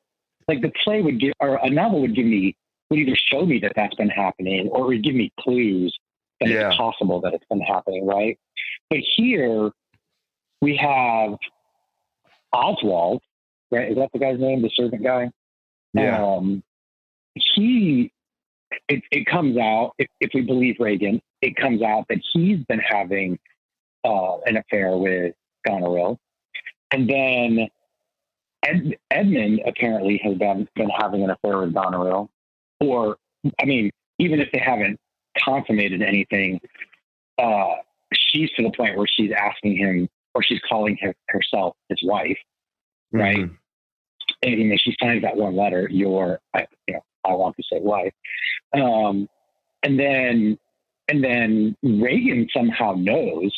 like 0.49 0.61
the 0.61 0.73
play 0.85 1.03
would 1.03 1.21
give, 1.21 1.33
or 1.41 1.57
a 1.57 1.71
novel 1.71 2.01
would 2.03 2.15
give 2.15 2.27
me 2.27 2.57
would 2.91 2.99
either 2.99 3.17
show 3.17 3.47
me 3.47 3.59
that 3.61 3.73
that's 3.77 3.95
been 3.95 4.11
happening, 4.11 4.69
or 4.69 4.87
would 4.87 5.03
give 5.03 5.15
me 5.15 5.33
clues 5.41 5.97
that 6.41 6.49
yeah. 6.49 6.69
it's 6.69 6.77
possible 6.77 7.21
that 7.21 7.35
it's 7.35 7.45
been 7.49 7.61
happening, 7.61 8.07
right? 8.07 8.39
But 8.89 9.01
here 9.17 9.71
we 10.61 10.77
have 10.77 11.37
Oswald, 12.53 13.23
right? 13.71 13.91
Is 13.91 13.97
that 13.97 14.11
the 14.13 14.19
guy's 14.19 14.41
name, 14.41 14.63
the 14.63 14.71
servant 14.75 15.03
guy? 15.03 15.31
Yeah. 15.95 16.23
Um, 16.23 16.63
he, 17.35 18.13
it, 18.89 19.03
it 19.11 19.27
comes 19.27 19.57
out, 19.57 19.93
if, 19.99 20.09
if, 20.21 20.31
we 20.35 20.43
believe 20.43 20.77
Regan, 20.81 21.21
it 21.41 21.57
comes 21.57 21.83
out 21.83 22.07
that 22.09 22.19
he's 22.33 22.65
been 22.65 22.81
having 22.81 23.39
uh, 24.05 24.39
an 24.41 24.57
affair 24.57 24.97
with 24.97 25.35
Goneril. 25.67 26.19
And 26.91 27.09
then 27.09 27.69
Ed, 28.63 28.97
Edmund 29.11 29.63
apparently 29.67 30.21
has 30.25 30.37
been, 30.37 30.69
been 30.75 30.91
having 30.91 31.23
an 31.23 31.31
affair 31.31 31.59
with 31.59 31.73
Goneril. 31.73 32.31
Or, 32.81 33.17
I 33.61 33.65
mean, 33.65 33.91
even 34.19 34.41
if 34.41 34.49
they 34.53 34.59
haven't 34.59 34.99
consummated 35.39 36.03
anything, 36.03 36.61
uh, 37.39 37.77
she's 38.13 38.51
to 38.53 38.63
the 38.63 38.71
point 38.71 38.97
where 38.97 39.07
she's 39.07 39.31
asking 39.37 39.77
him 39.77 40.09
or 40.35 40.43
she's 40.43 40.61
calling 40.69 40.97
her, 41.01 41.15
herself 41.29 41.77
his 41.89 41.99
wife, 42.03 42.39
right? 43.13 43.37
Mm-hmm. 43.37 43.55
And 44.43 44.53
you 44.53 44.65
know, 44.65 44.77
she 44.79 44.95
signs 45.03 45.23
that 45.23 45.37
one 45.37 45.57
letter, 45.57 45.89
your, 45.91 46.41
I, 46.55 46.67
you 46.87 46.95
know, 46.95 47.05
I 47.25 47.33
want 47.35 47.57
to 47.57 47.63
say 47.71 47.81
wife. 47.81 48.13
Um, 48.73 49.29
and 49.83 49.99
then, 49.99 50.59
and 51.09 51.25
then 51.25 51.77
Regan 51.83 52.49
somehow 52.55 52.95
knows 52.97 53.53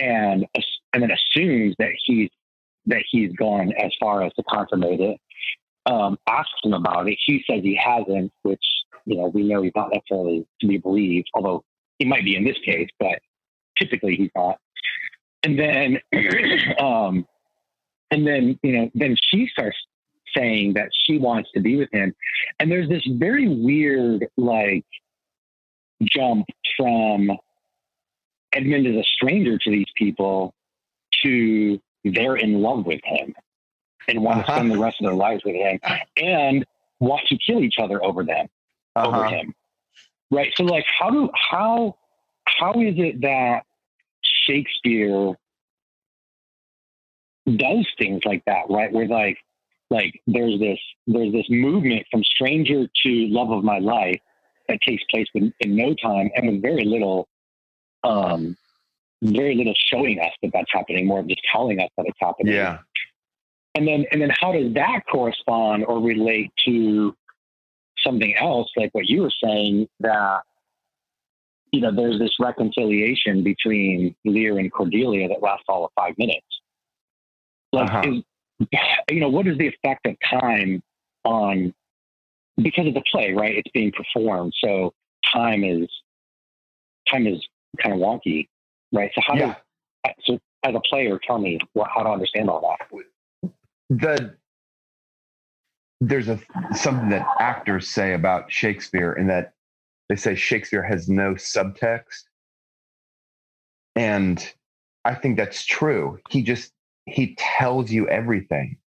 and, 0.00 0.46
and 0.92 1.02
then 1.02 1.10
assumes 1.10 1.74
that 1.78 1.90
he's, 2.04 2.30
that 2.86 3.02
he's 3.10 3.32
gone 3.32 3.72
as 3.78 3.92
far 4.00 4.22
as 4.22 4.32
to 4.34 4.42
consummate 4.44 5.00
it. 5.00 5.20
Um, 5.86 6.18
asks 6.28 6.52
him 6.62 6.74
about 6.74 7.08
it. 7.08 7.18
He 7.24 7.42
says 7.48 7.62
he 7.62 7.74
hasn't, 7.74 8.32
which, 8.42 8.64
you 9.06 9.16
know, 9.16 9.28
we 9.28 9.42
know 9.42 9.62
he's 9.62 9.72
not 9.74 9.90
necessarily 9.92 10.46
to 10.60 10.66
be 10.66 10.76
believed, 10.76 11.28
although 11.34 11.64
he 11.98 12.04
might 12.04 12.24
be 12.24 12.36
in 12.36 12.44
this 12.44 12.58
case, 12.64 12.88
but 12.98 13.18
typically 13.78 14.16
he's 14.16 14.30
not. 14.36 14.58
And 15.42 15.58
then, 15.58 15.98
um, 16.78 17.26
and 18.10 18.26
then 18.26 18.58
you 18.62 18.72
know, 18.72 18.90
then 18.94 19.16
she 19.20 19.48
starts 19.50 19.76
saying 20.36 20.74
that 20.74 20.90
she 20.92 21.18
wants 21.18 21.50
to 21.54 21.60
be 21.60 21.76
with 21.76 21.88
him, 21.92 22.14
and 22.58 22.70
there's 22.70 22.88
this 22.88 23.02
very 23.06 23.48
weird 23.48 24.26
like 24.36 24.84
jump 26.02 26.46
from 26.76 27.30
Edmund 28.52 28.86
is 28.86 28.96
a 28.96 29.04
stranger 29.04 29.58
to 29.58 29.70
these 29.70 29.90
people 29.96 30.54
to 31.22 31.80
they're 32.04 32.36
in 32.36 32.60
love 32.62 32.86
with 32.86 33.00
him 33.04 33.34
and 34.08 34.22
want 34.22 34.40
uh-huh. 34.40 34.52
to 34.52 34.58
spend 34.58 34.70
the 34.70 34.78
rest 34.78 34.96
of 35.00 35.06
their 35.06 35.14
lives 35.14 35.42
with 35.44 35.54
him 35.54 35.78
and 36.16 36.64
want 36.98 37.22
to 37.28 37.36
kill 37.44 37.60
each 37.60 37.76
other 37.80 38.02
over 38.04 38.24
them 38.24 38.46
uh-huh. 38.96 39.08
over 39.08 39.24
him 39.26 39.54
right 40.30 40.52
so 40.56 40.64
like 40.64 40.84
how 40.98 41.10
do 41.10 41.30
how 41.50 41.96
how 42.46 42.72
is 42.72 42.94
it 42.96 43.20
that 43.20 43.64
Shakespeare 44.22 45.32
does 47.56 47.86
things 47.98 48.20
like 48.24 48.42
that, 48.46 48.64
right? 48.68 48.92
Where 48.92 49.06
like 49.06 49.38
like 49.90 50.20
there's 50.26 50.58
this 50.60 50.78
there's 51.06 51.32
this 51.32 51.46
movement 51.48 52.06
from 52.10 52.22
stranger 52.24 52.86
to 53.04 53.26
love 53.28 53.50
of 53.50 53.64
my 53.64 53.78
life 53.78 54.20
that 54.68 54.78
takes 54.86 55.02
place 55.10 55.26
in, 55.34 55.52
in 55.60 55.74
no 55.74 55.94
time 55.94 56.30
and 56.36 56.46
with 56.48 56.62
very 56.62 56.84
little 56.84 57.28
um 58.04 58.56
very 59.22 59.54
little 59.54 59.74
showing 59.92 60.18
us 60.18 60.32
that 60.42 60.50
that's 60.54 60.70
happening, 60.72 61.06
more 61.06 61.20
of 61.20 61.28
just 61.28 61.42
telling 61.52 61.78
us 61.78 61.90
that 61.96 62.06
it's 62.06 62.18
happening. 62.20 62.54
Yeah. 62.54 62.78
And 63.74 63.86
then 63.86 64.04
and 64.10 64.20
then 64.20 64.30
how 64.40 64.52
does 64.52 64.72
that 64.74 65.02
correspond 65.10 65.84
or 65.84 66.00
relate 66.00 66.52
to 66.64 67.14
something 67.98 68.34
else 68.36 68.70
like 68.76 68.92
what 68.94 69.06
you 69.06 69.22
were 69.22 69.32
saying 69.42 69.88
that 70.00 70.42
you 71.72 71.80
know 71.80 71.94
there's 71.94 72.18
this 72.18 72.34
reconciliation 72.40 73.42
between 73.42 74.14
Lear 74.24 74.58
and 74.58 74.72
Cordelia 74.72 75.28
that 75.28 75.42
lasts 75.42 75.64
all 75.68 75.84
of 75.84 75.90
five 75.94 76.16
minutes. 76.18 76.46
Like, 77.72 77.88
uh-huh. 77.88 78.10
is, 78.10 78.68
you 79.10 79.20
know, 79.20 79.28
what 79.28 79.46
is 79.46 79.56
the 79.56 79.68
effect 79.68 80.06
of 80.06 80.16
time 80.28 80.82
on 81.24 81.72
because 82.60 82.88
of 82.88 82.94
the 82.94 83.02
play, 83.10 83.32
right? 83.32 83.56
It's 83.56 83.70
being 83.72 83.92
performed, 83.92 84.54
so 84.62 84.92
time 85.32 85.64
is 85.64 85.88
time 87.08 87.26
is 87.26 87.46
kind 87.80 87.94
of 87.94 88.00
wonky, 88.00 88.48
right? 88.92 89.10
So 89.14 89.20
how 89.24 89.34
yeah. 89.36 89.54
do 90.04 90.10
so 90.24 90.38
as 90.64 90.74
a 90.74 90.80
player, 90.80 91.18
tell 91.24 91.38
me 91.38 91.58
what, 91.72 91.88
how 91.94 92.02
to 92.02 92.10
understand 92.10 92.50
all 92.50 92.60
that. 92.60 93.04
The 93.90 94.36
there's 96.00 96.28
a 96.28 96.40
something 96.74 97.10
that 97.10 97.26
actors 97.40 97.88
say 97.88 98.14
about 98.14 98.50
Shakespeare 98.50 99.12
in 99.12 99.26
that 99.26 99.52
they 100.08 100.16
say 100.16 100.34
Shakespeare 100.34 100.82
has 100.82 101.08
no 101.08 101.34
subtext. 101.34 102.24
And 103.96 104.42
I 105.04 105.14
think 105.14 105.36
that's 105.36 105.64
true. 105.64 106.18
He 106.30 106.42
just 106.42 106.72
he 107.06 107.34
tells 107.36 107.90
you 107.90 108.08
everything. 108.08 108.78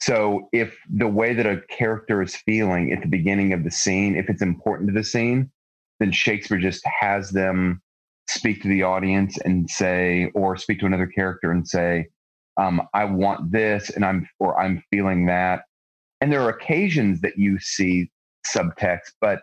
So 0.00 0.48
if 0.52 0.76
the 0.92 1.06
way 1.06 1.32
that 1.34 1.46
a 1.46 1.62
character 1.68 2.20
is 2.22 2.34
feeling 2.34 2.92
at 2.92 3.02
the 3.02 3.08
beginning 3.08 3.52
of 3.52 3.62
the 3.62 3.70
scene, 3.70 4.16
if 4.16 4.28
it's 4.28 4.42
important 4.42 4.88
to 4.88 4.94
the 4.94 5.04
scene, 5.04 5.50
then 6.00 6.10
Shakespeare 6.10 6.58
just 6.58 6.82
has 7.00 7.30
them 7.30 7.80
speak 8.28 8.62
to 8.62 8.68
the 8.68 8.82
audience 8.82 9.38
and 9.44 9.70
say, 9.70 10.30
or 10.34 10.56
speak 10.56 10.80
to 10.80 10.86
another 10.86 11.06
character 11.06 11.52
and 11.52 11.68
say, 11.68 12.08
um, 12.56 12.82
I 12.94 13.04
want 13.04 13.52
this 13.52 13.90
and 13.90 14.04
I'm 14.04 14.28
or 14.38 14.58
I'm 14.58 14.82
feeling 14.90 15.26
that. 15.26 15.64
And 16.20 16.32
there 16.32 16.42
are 16.42 16.50
occasions 16.50 17.20
that 17.22 17.36
you 17.36 17.58
see 17.58 18.10
subtext, 18.46 19.12
but 19.20 19.40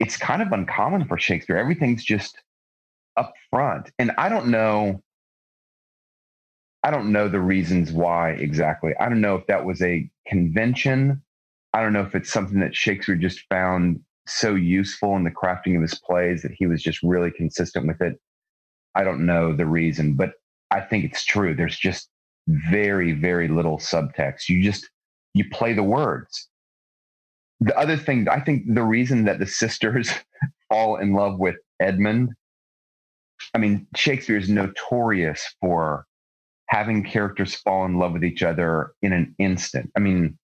it's 0.00 0.16
kind 0.16 0.42
of 0.42 0.52
uncommon 0.52 1.06
for 1.06 1.18
Shakespeare. 1.18 1.56
Everything's 1.56 2.04
just 2.04 2.36
up 3.16 3.32
front. 3.50 3.90
And 3.98 4.12
I 4.18 4.28
don't 4.28 4.48
know 4.48 5.02
I 6.84 6.90
don't 6.90 7.12
know 7.12 7.28
the 7.28 7.40
reasons 7.40 7.92
why 7.92 8.32
exactly. 8.32 8.92
I 9.00 9.08
don't 9.08 9.22
know 9.22 9.36
if 9.36 9.46
that 9.46 9.64
was 9.64 9.80
a 9.80 10.08
convention. 10.28 11.22
I 11.72 11.80
don't 11.80 11.94
know 11.94 12.02
if 12.02 12.14
it's 12.14 12.30
something 12.30 12.60
that 12.60 12.76
Shakespeare 12.76 13.16
just 13.16 13.40
found 13.48 14.00
so 14.26 14.54
useful 14.54 15.16
in 15.16 15.24
the 15.24 15.30
crafting 15.30 15.76
of 15.76 15.82
his 15.82 15.98
plays 15.98 16.42
that 16.42 16.52
he 16.52 16.66
was 16.66 16.82
just 16.82 17.02
really 17.02 17.30
consistent 17.30 17.86
with 17.86 18.02
it. 18.02 18.20
I 18.94 19.02
don't 19.02 19.24
know 19.24 19.54
the 19.54 19.64
reason, 19.64 20.14
but 20.14 20.34
I 20.74 20.80
think 20.80 21.04
it's 21.04 21.24
true. 21.24 21.54
There's 21.54 21.78
just 21.78 22.08
very, 22.48 23.12
very 23.12 23.48
little 23.48 23.78
subtext. 23.78 24.48
You 24.48 24.62
just 24.62 24.90
you 25.34 25.48
play 25.50 25.72
the 25.72 25.82
words. 25.82 26.48
The 27.60 27.76
other 27.78 27.96
thing, 27.96 28.28
I 28.28 28.40
think 28.40 28.74
the 28.74 28.82
reason 28.82 29.24
that 29.24 29.38
the 29.38 29.46
sisters 29.46 30.10
fall 30.68 30.96
in 30.96 31.12
love 31.12 31.38
with 31.38 31.56
Edmund, 31.80 32.30
I 33.54 33.58
mean, 33.58 33.86
Shakespeare 33.96 34.36
is 34.36 34.48
notorious 34.48 35.42
for 35.60 36.06
having 36.66 37.04
characters 37.04 37.54
fall 37.54 37.84
in 37.84 37.98
love 37.98 38.12
with 38.12 38.24
each 38.24 38.42
other 38.42 38.92
in 39.02 39.12
an 39.12 39.34
instant. 39.38 39.90
I 39.96 40.00
mean, 40.00 40.36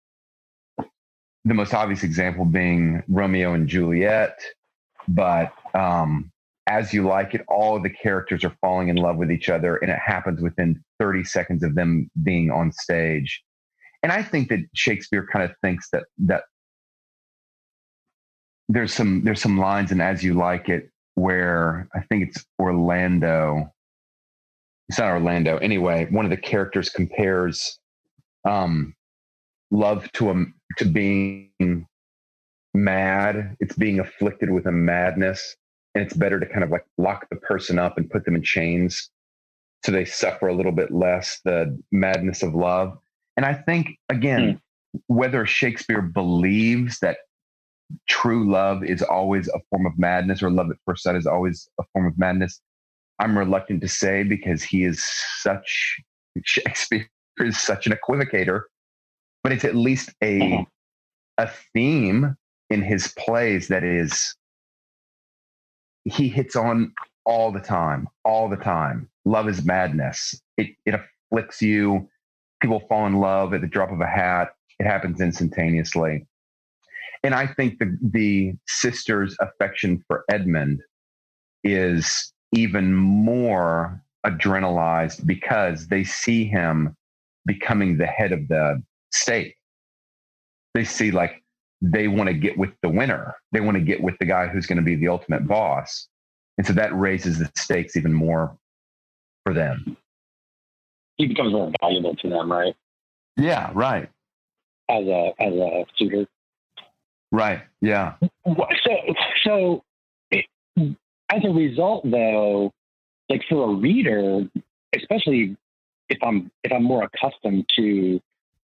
the 1.45 1.55
most 1.55 1.75
obvious 1.75 2.05
example 2.05 2.45
being 2.45 3.03
Romeo 3.09 3.55
and 3.55 3.69
Juliet, 3.69 4.39
but 5.09 5.53
um, 5.75 6.30
as 6.71 6.95
you 6.95 7.03
like 7.03 7.35
it, 7.35 7.43
all 7.49 7.77
of 7.77 7.83
the 7.83 7.91
characters 7.91 8.45
are 8.45 8.57
falling 8.61 8.89
in 8.89 8.97
love 8.97 9.17
with 9.17 9.31
each 9.31 9.49
other, 9.49 9.77
and 9.77 9.91
it 9.91 9.99
happens 9.99 10.41
within 10.41 10.81
30 11.01 11.25
seconds 11.25 11.65
of 11.65 11.75
them 11.75 12.09
being 12.23 12.51
on 12.51 12.71
stage. 12.73 13.43
And 14.03 14.13
I 14.13 14.23
think 14.23 14.49
that 14.49 14.61
Shakespeare 14.75 15.27
kind 15.31 15.45
of 15.45 15.55
thinks 15.63 15.89
that 15.93 16.05
that 16.19 16.45
there's 18.69 18.95
some 18.95 19.25
there's 19.25 19.43
some 19.43 19.59
lines 19.59 19.91
in 19.91 20.01
As 20.01 20.23
You 20.23 20.35
Like 20.35 20.69
It 20.69 20.91
where 21.17 21.89
I 21.95 22.01
think 22.03 22.29
it's 22.29 22.47
Orlando 22.59 23.71
it's 24.89 24.99
not 24.99 25.11
Orlando. 25.13 25.57
Anyway, 25.59 26.09
one 26.11 26.25
of 26.25 26.33
the 26.33 26.37
characters 26.37 26.89
compares 26.89 27.79
um, 28.45 28.93
love 29.71 30.11
to 30.15 30.31
a 30.31 30.45
to 30.79 30.85
being 30.85 31.87
mad. 32.75 33.57
It's 33.61 33.77
being 33.77 34.01
afflicted 34.01 34.51
with 34.51 34.67
a 34.67 34.73
madness, 34.73 35.57
and 35.95 36.05
it's 36.05 36.15
better 36.15 36.39
to 36.39 36.47
kind 36.47 36.65
of 36.65 36.71
like 36.71 36.85
lock 36.99 37.27
the 37.31 37.37
person 37.37 37.79
up 37.79 37.99
and 37.99 38.11
put 38.11 38.25
them 38.25 38.35
in 38.35 38.43
chains, 38.43 39.11
so 39.85 39.93
they 39.93 40.05
suffer 40.05 40.49
a 40.49 40.55
little 40.55 40.73
bit 40.73 40.91
less 40.91 41.41
the 41.45 41.79
madness 41.91 42.43
of 42.43 42.55
love. 42.55 42.99
And 43.37 43.47
I 43.47 43.55
think 43.55 43.97
again, 44.09 44.61
mm. 44.95 45.01
whether 45.07 45.47
Shakespeare 45.47 46.03
believes 46.03 46.99
that 47.01 47.19
true 48.09 48.51
love 48.51 48.85
is 48.85 49.03
always 49.03 49.49
a 49.49 49.61
form 49.71 49.87
of 49.87 49.99
madness, 49.99 50.43
or 50.43 50.51
love 50.51 50.71
at 50.71 50.77
first 50.87 51.03
sight 51.03 51.17
is 51.17 51.27
always 51.27 51.69
a 51.81 51.85
form 51.93 52.07
of 52.07 52.19
madness, 52.19 52.61
I'm 53.21 53.37
reluctant 53.37 53.83
to 53.83 53.89
say 53.89 54.23
because 54.23 54.63
he 54.63 54.85
is 54.85 55.05
such 55.41 56.01
Shakespeare 56.45 57.09
is 57.39 57.61
such 57.61 57.87
an 57.87 57.93
equivocator, 57.93 58.63
but 59.43 59.53
it's 59.53 59.65
at 59.65 59.75
least 59.75 60.11
a 60.23 60.41
uh-huh. 60.41 60.65
a 61.39 61.51
theme 61.75 62.37
in 62.71 62.83
his 62.83 63.09
plays 63.19 63.69
that 63.69 63.83
is 63.83 64.35
he 66.05 66.29
hits 66.29 66.57
on 66.57 66.93
all 67.27 67.53
the 67.53 67.61
time, 67.61 68.09
all 68.25 68.49
the 68.49 68.57
time. 68.57 69.09
Love 69.25 69.49
is 69.49 69.65
madness. 69.65 70.41
It 70.57 70.69
it 70.87 70.95
afflicts 70.95 71.63
you. 71.63 72.09
People 72.61 72.83
fall 72.89 73.07
in 73.07 73.17
love 73.17 73.55
at 73.55 73.61
the 73.61 73.67
drop 73.67 73.91
of 73.91 74.01
a 74.01 74.07
hat. 74.07 74.51
It 74.79 74.87
happens 74.87 75.21
instantaneously. 75.21 76.27
And 77.23 77.35
I 77.35 77.47
think 77.47 77.79
the 77.79 77.97
the 78.03 78.55
sister's 78.67 79.37
affection 79.41 80.03
for 80.07 80.25
Edmund 80.31 80.81
is 81.65 82.33
even 82.53 82.95
more 82.95 84.03
adrenalized 84.27 85.27
because 85.27 85.89
they 85.89 86.05
see 86.05 86.45
him 86.45 86.97
becoming 87.47 87.97
the 87.97 88.07
head 88.07 88.33
of 88.33 88.49
the 88.49 88.83
state. 89.13 89.55
They 90.75 90.85
see 90.85 91.11
like 91.11 91.40
they 91.81 92.09
want 92.09 92.29
to 92.29 92.35
get 92.35 92.59
with 92.59 92.71
the 92.83 92.89
winner. 92.89 93.35
They 93.53 93.61
want 93.61 93.77
to 93.77 93.83
get 93.83 94.03
with 94.03 94.19
the 94.19 94.27
guy 94.27 94.47
who's 94.49 94.67
going 94.67 94.79
to 94.79 94.85
be 94.85 94.97
the 94.97 95.09
ultimate 95.09 95.47
boss. 95.47 96.09
And 96.59 96.67
so 96.67 96.73
that 96.75 96.97
raises 96.99 97.39
the 97.39 97.51
stakes 97.57 97.97
even 97.97 98.13
more 98.13 98.57
for 99.45 99.55
them. 99.55 99.97
He 101.17 101.27
becomes 101.27 101.53
more 101.53 101.73
valuable 101.81 102.17
to 102.17 102.29
them, 102.29 102.51
right? 102.51 102.75
Yeah, 103.37 103.71
right. 103.75 104.09
As 104.89 105.05
a 105.07 105.33
as 105.39 105.53
a 105.55 105.85
suitor. 105.97 106.27
Right. 107.33 107.63
Yeah. 107.81 108.15
So 108.47 109.15
so 109.45 109.85
it, 110.31 110.45
as 110.77 111.45
a 111.45 111.51
result, 111.51 112.11
though, 112.11 112.73
like 113.29 113.43
for 113.49 113.71
a 113.71 113.75
reader, 113.75 114.49
especially 114.95 115.57
if 116.09 116.19
I'm 116.23 116.51
if 116.65 116.73
I'm 116.73 116.83
more 116.83 117.05
accustomed 117.05 117.67
to 117.77 118.21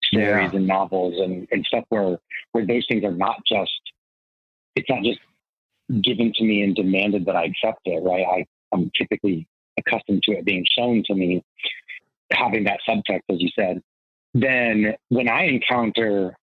stories 0.06 0.50
yeah. 0.52 0.56
and 0.58 0.66
novels 0.66 1.14
and, 1.18 1.46
and 1.50 1.64
stuff 1.66 1.84
where 1.88 2.18
where 2.52 2.66
those 2.66 2.84
things 2.88 3.04
are 3.04 3.12
not 3.12 3.36
just 3.46 3.72
it's 4.76 4.88
not 4.88 5.02
just 5.02 5.20
given 6.02 6.32
to 6.34 6.44
me 6.44 6.62
and 6.62 6.74
demanded 6.74 7.26
that 7.26 7.36
I 7.36 7.44
accept 7.44 7.80
it, 7.84 8.02
right? 8.02 8.24
I, 8.26 8.46
I'm 8.72 8.90
typically 8.96 9.46
accustomed 9.78 10.22
to 10.24 10.32
it 10.32 10.44
being 10.44 10.64
shown 10.68 11.02
to 11.06 11.14
me, 11.14 11.44
having 12.32 12.64
that 12.64 12.80
subtext, 12.88 13.22
as 13.30 13.40
you 13.40 13.50
said. 13.54 13.82
Then 14.32 14.94
when 15.10 15.28
I 15.28 15.44
encounter 15.44 16.36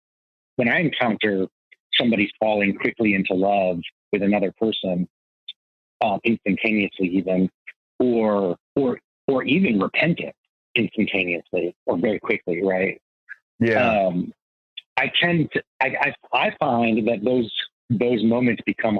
when 0.58 0.70
I 0.70 0.80
encounter 0.80 1.48
somebody 1.94 2.30
falling 2.40 2.76
quickly 2.76 3.14
into 3.14 3.34
love 3.34 3.80
with 4.12 4.22
another 4.22 4.54
person, 4.60 5.08
uh, 6.02 6.18
instantaneously 6.24 7.08
even, 7.08 7.50
or 8.00 8.58
or 8.76 9.00
or 9.28 9.44
even 9.44 9.80
repentant 9.80 10.36
instantaneously 10.76 11.76
or 11.86 11.98
very 11.98 12.20
quickly, 12.20 12.64
right? 12.64 13.02
Yeah. 13.60 14.08
Um, 14.08 14.34
I 14.98 15.12
tend 15.22 15.50
to 15.54 15.64
I, 15.82 15.96
I 16.02 16.14
I 16.34 16.56
find 16.60 17.08
that 17.08 17.24
those 17.24 17.52
those 17.90 18.24
moments 18.24 18.62
become 18.66 19.00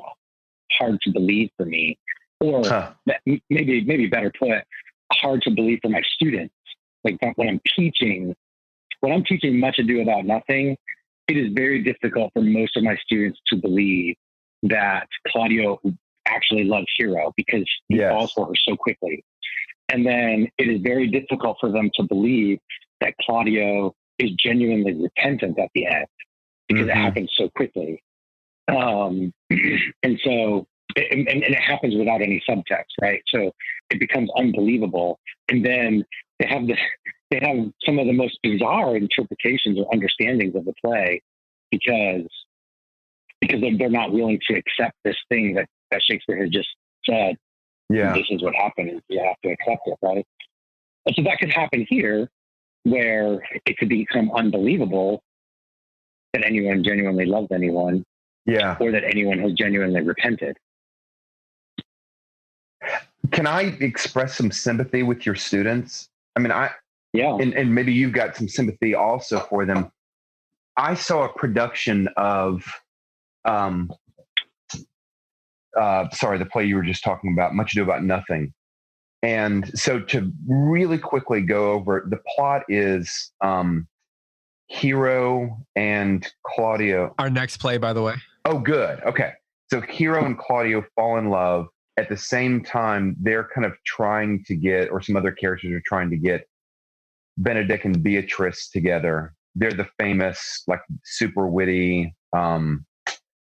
hard 0.72 1.00
to 1.02 1.12
believe 1.12 1.50
for 1.58 1.66
me, 1.66 1.98
or 2.40 2.62
huh. 2.66 2.92
maybe 3.06 3.84
maybe 3.86 4.08
better 4.08 4.32
put, 4.38 4.64
hard 5.12 5.42
to 5.44 5.52
believe 5.52 5.80
for 5.82 5.90
my 5.90 6.02
students. 6.16 6.54
Like 7.04 7.18
when 7.36 7.50
I'm 7.50 7.62
teaching, 7.76 8.36
when 9.02 9.12
I'm 9.12 9.24
teaching 9.24 9.60
much 9.60 9.80
ado 9.80 10.02
about 10.02 10.26
nothing, 10.26 10.78
it 11.28 11.38
is 11.38 11.52
very 11.54 11.84
difficult 11.84 12.32
for 12.34 12.42
most 12.42 12.76
of 12.76 12.84
my 12.84 12.96
students 12.98 13.40
to 13.48 13.56
believe 13.56 14.16
that 14.64 15.08
Claudio 15.28 15.80
actually 16.26 16.66
loves 16.66 16.88
Hero 16.98 17.34
because 17.38 17.70
he 17.88 17.98
yes. 17.98 18.12
falls 18.12 18.34
for 18.34 18.48
her 18.48 18.56
so 18.56 18.76
quickly. 18.76 19.24
And 19.92 20.06
then 20.06 20.48
it 20.58 20.68
is 20.68 20.82
very 20.82 21.08
difficult 21.08 21.58
for 21.60 21.72
them 21.72 21.90
to 21.96 22.04
believe 22.04 22.60
that 23.02 23.16
Claudio 23.22 23.96
is 24.20 24.32
genuinely 24.32 24.94
repentant 24.94 25.58
at 25.60 25.70
the 25.74 25.86
end 25.86 26.06
because 26.68 26.88
mm-hmm. 26.88 26.92
it 26.92 26.96
happens 26.96 27.32
so 27.36 27.50
quickly. 27.56 28.04
Um, 28.68 29.34
and 30.04 30.20
so, 30.24 30.68
and, 30.96 31.28
and, 31.28 31.44
it 31.44 31.60
happens 31.60 31.96
without 31.96 32.22
any 32.22 32.42
subtext, 32.48 32.94
right? 33.02 33.22
So 33.34 33.52
it 33.90 34.00
becomes 34.00 34.30
unbelievable. 34.38 35.20
And 35.50 35.66
then 35.66 36.06
they 36.40 36.48
have 36.48 36.68
this, 36.68 36.78
they 37.32 37.40
have 37.42 37.72
some 37.86 38.00
of 38.00 38.08
the 38.08 38.14
most 38.14 38.38
bizarre 38.44 38.96
interpretations 38.96 39.80
or 39.80 39.88
understandings 39.94 40.56
of 40.56 40.66
the 40.66 40.74
play 40.84 41.22
because 41.72 42.28
because 43.42 43.62
they're, 43.62 43.78
they're 43.78 43.90
not 43.90 44.12
willing 44.12 44.40
to 44.50 44.56
accept 44.56 44.96
this 45.06 45.16
thing 45.30 45.54
that, 45.54 45.68
that 45.92 46.02
Shakespeare 46.04 46.42
has 46.42 46.50
just 46.50 46.68
said. 47.06 47.36
Yeah. 47.90 48.14
This 48.14 48.26
is 48.30 48.44
what 48.44 48.54
happened. 48.54 49.02
You 49.08 49.24
have 49.24 49.40
to 49.44 49.52
accept 49.52 49.82
it, 49.86 49.98
right? 50.02 50.26
And 51.06 51.16
so 51.16 51.24
that 51.24 51.40
could 51.40 51.52
happen 51.52 51.86
here 51.90 52.30
where 52.84 53.42
it 53.66 53.78
could 53.78 53.90
become 53.90 54.32
unbelievable 54.32 55.22
that 56.34 56.44
anyone 56.46 56.84
genuinely 56.84 57.26
loves 57.26 57.48
anyone 57.52 58.04
Yeah. 58.46 58.78
or 58.80 58.92
that 58.92 59.04
anyone 59.04 59.40
has 59.40 59.54
genuinely 59.54 60.02
repented. 60.02 60.58
Can 63.32 63.46
I 63.48 63.62
express 63.80 64.36
some 64.36 64.52
sympathy 64.52 65.04
with 65.04 65.26
your 65.26 65.36
students? 65.36 66.10
I 66.36 66.40
mean, 66.40 66.52
I 66.52 66.72
Yeah. 67.14 67.36
and, 67.36 67.54
and 67.54 67.74
maybe 67.74 67.94
you've 67.94 68.14
got 68.14 68.36
some 68.36 68.48
sympathy 68.48 68.96
also 68.96 69.40
for 69.42 69.66
them. 69.66 69.92
I 70.78 70.94
saw 70.94 71.26
a 71.26 71.30
production 71.34 72.08
of, 72.16 72.64
um, 73.46 73.92
uh, 75.80 76.10
sorry, 76.12 76.38
the 76.38 76.46
play 76.46 76.66
you 76.66 76.76
were 76.76 76.84
just 76.84 77.04
talking 77.04 77.34
about, 77.34 77.54
Much 77.54 77.74
Ado 77.74 77.84
About 77.84 78.04
Nothing. 78.04 78.54
And 79.22 79.70
so 79.78 80.00
to 80.00 80.32
really 80.48 80.98
quickly 80.98 81.42
go 81.42 81.72
over 81.72 82.06
the 82.10 82.20
plot 82.36 82.64
is 82.70 83.32
um, 83.42 83.88
Hero 84.68 85.58
and 85.76 86.26
Claudio. 86.46 87.14
Our 87.20 87.30
next 87.30 87.58
play, 87.58 87.78
by 87.78 87.92
the 87.92 88.02
way. 88.02 88.16
Oh, 88.46 88.60
good. 88.60 89.02
Okay. 89.04 89.34
So 89.72 89.82
Hero 89.82 90.26
and 90.26 90.38
Claudio 90.38 90.84
fall 90.96 91.18
in 91.18 91.30
love. 91.30 91.68
At 91.98 92.08
the 92.08 92.16
same 92.16 92.64
time, 92.64 93.18
they're 93.20 93.50
kind 93.54 93.66
of 93.66 93.74
trying 93.86 94.44
to 94.46 94.56
get, 94.56 94.90
or 94.90 95.02
some 95.02 95.18
other 95.18 95.34
characters 95.34 95.72
are 95.72 95.84
trying 95.86 96.10
to 96.12 96.18
get 96.18 96.48
Benedick 97.42 97.84
and 97.84 98.02
Beatrice 98.02 98.70
together. 98.70 99.34
They're 99.54 99.74
the 99.74 99.88
famous, 100.00 100.64
like 100.66 100.80
super 101.04 101.48
witty 101.48 102.16
um, 102.32 102.86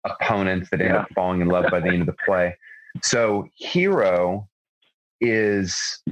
opponents 0.04 0.68
that 0.70 0.82
end 0.82 0.92
up 0.92 1.08
falling 1.14 1.40
in 1.40 1.48
love 1.48 1.70
by 1.70 1.80
the 1.80 1.88
end 1.88 2.02
of 2.02 2.06
the 2.06 2.16
play. 2.26 2.54
So 3.02 3.46
Hero 3.54 4.48
is 5.22 6.02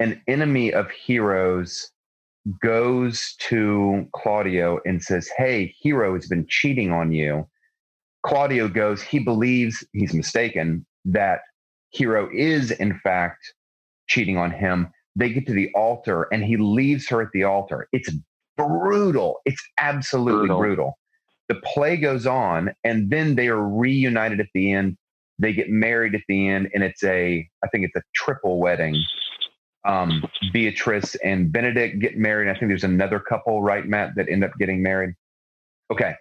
an 0.00 0.22
enemy 0.28 0.72
of 0.72 0.90
Heroes 0.90 1.90
goes 2.62 3.34
to 3.40 4.06
Claudio 4.14 4.78
and 4.86 5.02
says, 5.02 5.28
Hey, 5.36 5.74
Hero 5.80 6.14
has 6.14 6.28
been 6.28 6.46
cheating 6.48 6.92
on 6.92 7.12
you. 7.12 7.46
Claudio 8.24 8.68
goes, 8.68 9.02
he 9.02 9.18
believes 9.18 9.84
he's 9.92 10.14
mistaken 10.14 10.86
that 11.04 11.40
Hero 11.90 12.28
is, 12.32 12.70
in 12.72 12.98
fact, 13.00 13.52
cheating 14.08 14.36
on 14.36 14.50
him. 14.50 14.88
They 15.16 15.30
get 15.30 15.46
to 15.46 15.52
the 15.52 15.70
altar 15.74 16.28
and 16.32 16.44
he 16.44 16.56
leaves 16.56 17.08
her 17.08 17.22
at 17.22 17.28
the 17.32 17.44
altar. 17.44 17.88
It's 17.92 18.10
brutal. 18.56 19.40
It's 19.44 19.62
absolutely 19.78 20.48
Brutal. 20.48 20.58
brutal. 20.58 20.98
The 21.48 21.56
play 21.64 21.96
goes 21.96 22.26
on 22.26 22.72
and 22.84 23.10
then 23.10 23.34
they 23.36 23.48
are 23.48 23.62
reunited 23.62 24.40
at 24.40 24.48
the 24.54 24.72
end. 24.72 24.96
They 25.38 25.52
get 25.52 25.68
married 25.68 26.14
at 26.14 26.22
the 26.28 26.48
end 26.48 26.70
and 26.74 26.82
it's 26.82 27.04
a, 27.04 27.46
I 27.62 27.68
think 27.68 27.84
it's 27.84 27.96
a 27.96 28.02
triple 28.14 28.58
wedding 28.58 28.96
um, 29.86 30.24
Beatrice 30.52 31.14
and 31.16 31.52
Benedick 31.52 32.00
get 32.00 32.18
married. 32.18 32.50
I 32.50 32.58
think 32.58 32.68
there's 32.68 32.84
another 32.84 33.20
couple, 33.20 33.62
right, 33.62 33.86
Matt, 33.86 34.16
that 34.16 34.28
end 34.28 34.44
up 34.44 34.50
getting 34.58 34.82
married. 34.82 35.14
Okay. 35.92 36.14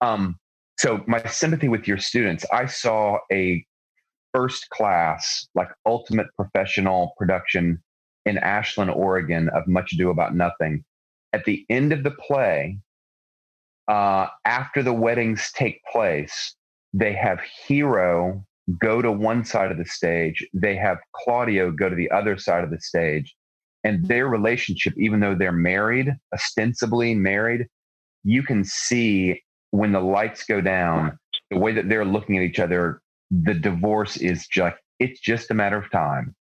Um, 0.00 0.38
so 0.78 1.02
my 1.06 1.22
sympathy 1.24 1.68
with 1.68 1.86
your 1.86 1.98
students. 1.98 2.46
I 2.52 2.66
saw 2.66 3.18
a 3.30 3.64
first 4.32 4.70
class, 4.70 5.48
like 5.54 5.68
ultimate 5.84 6.28
professional 6.36 7.12
production 7.18 7.82
in 8.24 8.38
Ashland, 8.38 8.90
Oregon 8.90 9.48
of 9.50 9.66
Much 9.66 9.92
Ado 9.92 10.10
About 10.10 10.34
Nothing. 10.34 10.84
At 11.32 11.44
the 11.44 11.66
end 11.68 11.92
of 11.92 12.04
the 12.04 12.12
play, 12.12 12.78
uh, 13.88 14.28
after 14.44 14.82
the 14.82 14.92
weddings 14.92 15.50
take 15.52 15.82
place, 15.92 16.54
they 16.92 17.12
have 17.12 17.40
Hero 17.66 18.44
go 18.78 19.02
to 19.02 19.10
one 19.10 19.44
side 19.44 19.70
of 19.70 19.78
the 19.78 19.84
stage, 19.84 20.46
they 20.52 20.76
have 20.76 20.98
Claudio 21.14 21.70
go 21.70 21.88
to 21.88 21.96
the 21.96 22.10
other 22.10 22.38
side 22.38 22.64
of 22.64 22.70
the 22.70 22.80
stage. 22.80 23.34
And 23.84 23.98
mm-hmm. 23.98 24.06
their 24.08 24.28
relationship, 24.28 24.94
even 24.96 25.20
though 25.20 25.34
they're 25.34 25.52
married, 25.52 26.14
ostensibly 26.34 27.14
married, 27.14 27.66
you 28.24 28.42
can 28.42 28.64
see 28.64 29.42
when 29.70 29.92
the 29.92 30.00
lights 30.00 30.44
go 30.44 30.60
down, 30.60 31.18
the 31.50 31.58
way 31.58 31.72
that 31.72 31.88
they're 31.88 32.04
looking 32.04 32.36
at 32.36 32.42
each 32.42 32.58
other, 32.58 33.00
the 33.30 33.54
divorce 33.54 34.16
is 34.16 34.46
just 34.46 34.76
it's 34.98 35.20
just 35.20 35.50
a 35.50 35.54
matter 35.54 35.78
of 35.78 35.90
time. 35.90 36.34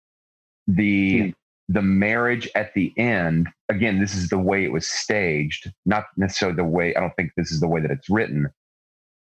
The 0.67 1.19
hmm. 1.19 1.29
the 1.69 1.81
marriage 1.81 2.49
at 2.55 2.73
the 2.73 2.93
end, 2.97 3.47
again, 3.69 3.99
this 3.99 4.15
is 4.15 4.29
the 4.29 4.39
way 4.39 4.63
it 4.63 4.71
was 4.71 4.87
staged, 4.87 5.71
not 5.85 6.05
necessarily 6.15 6.55
the 6.55 6.63
way 6.63 6.95
I 6.95 6.99
don't 6.99 7.15
think 7.15 7.31
this 7.37 7.51
is 7.51 7.59
the 7.59 7.67
way 7.67 7.81
that 7.81 7.91
it's 7.91 8.09
written. 8.09 8.49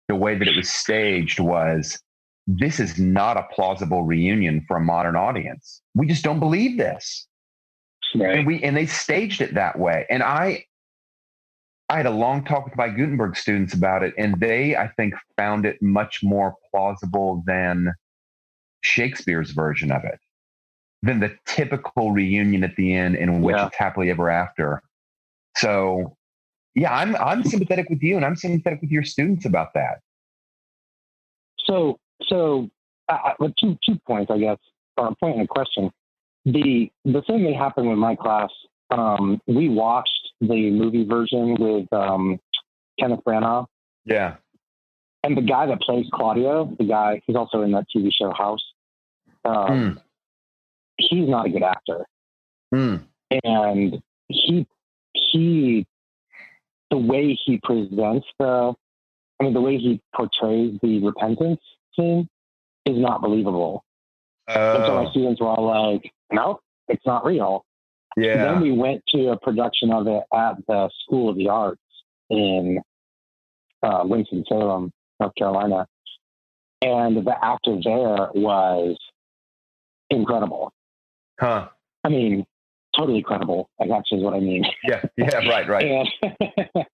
The 0.08 0.14
way 0.14 0.38
that 0.38 0.46
it 0.46 0.56
was 0.56 0.70
staged 0.70 1.40
was 1.40 2.00
this 2.46 2.78
is 2.78 2.98
not 2.98 3.36
a 3.36 3.42
plausible 3.52 4.04
reunion 4.04 4.64
for 4.68 4.76
a 4.76 4.80
modern 4.80 5.16
audience. 5.16 5.82
We 5.94 6.06
just 6.06 6.22
don't 6.22 6.38
believe 6.40 6.78
this. 6.78 7.26
Right. 8.14 8.38
And 8.38 8.46
we 8.46 8.62
and 8.62 8.76
they 8.76 8.86
staged 8.86 9.40
it 9.40 9.54
that 9.54 9.78
way. 9.78 10.06
And 10.08 10.22
I 10.22 10.64
I 11.88 11.96
had 11.98 12.06
a 12.06 12.10
long 12.10 12.44
talk 12.44 12.64
with 12.64 12.76
my 12.76 12.88
Gutenberg 12.88 13.36
students 13.36 13.72
about 13.74 14.02
it, 14.02 14.12
and 14.18 14.40
they, 14.40 14.74
I 14.74 14.88
think, 14.96 15.14
found 15.36 15.64
it 15.64 15.80
much 15.80 16.20
more 16.22 16.54
plausible 16.70 17.44
than 17.46 17.92
Shakespeare's 18.82 19.52
version 19.52 19.92
of 19.92 20.04
it, 20.04 20.18
than 21.02 21.20
the 21.20 21.36
typical 21.46 22.10
reunion 22.10 22.64
at 22.64 22.74
the 22.76 22.92
end 22.92 23.14
in 23.16 23.40
which 23.40 23.54
Yeah. 23.56 23.66
it's 23.66 23.76
happily 23.76 24.10
ever 24.10 24.30
after. 24.30 24.82
So, 25.56 26.16
yeah, 26.74 26.92
I'm 26.94 27.14
I'm 27.16 27.44
sympathetic 27.44 27.88
with 27.88 28.02
you, 28.02 28.16
and 28.16 28.24
I'm 28.24 28.36
sympathetic 28.36 28.80
with 28.80 28.90
your 28.90 29.04
students 29.04 29.44
about 29.44 29.74
that. 29.74 30.00
So, 31.66 31.98
so 32.24 32.68
uh, 33.08 33.32
two 33.58 33.78
two 33.84 33.98
points, 34.06 34.30
I 34.30 34.38
guess, 34.38 34.58
or 34.96 35.08
a 35.08 35.14
point 35.16 35.36
and 35.36 35.44
a 35.44 35.46
question. 35.46 35.90
The 36.44 36.90
the 37.04 37.22
thing 37.22 37.44
that 37.44 37.54
happened 37.54 37.88
with 37.88 37.98
my 37.98 38.16
class, 38.16 38.50
um, 38.90 39.40
we 39.46 39.68
watched 39.68 40.32
the 40.40 40.70
movie 40.70 41.04
version 41.04 41.56
with 41.58 41.92
um, 41.92 42.38
Kenneth 42.98 43.20
Branagh, 43.26 43.66
Yeah, 44.04 44.36
and 45.22 45.36
the 45.36 45.42
guy 45.42 45.66
that 45.66 45.80
plays 45.80 46.06
Claudio, 46.12 46.74
the 46.78 46.84
guy 46.84 47.20
he's 47.26 47.36
also 47.36 47.62
in 47.62 47.72
that 47.72 47.86
TV 47.94 48.10
show 48.12 48.32
House. 48.32 48.64
Um, 49.44 50.00
He's 50.98 51.28
not 51.28 51.46
a 51.46 51.50
good 51.50 51.62
actor, 51.62 52.06
Hmm. 52.72 52.96
and 53.44 54.02
he 54.28 54.66
he 55.12 55.86
the 56.90 56.96
way 56.96 57.38
he 57.44 57.60
presents 57.62 58.26
the, 58.38 58.72
I 59.38 59.44
mean, 59.44 59.52
the 59.52 59.60
way 59.60 59.76
he 59.76 60.00
portrays 60.14 60.78
the 60.82 61.00
repentance 61.04 61.60
scene 61.96 62.28
is 62.84 62.96
not 62.96 63.20
believable. 63.22 63.84
And 64.48 64.84
so 64.86 64.94
my 64.94 65.04
Oh, 65.06 65.10
students 65.10 65.40
were 65.40 65.48
all 65.48 65.66
like, 65.92 66.10
no, 66.32 66.60
it's 66.88 67.04
not 67.04 67.24
real. 67.24 67.64
yeah. 68.16 68.44
Then 68.44 68.60
we 68.62 68.72
went 68.72 69.02
to 69.08 69.30
a 69.30 69.36
production 69.38 69.90
of 69.92 70.06
it 70.06 70.22
at 70.32 70.54
the 70.68 70.88
School 71.02 71.28
of 71.30 71.36
the 71.36 71.48
Arts 71.48 71.80
in 72.30 72.80
uh, 73.82 74.02
Winston-Salem, 74.04 74.92
North 75.20 75.34
Carolina. 75.36 75.86
And 76.82 77.16
the 77.26 77.34
actor 77.44 77.78
there 77.82 78.28
was 78.34 78.96
incredible. 80.10 80.72
Huh. 81.40 81.68
I 82.04 82.08
mean, 82.08 82.44
totally 82.96 83.22
credible, 83.22 83.68
like 83.80 83.90
actually 83.90 84.18
is 84.18 84.24
what 84.24 84.34
I 84.34 84.40
mean. 84.40 84.64
Yeah. 84.84 85.02
Yeah. 85.16 85.36
Right. 85.48 85.68
Right. 85.68 86.06
And, 86.22 86.86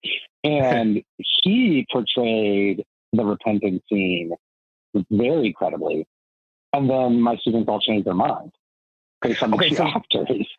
and 0.45 1.03
he 1.43 1.87
portrayed 1.93 2.85
the 3.13 3.25
repentant 3.25 3.83
scene 3.91 4.33
very 5.11 5.53
credibly. 5.53 6.07
And 6.73 6.89
then 6.89 7.21
my 7.21 7.37
students 7.37 7.69
all 7.69 7.81
changed 7.81 8.07
their 8.07 8.15
mind 8.15 8.53
based 9.21 9.43
on 9.43 9.51
the 9.51 9.57
Okay, 9.57 9.71
two 9.71 9.77
so- 9.77 9.87
actors. 9.87 10.47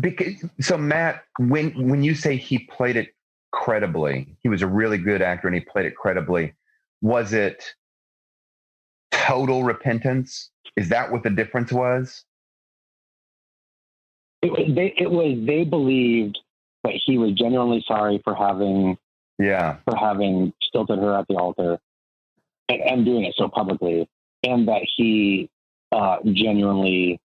Because, 0.00 0.44
so 0.60 0.76
Matt, 0.76 1.22
when 1.38 1.70
when 1.88 2.02
you 2.02 2.16
say 2.16 2.36
he 2.36 2.58
played 2.58 2.96
it 2.96 3.14
credibly, 3.52 4.36
he 4.42 4.48
was 4.48 4.60
a 4.60 4.66
really 4.66 4.98
good 4.98 5.22
actor 5.22 5.46
and 5.46 5.54
he 5.54 5.60
played 5.60 5.86
it 5.86 5.94
credibly. 5.94 6.54
Was 7.02 7.32
it 7.32 7.64
total 9.12 9.62
repentance? 9.62 10.50
Is 10.76 10.88
that 10.88 11.12
what 11.12 11.22
the 11.22 11.30
difference 11.30 11.70
was? 11.72 12.24
It, 14.42 14.50
was- 14.50 14.74
they, 14.74 14.92
it 14.98 15.08
was 15.10 15.38
they 15.46 15.62
believed 15.62 16.38
that 16.82 16.94
he 17.04 17.16
was 17.18 17.32
genuinely 17.32 17.84
sorry 17.86 18.20
for 18.24 18.34
having 18.34 18.98
Yeah. 19.38 19.76
for 19.84 19.96
having 19.96 20.52
stilted 20.62 20.98
her 20.98 21.14
at 21.16 21.28
the 21.28 21.36
altar 21.36 21.78
and, 22.68 22.80
and 22.80 23.04
doing 23.04 23.24
it 23.24 23.34
so 23.36 23.48
publicly, 23.48 24.08
and 24.42 24.68
that 24.68 24.82
he 24.96 25.48
uh, 25.92 26.18
genuinely 26.24 27.20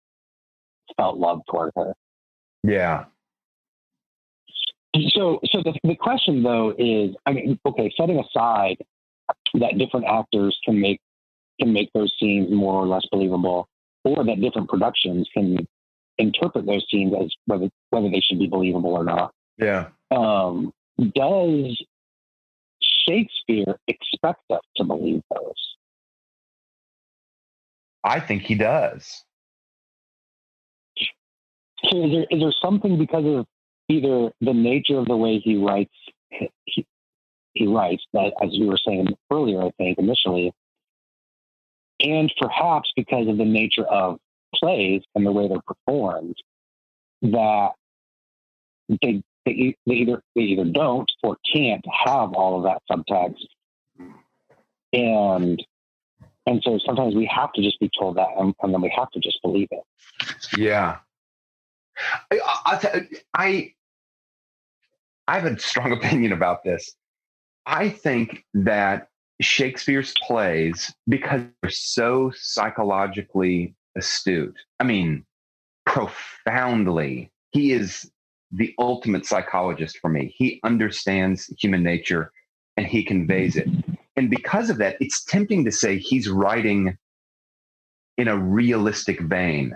felt 0.97 1.19
love 1.19 1.41
toward 1.51 1.73
her. 1.77 1.95
Yeah. 2.63 3.05
So, 5.11 5.41
so 5.45 5.63
the, 5.63 5.79
the 5.85 5.95
question 5.95 6.43
though 6.43 6.75
is, 6.79 7.15
I 7.27 7.33
mean, 7.33 7.59
okay, 7.67 7.93
setting 7.99 8.19
aside 8.19 8.79
that 9.55 9.79
different 9.79 10.07
actors 10.07 10.59
can 10.65 10.81
make 10.81 11.01
can 11.61 11.73
make 11.73 11.91
those 11.95 12.13
scenes 12.21 12.51
more 12.51 12.75
or 12.75 12.87
less 12.87 13.03
believable, 13.11 13.69
or 14.05 14.25
that 14.25 14.41
different 14.41 14.69
productions 14.69 15.29
can 15.33 15.67
interpret 16.19 16.67
those 16.67 16.85
scenes 16.91 17.13
as 17.21 17.31
whether 17.47 17.69
whether 17.91 18.09
they 18.09 18.21
should 18.21 18.39
be 18.39 18.47
believable 18.47 18.93
or 18.95 19.05
not. 19.05 19.33
Yeah. 19.59 19.89
Um, 20.11 20.73
does 20.99 21.83
Shakespeare 23.09 23.79
expect 23.89 24.43
us 24.51 24.61
to 24.77 24.85
believe 24.85 25.23
those? 25.35 25.77
I 28.05 28.21
think 28.21 28.43
he 28.43 28.55
does. 28.55 29.25
So 31.85 32.05
is 32.05 32.11
there 32.13 32.27
is 32.31 32.41
there 32.41 32.55
something 32.63 32.99
because 32.99 33.25
of 33.25 33.47
either 33.89 34.33
the 34.41 34.55
nature 34.55 34.99
of 34.99 35.07
the 35.07 35.17
way 35.17 35.39
he 35.39 35.57
writes 35.57 35.95
he, 36.65 36.87
he 37.53 37.67
writes 37.67 38.05
that 38.13 38.33
as 38.43 38.51
you 38.53 38.67
were 38.67 38.79
saying 38.87 39.09
earlier, 39.31 39.63
I 39.63 39.71
think 39.79 39.99
initially, 39.99 40.53
and 42.01 42.33
perhaps 42.39 42.93
because 42.97 43.29
of 43.29 43.39
the 43.39 43.45
nature 43.45 43.85
of 43.85 44.19
plays 44.55 45.03
and 45.15 45.27
the 45.27 45.33
way 45.33 45.49
they're 45.49 45.59
performed, 45.67 46.37
that 47.23 47.71
they 49.03 49.23
they, 49.47 49.77
they 49.87 49.95
either 49.95 50.23
they 50.35 50.43
either 50.43 50.65
don't 50.65 51.11
or 51.23 51.39
can't 51.51 51.85
have 52.05 52.35
all 52.35 52.59
of 52.59 52.65
that 52.65 52.83
subtext, 52.91 53.47
and 54.93 55.65
and 56.47 56.63
so 56.65 56.79
sometimes 56.85 57.15
we 57.15 57.27
have 57.27 57.53
to 57.55 57.63
just 57.63 57.81
be 57.81 57.91
told 57.99 58.17
that, 58.17 58.29
and, 58.39 58.55
and 58.63 58.73
then 58.73 58.81
we 58.81 58.93
have 58.97 59.11
to 59.11 59.21
just 59.21 59.41
believe 59.43 59.69
it. 59.71 59.83
Yeah. 60.57 60.99
I, 62.31 62.41
I, 62.67 63.09
I, 63.35 63.73
I 65.27 65.39
have 65.39 65.45
a 65.45 65.59
strong 65.59 65.93
opinion 65.97 66.33
about 66.33 66.63
this. 66.63 66.95
I 67.67 67.89
think 67.89 68.45
that 68.55 69.09
Shakespeare's 69.41 70.15
plays, 70.23 70.95
because 71.09 71.43
they're 71.63 71.71
so 71.71 72.33
psychologically 72.37 73.75
astute, 73.97 74.57
I 74.79 74.85
mean, 74.85 75.25
profoundly, 75.85 77.33
he 77.51 77.73
is 77.73 78.09
the 78.57 78.75
ultimate 78.79 79.27
psychologist 79.27 79.99
for 79.99 80.09
me. 80.09 80.35
He 80.37 80.61
understands 80.65 81.47
human 81.59 81.83
nature 81.83 82.33
and 82.77 82.87
he 82.87 83.05
conveys 83.05 83.57
it. 83.57 83.69
And 84.17 84.31
because 84.31 84.71
of 84.71 84.79
that, 84.79 84.97
it's 85.01 85.25
tempting 85.25 85.65
to 85.65 85.73
say 85.73 85.99
he's 85.99 86.29
writing 86.29 86.97
in 88.17 88.29
a 88.29 88.37
realistic 88.37 89.21
vein. 89.21 89.75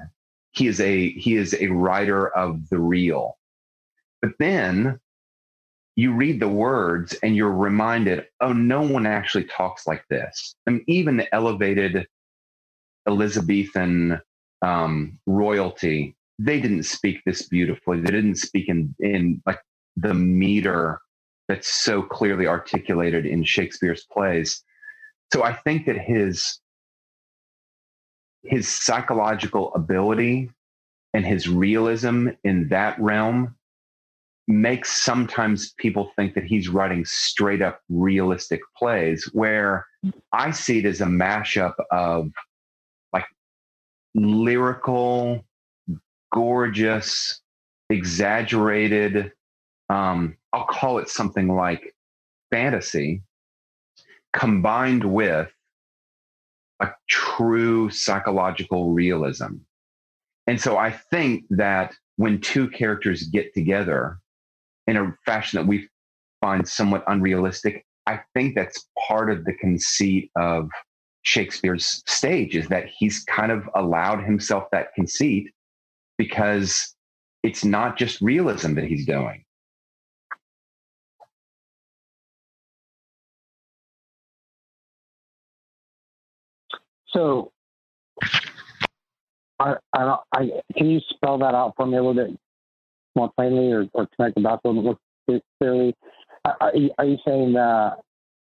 He 0.52 0.66
is 0.66 0.80
a 0.80 1.10
he 1.10 1.36
is 1.36 1.54
a 1.60 1.68
writer 1.68 2.28
of 2.28 2.68
the 2.70 2.78
real. 2.78 3.36
But 4.22 4.32
then 4.38 4.98
you 5.96 6.12
read 6.12 6.40
the 6.40 6.48
words 6.48 7.14
and 7.22 7.36
you're 7.36 7.52
reminded, 7.52 8.26
oh, 8.40 8.52
no 8.52 8.80
one 8.80 9.06
actually 9.06 9.44
talks 9.44 9.86
like 9.86 10.04
this. 10.08 10.54
And 10.66 10.82
even 10.86 11.18
the 11.18 11.32
elevated 11.34 12.06
Elizabethan 13.06 14.20
um, 14.62 15.18
royalty, 15.26 16.16
they 16.42 16.58
didn't 16.58 16.84
speak 16.84 17.18
this 17.26 17.42
beautifully. 17.42 18.00
They 18.00 18.10
didn't 18.10 18.36
speak 18.36 18.68
in, 18.68 18.94
in 18.98 19.42
like 19.44 19.60
the 19.96 20.14
meter 20.14 21.00
that's 21.48 21.68
so 21.68 22.02
clearly 22.02 22.46
articulated 22.46 23.26
in 23.26 23.44
Shakespeare's 23.44 24.06
plays. 24.10 24.62
So 25.34 25.42
I 25.42 25.52
think 25.52 25.86
that 25.86 25.98
his 25.98 26.58
his 28.42 28.66
psychological 28.66 29.70
ability 29.74 30.50
and 31.12 31.26
his 31.26 31.46
realism 31.46 32.28
in 32.42 32.68
that 32.68 32.98
realm 32.98 33.54
makes 34.48 34.90
sometimes 34.90 35.74
people 35.74 36.10
think 36.16 36.34
that 36.34 36.44
he's 36.44 36.70
writing 36.70 37.04
straight 37.04 37.60
up 37.60 37.80
realistic 37.90 38.60
plays 38.78 39.28
where 39.34 39.86
I 40.32 40.52
see 40.52 40.78
it 40.78 40.86
as 40.86 41.02
a 41.02 41.06
mashup 41.06 41.74
of 41.90 42.30
like 43.12 43.26
lyrical, 44.14 45.44
gorgeous, 46.32 47.40
exaggerated, 47.88 49.32
um, 49.88 50.36
I'll 50.52 50.66
call 50.66 50.98
it 50.98 51.08
something 51.08 51.48
like 51.48 51.94
fantasy 52.50 53.22
combined 54.32 55.04
with 55.04 55.50
a 56.80 56.88
true 57.08 57.90
psychological 57.90 58.92
realism. 58.92 59.56
And 60.46 60.60
so 60.60 60.76
I 60.78 60.90
think 60.90 61.44
that 61.50 61.94
when 62.16 62.40
two 62.40 62.68
characters 62.68 63.24
get 63.24 63.52
together 63.54 64.18
in 64.86 64.96
a 64.96 65.14
fashion 65.24 65.58
that 65.58 65.66
we 65.66 65.88
find 66.40 66.66
somewhat 66.66 67.04
unrealistic, 67.06 67.84
I 68.06 68.20
think 68.34 68.54
that's 68.54 68.88
part 69.08 69.30
of 69.30 69.44
the 69.44 69.52
conceit 69.54 70.30
of 70.36 70.70
Shakespeare's 71.22 72.02
stage 72.06 72.56
is 72.56 72.68
that 72.68 72.86
he's 72.98 73.22
kind 73.24 73.52
of 73.52 73.68
allowed 73.74 74.24
himself 74.24 74.64
that 74.72 74.94
conceit 74.94 75.50
because 76.20 76.94
it's 77.42 77.64
not 77.64 77.96
just 77.96 78.20
realism 78.20 78.74
that 78.74 78.84
he's 78.84 79.06
doing. 79.06 79.42
So, 87.06 87.52
I, 89.58 89.76
I, 89.94 90.16
I, 90.34 90.50
can 90.76 90.90
you 90.90 91.00
spell 91.08 91.38
that 91.38 91.54
out 91.54 91.72
for 91.74 91.86
me 91.86 91.96
a 91.96 92.02
little 92.02 92.12
bit 92.12 92.38
more 93.16 93.32
plainly, 93.34 93.72
or, 93.72 93.86
or 93.94 94.06
connect 94.14 94.34
the 94.34 94.42
dots 94.42 94.60
a 94.66 94.68
little 94.68 94.98
bit 95.26 95.42
clearly? 95.58 95.96
Are, 96.44 96.72
are 96.98 97.06
you 97.06 97.16
saying 97.26 97.54
that 97.54 97.96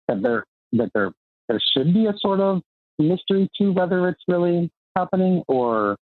that 0.08 0.22
there 0.22 0.44
that 0.72 0.90
there 0.92 1.12
there 1.48 1.60
should 1.72 1.94
be 1.94 2.06
a 2.06 2.14
sort 2.18 2.40
of 2.40 2.62
mystery 2.98 3.48
to 3.58 3.70
whether 3.70 4.08
it's 4.08 4.22
really 4.26 4.72
happening, 4.96 5.44
or 5.46 5.96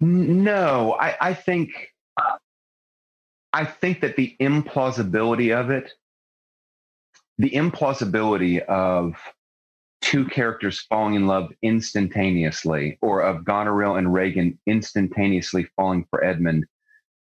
no? 0.00 0.96
I, 1.00 1.16
I 1.20 1.34
think 1.34 1.92
I 3.52 3.64
think 3.64 4.00
that 4.02 4.16
the 4.16 4.36
implausibility 4.40 5.58
of 5.58 5.70
it, 5.70 5.92
the 7.38 7.50
implausibility 7.50 8.60
of 8.60 9.14
two 10.02 10.26
characters 10.26 10.80
falling 10.88 11.14
in 11.14 11.26
love 11.26 11.50
instantaneously, 11.62 12.98
or 13.00 13.22
of 13.22 13.44
Goneril 13.44 13.96
and 13.96 14.12
Regan 14.12 14.58
instantaneously 14.66 15.66
falling 15.74 16.06
for 16.10 16.22
Edmund, 16.22 16.66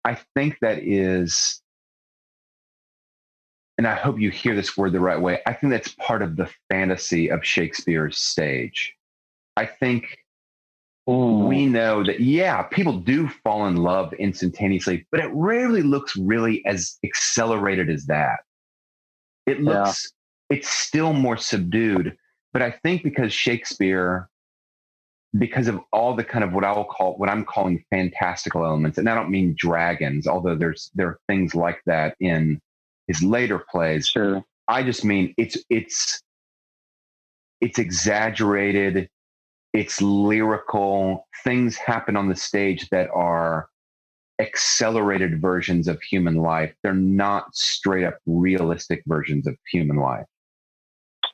I 0.03 0.17
think 0.35 0.57
that 0.61 0.79
is, 0.79 1.61
and 3.77 3.87
I 3.87 3.95
hope 3.95 4.19
you 4.19 4.29
hear 4.29 4.55
this 4.55 4.77
word 4.77 4.91
the 4.91 4.99
right 4.99 5.19
way, 5.19 5.39
I 5.47 5.53
think 5.53 5.71
that's 5.71 5.95
part 5.95 6.21
of 6.21 6.35
the 6.35 6.49
fantasy 6.69 7.31
of 7.31 7.45
Shakespeare's 7.45 8.17
stage. 8.17 8.93
I 9.57 9.65
think 9.65 10.17
Ooh. 11.07 11.45
we 11.45 11.67
know 11.67 12.03
that, 12.03 12.19
yeah, 12.19 12.63
people 12.63 12.93
do 12.93 13.27
fall 13.43 13.67
in 13.67 13.77
love 13.77 14.11
instantaneously, 14.13 15.05
but 15.11 15.19
it 15.19 15.29
rarely 15.33 15.83
looks 15.83 16.15
really 16.15 16.65
as 16.65 16.97
accelerated 17.03 17.89
as 17.89 18.07
that. 18.07 18.39
It 19.45 19.61
looks, 19.61 20.11
yeah. 20.49 20.57
it's 20.57 20.69
still 20.69 21.13
more 21.13 21.37
subdued 21.37 22.17
but 22.55 22.61
I 22.61 22.71
think 22.71 23.03
because 23.03 23.33
Shakespeare, 23.33 24.29
because 25.37 25.67
of 25.67 25.81
all 25.91 26.15
the 26.15 26.23
kind 26.23 26.41
of 26.41 26.53
what 26.53 26.63
I 26.63 26.71
will 26.71 26.85
call 26.85 27.17
what 27.17 27.27
I'm 27.27 27.43
calling 27.43 27.83
fantastical 27.89 28.63
elements, 28.63 28.97
and 28.97 29.09
I 29.09 29.13
don't 29.13 29.29
mean 29.29 29.55
dragons, 29.57 30.25
although 30.25 30.55
there's 30.55 30.89
there 30.95 31.07
are 31.09 31.19
things 31.27 31.53
like 31.53 31.81
that 31.85 32.15
in 32.21 32.61
his 33.09 33.21
later 33.21 33.59
plays. 33.59 34.07
Sure. 34.07 34.41
I 34.69 34.83
just 34.83 35.03
mean 35.03 35.33
it's 35.37 35.57
it's 35.69 36.21
it's 37.59 37.77
exaggerated, 37.77 39.09
it's 39.75 40.01
lyrical. 40.01 41.27
Things 41.43 41.77
happen 41.77 42.15
on 42.15 42.29
the 42.29 42.35
stage 42.35 42.89
that 42.89 43.09
are 43.13 43.69
accelerated 44.39 45.41
versions 45.41 45.87
of 45.87 46.01
human 46.01 46.35
life. 46.35 46.73
They're 46.83 46.93
not 46.93 47.55
straight 47.55 48.05
up 48.05 48.17
realistic 48.25 49.03
versions 49.07 49.47
of 49.47 49.55
human 49.71 49.97
life 49.97 50.25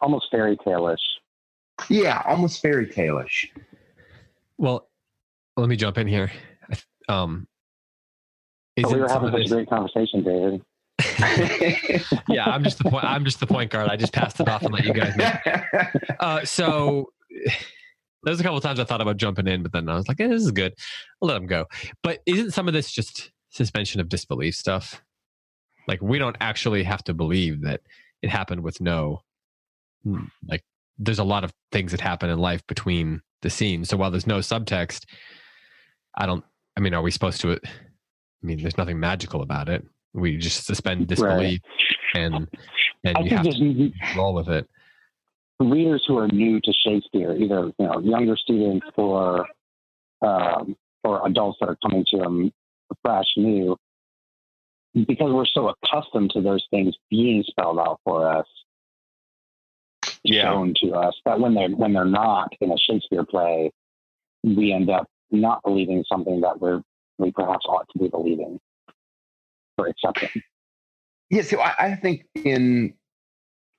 almost 0.02 0.28
fairy 0.32 0.58
tale-ish. 0.58 1.00
Yeah, 1.90 2.22
almost 2.26 2.62
fairy 2.62 2.88
tale-ish. 2.88 3.52
Well, 4.58 4.88
let 5.58 5.70
me 5.70 5.76
jump 5.76 5.98
in 5.98 6.08
here. 6.08 6.32
Um, 7.08 7.48
oh, 8.84 8.94
we 8.94 9.00
were 9.00 9.08
having 9.08 9.32
such 9.32 9.46
a 9.46 9.50
great 9.50 9.70
conversation, 9.70 10.24
David. 10.24 10.62
yeah, 12.30 12.46
I'm 12.46 12.64
just 12.64 12.78
the 12.78 12.90
point. 12.90 13.04
I'm 13.04 13.26
just 13.26 13.40
the 13.40 13.48
point 13.48 13.72
guard. 13.72 13.90
I 13.90 13.96
just 13.96 14.14
passed 14.14 14.40
it 14.40 14.48
off 14.48 14.64
and 14.64 14.74
let 14.74 14.86
you 14.86 14.94
guys 14.94 15.16
know. 15.16 15.32
Uh, 16.20 16.46
so 16.46 17.12
there's 18.24 18.40
a 18.40 18.44
couple 18.44 18.62
times 18.62 18.80
I 18.80 18.84
thought 18.84 19.02
about 19.02 19.18
jumping 19.18 19.48
in, 19.48 19.64
but 19.64 19.72
then 19.72 19.90
I 19.90 19.96
was 19.96 20.08
like, 20.08 20.20
eh, 20.20 20.28
"This 20.28 20.44
is 20.44 20.52
good. 20.52 20.74
I'll 21.22 21.28
let 21.28 21.36
them 21.36 21.48
go." 21.48 21.66
But 22.04 22.22
isn't 22.26 22.52
some 22.52 22.68
of 22.68 22.74
this 22.74 22.92
just 22.92 23.32
suspension 23.50 24.00
of 24.00 24.10
disbelief 24.10 24.56
stuff? 24.56 25.02
Like 25.88 26.02
we 26.02 26.20
don't 26.20 26.38
actually 26.40 26.84
have 26.84 27.04
to 27.06 27.14
believe 27.14 27.62
that 27.62 27.82
it 28.22 28.30
happened 28.30 28.62
with 28.62 28.80
no 28.80 29.22
Hmm, 30.04 30.26
like 30.48 30.64
there's 30.98 31.20
a 31.20 31.24
lot 31.24 31.44
of 31.44 31.54
things 31.72 31.92
that 31.92 32.02
happen 32.02 32.30
in 32.30 32.40
life 32.40 32.66
between 32.68 33.22
the 33.42 33.50
scenes. 33.50 33.90
So 33.90 33.98
while 33.98 34.12
there's 34.12 34.28
no 34.28 34.40
subtext, 34.40 35.06
I 36.16 36.26
don't. 36.26 36.44
I 36.78 36.80
mean, 36.80 36.94
are 36.94 37.02
we 37.02 37.12
supposed 37.12 37.42
to? 37.42 37.54
I 37.54 38.46
mean, 38.46 38.62
there's 38.62 38.78
nothing 38.78 39.00
magical 39.00 39.42
about 39.42 39.70
it. 39.70 39.86
We 40.14 40.38
just 40.38 40.66
suspend 40.66 41.08
disbelief, 41.08 41.62
right. 42.16 42.22
and 42.22 42.48
and 43.04 43.18
I 43.18 43.22
you 43.22 43.30
have 43.30 43.46
to 43.46 43.92
roll 44.16 44.34
with 44.34 44.50
it. 44.50 44.68
Readers 45.70 46.04
who 46.08 46.18
are 46.18 46.28
new 46.28 46.60
to 46.62 46.74
Shakespeare, 46.74 47.34
either 47.34 47.72
you 47.78 47.86
know 47.86 48.00
younger 48.00 48.36
students 48.38 48.88
or 48.96 49.48
um, 50.22 50.76
for 51.04 51.26
adults 51.28 51.58
that 51.60 51.70
are 51.70 51.78
coming 51.84 52.06
to 52.12 52.18
them 52.18 52.52
fresh, 53.04 53.26
new, 53.38 53.78
because 54.94 55.32
we're 55.32 55.46
so 55.46 55.70
accustomed 55.70 56.32
to 56.32 56.42
those 56.42 56.66
things 56.72 56.96
being 57.10 57.44
spelled 57.48 57.80
out 57.80 58.00
for 58.04 58.28
us, 58.28 58.46
Yeah. 60.24 60.44
shown 60.44 60.74
to 60.82 60.92
us, 60.94 61.16
that 61.26 61.40
when 61.40 61.54
they're 61.54 61.70
when 61.70 61.94
they're 61.94 62.06
not 62.06 62.54
in 62.62 62.72
a 62.72 62.78
Shakespeare 62.78 63.24
play, 63.24 63.72
we 64.44 64.74
end 64.74 64.90
up 64.90 65.08
not 65.32 65.64
believing 65.64 66.04
something 66.08 66.42
that 66.42 66.60
we're 66.60 66.82
we 67.18 67.32
perhaps 67.32 67.66
ought 67.68 67.88
to 67.94 68.00
be 68.00 68.10
believing 68.10 68.60
or 69.78 69.88
accepting. 69.88 70.42
Yeah, 71.30 71.44
so 71.44 71.60
I, 71.60 71.74
I 71.80 71.96
think 71.96 72.26
in 72.36 72.94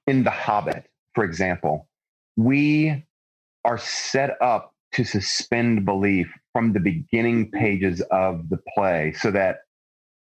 in 0.07 0.25
The 0.25 0.31
Hobbit, 0.31 0.87
for 1.15 1.25
example, 1.25 1.89
we 2.37 3.05
are 3.65 3.79
set 3.79 4.41
up 4.41 4.75
to 4.93 5.05
suspend 5.05 5.85
belief 5.85 6.33
from 6.53 6.73
the 6.73 6.81
beginning 6.81 7.47
mm-hmm. 7.47 7.59
pages 7.59 8.01
of 8.11 8.49
the 8.49 8.59
play, 8.75 9.13
so 9.19 9.31
that 9.31 9.61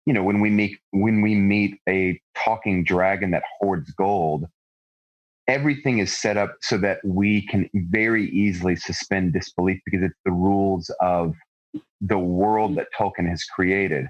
you 0.05 0.13
know 0.13 0.23
when 0.23 0.41
we 0.41 0.49
meet 0.49 0.77
when 0.91 1.21
we 1.21 1.35
meet 1.35 1.79
a 1.87 2.19
talking 2.35 2.83
dragon 2.83 3.31
that 3.31 3.43
hoards 3.59 3.91
gold, 3.91 4.45
everything 5.47 5.99
is 5.99 6.15
set 6.17 6.37
up 6.37 6.55
so 6.61 6.77
that 6.77 6.99
we 7.03 7.45
can 7.47 7.69
very 7.73 8.29
easily 8.29 8.75
suspend 8.75 9.33
disbelief 9.33 9.79
because 9.85 10.03
it's 10.03 10.19
the 10.25 10.31
rules 10.31 10.89
of 11.01 11.35
the 12.01 12.17
world 12.17 12.75
that 12.75 12.87
Tolkien 12.97 13.29
has 13.29 13.43
created. 13.43 14.07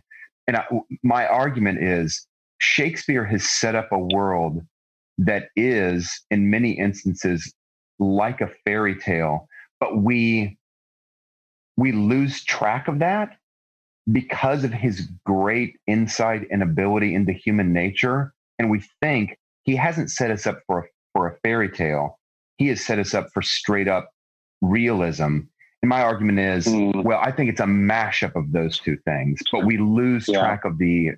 And 0.48 0.58
I, 0.58 0.66
my 1.04 1.28
argument 1.28 1.84
is 1.84 2.26
Shakespeare 2.60 3.26
has 3.26 3.48
set 3.48 3.76
up 3.76 3.92
a 3.92 4.00
world 4.00 4.62
that 5.18 5.50
is, 5.56 6.10
in 6.32 6.50
many 6.50 6.72
instances, 6.72 7.54
like 8.00 8.42
a 8.42 8.50
fairy 8.66 8.96
tale, 9.00 9.48
but 9.80 9.98
we 9.98 10.58
we 11.78 11.92
lose 11.92 12.44
track 12.44 12.88
of 12.88 13.00
that 13.00 13.38
because 14.12 14.64
of 14.64 14.74
his 14.74 15.08
great 15.26 15.76
insight 15.88 16.48
and 16.52 16.62
ability 16.62 17.16
into 17.16 17.32
human 17.32 17.72
nature, 17.72 18.34
and 18.60 18.70
we 18.70 18.84
think 19.02 19.38
he 19.64 19.76
hasn't 19.76 20.10
set 20.12 20.32
us 20.32 20.46
up 20.46 20.60
for 20.68 20.80
a, 20.80 20.84
for 21.14 21.28
a 21.28 21.38
fairy 21.44 21.70
tale. 21.70 22.20
He 22.58 22.68
has 22.68 22.84
set 22.84 23.00
us 23.00 23.14
up 23.14 23.30
for 23.34 23.42
straight 23.42 23.88
up 23.88 24.10
realism. 24.62 25.40
And 25.84 25.90
my 25.90 26.04
argument 26.04 26.40
is, 26.40 26.68
Mm. 26.68 27.04
well, 27.04 27.20
I 27.20 27.32
think 27.32 27.50
it's 27.50 27.60
a 27.60 27.66
mashup 27.66 28.36
of 28.36 28.52
those 28.52 28.80
two 28.80 28.98
things, 29.06 29.40
but 29.52 29.66
we 29.66 29.78
lose 29.78 30.28
Yeah. 30.28 30.40
track 30.40 30.66
of 30.66 30.78
the 30.78 31.12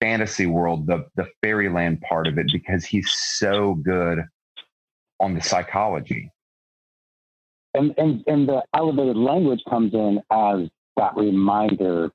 fantasy 0.00 0.46
world, 0.46 0.86
the 0.86 1.06
the 1.16 1.26
fairyland 1.42 2.00
part 2.02 2.26
of 2.26 2.38
it, 2.38 2.50
because 2.52 2.84
he's 2.84 3.10
so 3.12 3.74
good 3.74 4.20
on 5.20 5.34
the 5.34 5.40
psychology. 5.40 6.30
and 7.74 7.94
and 7.98 8.24
and 8.26 8.48
the 8.48 8.62
elevated 8.74 9.16
language 9.16 9.62
comes 9.68 9.92
in 9.94 10.20
as 10.30 10.68
that 10.96 11.14
reminder 11.16 12.10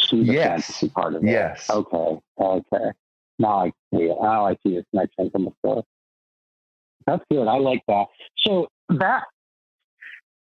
to 0.00 0.24
the 0.24 0.32
Yes. 0.34 0.66
fantasy 0.66 0.88
part 0.90 1.14
of 1.14 1.24
it. 1.24 1.30
Yes. 1.30 1.70
Okay. 1.70 2.20
Okay. 2.38 2.90
Now 3.38 3.64
I 3.64 3.72
see 3.92 4.02
it. 4.04 4.16
Now 4.20 4.46
I 4.46 4.54
see 4.66 4.76
it. 4.76 4.86
Next 4.92 5.16
thing 5.16 5.30
from 5.30 5.44
the 5.46 5.52
floor. 5.62 5.82
That's 7.06 7.24
good. 7.30 7.46
I 7.48 7.56
like 7.58 7.82
that. 7.88 8.06
So 8.38 8.68
that 8.90 9.24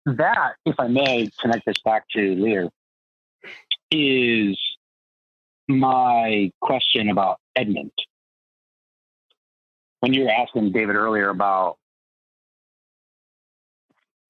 that, 0.07 0.55
if 0.67 0.75
I 0.81 0.89
may 0.89 1.31
connect 1.41 1.65
this 1.67 1.79
back 1.85 2.09
to 2.11 2.35
Lear, 2.35 2.69
is 3.93 4.59
my 5.69 6.51
question 6.61 7.11
about 7.11 7.39
Edmund. 7.57 7.93
When 10.01 10.13
you 10.13 10.25
were 10.25 10.31
asking 10.31 10.73
David 10.73 10.97
earlier 10.97 11.29
about 11.29 11.77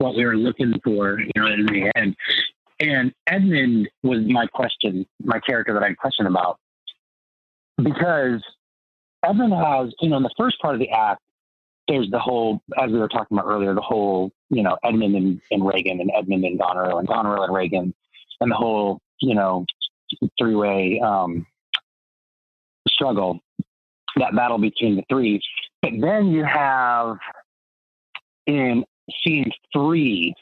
what 0.03 0.17
we 0.17 0.25
were 0.25 0.37
looking 0.37 0.75
for, 0.85 1.21
you 1.21 1.31
know, 1.37 1.47
in 1.47 1.67
the 1.67 1.93
end. 1.97 2.17
And 2.81 3.13
Edmund 3.27 3.89
was 4.03 4.21
my 4.27 4.47
question, 4.47 5.07
my 5.23 5.39
character 5.41 5.73
that 5.73 5.83
I 5.83 5.95
questioned 5.95 6.29
about. 6.29 6.59
Because 7.79 8.43
Edmund 9.25 9.55
has, 9.55 9.95
you 10.01 10.11
know, 10.11 10.17
in 10.17 10.25
the 10.25 10.35
first 10.37 10.61
part 10.61 10.75
of 10.75 10.81
the 10.81 10.91
act, 10.91 11.21
there's 11.89 12.11
the 12.11 12.19
whole, 12.19 12.61
as 12.81 12.91
we 12.91 12.99
were 12.99 13.09
talking 13.09 13.39
about 13.39 13.49
earlier, 13.49 13.75
the 13.75 13.81
whole, 13.81 14.33
you 14.51 14.63
know, 14.63 14.77
Edmund 14.85 15.15
and, 15.15 15.41
and 15.51 15.65
Regan 15.65 16.01
and 16.01 16.11
Edmund 16.17 16.45
and 16.45 16.59
Goneril 16.59 16.99
and 16.99 17.09
Goneril 17.09 17.45
and 17.45 17.55
Regan 17.55 17.95
and 18.41 18.51
the 18.51 18.57
whole, 18.57 19.01
you 19.21 19.35
know, 19.35 19.65
three 20.39 20.55
way 20.55 21.01
um, 21.05 21.47
struggle, 22.89 23.41
that 24.17 24.35
battle 24.35 24.59
between 24.59 24.97
the 24.97 25.03
three. 25.09 25.41
But 25.83 25.93
then 26.01 26.29
you 26.29 26.45
have 26.45 27.19
in 28.47 28.85
scene 29.25 29.51
three, 29.73 30.35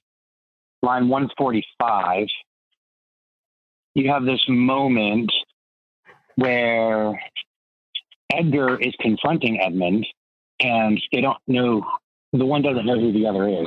line 0.83 1.09
145, 1.09 2.27
you 3.95 4.11
have 4.11 4.25
this 4.25 4.45
moment 4.49 5.33
where 6.37 7.21
Edgar 8.33 8.79
is 8.81 8.95
confronting 9.01 9.61
Edmund 9.61 10.07
and 10.61 11.01
they 11.13 11.21
don't 11.21 11.39
know, 11.47 11.85
the 12.33 12.47
one 12.47 12.63
doesn't 12.63 12.87
know 12.87 12.99
who 12.99 13.13
the 13.13 13.27
other 13.27 13.49
is. 13.49 13.67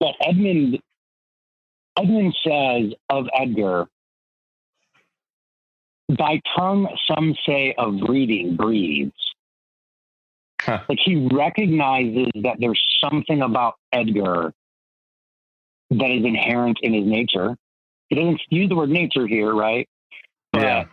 But 0.00 0.14
Edmund, 0.20 0.78
Edmund 1.98 2.34
says 2.46 2.92
of 3.10 3.26
Edgar, 3.38 3.86
thy 6.08 6.40
tongue, 6.56 6.88
some 7.06 7.34
say 7.46 7.74
of 7.76 7.98
breeding 8.00 8.56
breeds. 8.56 9.12
Huh. 10.60 10.80
Like 10.88 10.98
he 11.04 11.28
recognizes 11.32 12.30
that 12.42 12.56
there's 12.58 12.82
something 13.02 13.42
about 13.42 13.74
Edgar 13.92 14.54
that 15.90 16.10
is 16.10 16.24
inherent 16.24 16.78
in 16.82 16.94
his 16.94 17.04
nature. 17.06 17.56
He 18.08 18.16
doesn't 18.16 18.40
use 18.50 18.68
the 18.68 18.76
word 18.76 18.90
nature 18.90 19.26
here, 19.26 19.54
right? 19.54 19.88
But 20.52 20.62
Yeah. 20.62 20.84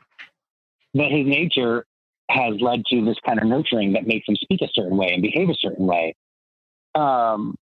that 0.95 1.11
his 1.11 1.25
nature 1.25 1.85
has 2.29 2.59
led 2.59 2.85
to 2.85 3.03
this 3.05 3.17
kind 3.25 3.39
of 3.39 3.47
nurturing 3.47 3.93
that 3.93 4.07
makes 4.07 4.27
him 4.27 4.35
speak 4.35 4.61
a 4.61 4.67
certain 4.73 4.97
way 4.97 5.13
and 5.13 5.21
behave 5.21 5.49
a 5.49 5.55
certain 5.55 5.85
way. 5.85 6.15
Um, 6.95 7.55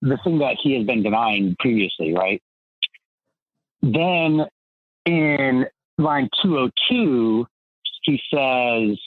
the 0.00 0.18
thing 0.18 0.38
that 0.38 0.56
he 0.62 0.74
has 0.76 0.86
been 0.86 1.02
denying 1.02 1.56
previously, 1.58 2.14
right? 2.14 2.42
Then 3.82 4.46
in 5.06 5.66
line 5.98 6.28
202, 6.42 7.46
he 8.02 8.20
says, 8.32 8.98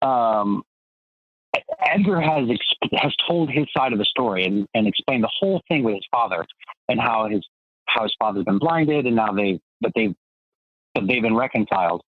um, 0.00 0.62
Edgar 1.84 2.20
has 2.20 2.48
ex- 2.50 2.92
has 3.02 3.14
told 3.28 3.50
his 3.50 3.66
side 3.76 3.92
of 3.92 3.98
the 3.98 4.04
story 4.04 4.44
and, 4.44 4.66
and 4.74 4.86
explained 4.86 5.22
the 5.22 5.30
whole 5.38 5.60
thing 5.68 5.82
with 5.82 5.94
his 5.94 6.06
father 6.10 6.46
and 6.88 6.98
how 7.00 7.28
his 7.28 7.46
how 7.86 8.04
his 8.04 8.14
father's 8.18 8.44
been 8.44 8.58
blinded 8.58 9.06
and 9.06 9.16
now 9.16 9.32
they 9.32 9.60
but 9.80 9.92
they 9.94 10.14
but 10.94 11.06
they've 11.06 11.22
been 11.22 11.36
reconciled. 11.36 12.02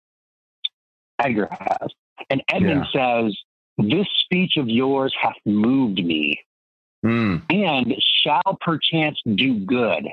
Edgar 1.19 1.49
has, 1.51 1.91
and 2.31 2.43
Edmund 2.49 2.87
says, 2.93 3.37
"This 3.79 4.07
speech 4.21 4.57
of 4.57 4.69
yours 4.69 5.15
hath 5.21 5.37
moved 5.45 6.05
me, 6.05 6.41
Mm. 7.05 7.43
and 7.51 7.95
shall 8.23 8.59
perchance 8.61 9.19
do 9.35 9.59
good. 9.59 10.09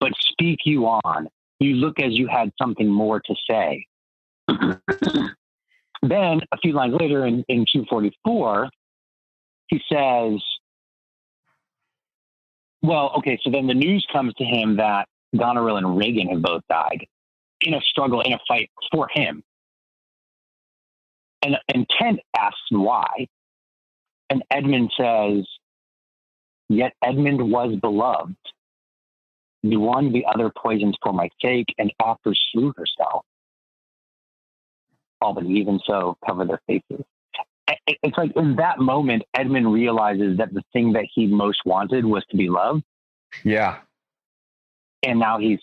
But 0.00 0.12
speak 0.18 0.60
you 0.64 0.86
on. 0.86 1.28
You 1.60 1.74
look 1.76 2.00
as 2.00 2.18
you 2.18 2.26
had 2.26 2.52
something 2.60 2.88
more 2.88 3.20
to 3.20 3.34
say." 3.48 3.86
then 6.02 6.40
a 6.52 6.56
few 6.62 6.72
lines 6.72 6.94
later 6.98 7.26
in, 7.26 7.44
in 7.48 7.66
244, 7.70 8.70
he 9.68 9.80
says, 9.90 10.40
Well, 12.82 13.12
okay, 13.18 13.38
so 13.42 13.50
then 13.50 13.66
the 13.66 13.74
news 13.74 14.06
comes 14.12 14.34
to 14.34 14.44
him 14.44 14.76
that 14.76 15.06
Goneril 15.36 15.76
and 15.76 15.96
Regan 15.96 16.28
have 16.28 16.42
both 16.42 16.62
died 16.68 17.06
in 17.60 17.74
a 17.74 17.80
struggle, 17.82 18.20
in 18.22 18.32
a 18.32 18.38
fight 18.48 18.70
for 18.90 19.08
him. 19.12 19.42
And, 21.42 21.56
and 21.72 21.86
Kent 21.98 22.20
asks 22.36 22.58
why. 22.70 23.28
And 24.28 24.42
Edmund 24.50 24.92
says, 24.96 25.46
Yet 26.68 26.92
Edmund 27.02 27.50
was 27.50 27.76
beloved. 27.80 28.36
The 29.62 29.76
one 29.76 30.12
the 30.12 30.24
other 30.26 30.50
poisons 30.50 30.96
for 31.02 31.12
my 31.12 31.28
sake, 31.42 31.74
and 31.78 31.92
after 32.04 32.34
slew 32.52 32.72
herself 32.76 33.24
all 35.20 35.34
but 35.34 35.44
even 35.44 35.78
so 35.86 36.16
cover 36.26 36.44
their 36.44 36.60
faces. 36.66 37.04
It's 37.86 38.16
like 38.16 38.32
in 38.36 38.56
that 38.56 38.78
moment, 38.78 39.22
Edmund 39.34 39.72
realizes 39.72 40.38
that 40.38 40.52
the 40.52 40.62
thing 40.72 40.94
that 40.94 41.04
he 41.14 41.26
most 41.26 41.60
wanted 41.64 42.04
was 42.04 42.24
to 42.30 42.36
be 42.36 42.48
loved, 42.48 42.82
Yeah. 43.44 43.78
and 45.02 45.20
now 45.20 45.38
he's 45.38 45.60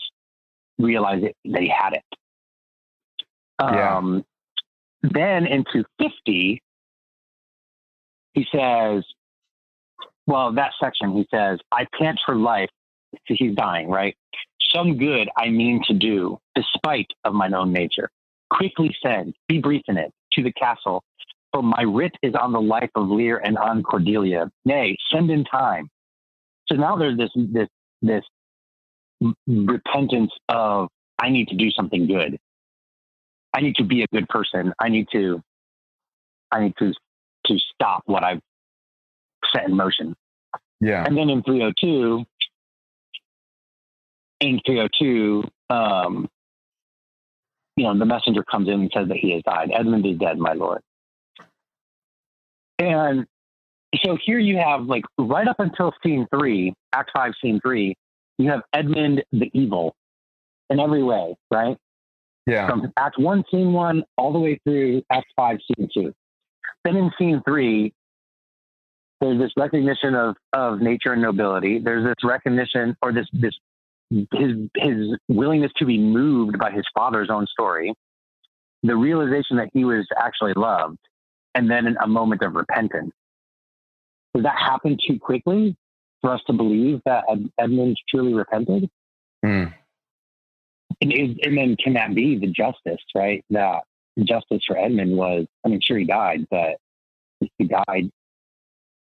realized 0.77 1.25
it, 1.25 1.35
that 1.45 1.61
he 1.61 1.69
had 1.69 1.93
it. 1.93 2.03
Yeah. 3.59 3.97
Um, 3.97 4.23
then 5.01 5.45
into 5.47 5.83
50, 5.99 6.61
he 8.33 8.47
says, 8.53 9.03
well, 10.27 10.53
that 10.53 10.73
section, 10.79 11.13
he 11.13 11.27
says, 11.31 11.59
I 11.71 11.87
pant 11.99 12.19
for 12.25 12.35
life. 12.35 12.69
So 13.27 13.35
he's 13.37 13.55
dying, 13.55 13.89
right? 13.89 14.15
Some 14.73 14.97
good 14.97 15.29
I 15.37 15.49
mean 15.49 15.81
to 15.87 15.93
do, 15.93 16.39
despite 16.55 17.07
of 17.23 17.33
mine 17.33 17.53
own 17.53 17.71
nature. 17.71 18.09
Quickly 18.49 18.95
send, 19.03 19.33
be 19.47 19.59
brief 19.59 19.83
in 19.87 19.97
it, 19.97 20.11
to 20.33 20.43
the 20.43 20.51
castle, 20.51 21.03
for 21.53 21.63
my 21.63 21.83
writ 21.83 22.13
is 22.21 22.33
on 22.35 22.51
the 22.51 22.61
life 22.61 22.89
of 22.95 23.09
Lear 23.09 23.37
and 23.37 23.57
on 23.57 23.83
Cordelia. 23.83 24.49
Nay, 24.65 24.95
send 25.11 25.29
in 25.31 25.43
time. 25.45 25.89
So 26.67 26.75
now 26.75 26.97
there's 26.97 27.17
this 27.17 27.31
this 27.35 27.67
this 28.01 28.23
repentance 29.47 30.31
of 30.49 30.89
I 31.21 31.29
need 31.29 31.47
to 31.47 31.55
do 31.55 31.71
something 31.71 32.07
good. 32.07 32.37
I 33.53 33.61
need 33.61 33.75
to 33.77 33.83
be 33.83 34.03
a 34.03 34.07
good 34.13 34.27
person. 34.27 34.73
I 34.79 34.89
need 34.89 35.07
to 35.13 35.41
I 36.51 36.61
need 36.61 36.73
to 36.79 36.93
to 37.47 37.57
stop 37.73 38.03
what 38.05 38.23
I've 38.23 38.41
set 39.53 39.67
in 39.67 39.75
motion. 39.75 40.15
Yeah. 40.79 41.03
And 41.05 41.17
then 41.17 41.29
in 41.29 41.41
302, 41.43 42.23
in 44.39 44.59
302, 44.65 45.43
um, 45.69 46.29
you 47.75 47.83
know, 47.83 47.97
the 47.97 48.05
messenger 48.05 48.43
comes 48.43 48.67
in 48.67 48.75
and 48.75 48.91
says 48.93 49.07
that 49.07 49.17
he 49.17 49.31
has 49.33 49.43
died. 49.43 49.69
Edmund 49.73 50.05
is 50.05 50.17
dead, 50.17 50.37
my 50.37 50.53
lord. 50.53 50.81
And 52.79 53.25
so 54.03 54.17
here 54.23 54.39
you 54.39 54.57
have 54.57 54.83
like 54.83 55.03
right 55.17 55.47
up 55.47 55.59
until 55.59 55.93
scene 56.03 56.27
three, 56.33 56.73
Act 56.93 57.11
Five, 57.15 57.33
Scene 57.41 57.59
Three, 57.61 57.95
you 58.37 58.49
have 58.49 58.61
Edmund 58.73 59.23
the 59.31 59.49
evil 59.53 59.95
in 60.69 60.79
every 60.79 61.03
way, 61.03 61.35
right? 61.51 61.77
Yeah. 62.45 62.67
From 62.67 62.91
Act 62.97 63.19
One, 63.19 63.43
Scene 63.51 63.73
One, 63.73 64.03
all 64.17 64.33
the 64.33 64.39
way 64.39 64.59
through 64.63 65.03
Act 65.11 65.27
Five, 65.35 65.57
Scene 65.67 65.89
Two. 65.93 66.13
Then 66.83 66.95
in 66.95 67.11
Scene 67.17 67.41
Three, 67.45 67.93
there's 69.21 69.39
this 69.39 69.51
recognition 69.57 70.15
of 70.15 70.35
of 70.53 70.81
nature 70.81 71.13
and 71.13 71.21
nobility. 71.21 71.79
There's 71.79 72.05
this 72.05 72.23
recognition 72.23 72.95
or 73.01 73.11
this 73.11 73.27
this 73.33 73.53
his 74.09 74.69
his 74.75 75.17
willingness 75.27 75.71
to 75.77 75.85
be 75.85 75.97
moved 75.97 76.57
by 76.57 76.71
his 76.71 76.85
father's 76.93 77.29
own 77.29 77.45
story, 77.47 77.93
the 78.83 78.95
realization 78.95 79.57
that 79.57 79.69
he 79.73 79.85
was 79.85 80.07
actually 80.17 80.53
loved, 80.53 80.99
and 81.55 81.69
then 81.69 81.95
a 82.01 82.07
moment 82.07 82.41
of 82.41 82.55
repentance. 82.55 83.11
Does 84.33 84.43
that 84.43 84.57
happen 84.57 84.97
too 85.05 85.19
quickly 85.19 85.75
for 86.21 86.31
us 86.31 86.41
to 86.47 86.53
believe 86.53 87.01
that 87.05 87.23
Ed, 87.29 87.49
Edmund 87.59 87.97
truly 88.09 88.33
repented? 88.33 88.89
Mm. 89.43 89.73
And, 91.01 91.13
is, 91.13 91.35
and 91.43 91.57
then 91.57 91.75
can 91.75 91.93
that 91.93 92.15
be 92.15 92.37
the 92.37 92.47
justice, 92.47 93.03
right? 93.15 93.43
That 93.49 93.83
justice 94.23 94.63
for 94.65 94.77
Edmund 94.77 95.15
was, 95.15 95.45
I 95.65 95.69
mean, 95.69 95.79
sure 95.81 95.97
he 95.97 96.05
died, 96.05 96.47
but 96.49 96.77
he 97.57 97.65
died. 97.65 98.09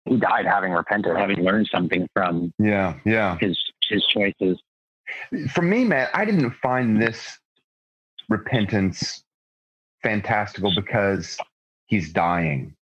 He 0.06 0.16
died 0.16 0.46
having 0.46 0.72
repented, 0.72 1.16
having 1.16 1.44
learned 1.44 1.68
something 1.72 2.08
from 2.14 2.52
Yeah. 2.58 2.98
Yeah. 3.04 3.38
his 3.38 3.58
his 3.88 4.04
choices. 4.06 4.60
For 5.50 5.62
me, 5.62 5.84
man, 5.84 6.08
I 6.14 6.24
didn't 6.24 6.50
find 6.62 7.00
this 7.00 7.38
repentance 8.28 9.24
fantastical 10.02 10.74
because 10.74 11.36
he's 11.86 12.12
dying. 12.12 12.74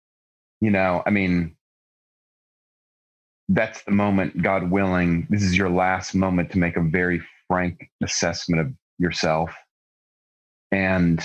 You 0.60 0.70
know, 0.70 1.02
I 1.06 1.10
mean, 1.10 1.56
that's 3.48 3.82
the 3.84 3.92
moment, 3.92 4.42
God 4.42 4.70
willing, 4.70 5.26
this 5.30 5.42
is 5.42 5.56
your 5.56 5.70
last 5.70 6.14
moment 6.14 6.50
to 6.52 6.58
make 6.58 6.76
a 6.76 6.82
very 6.82 7.22
frank 7.48 7.90
assessment 8.02 8.60
of 8.60 8.72
yourself. 8.98 9.54
And 10.72 11.20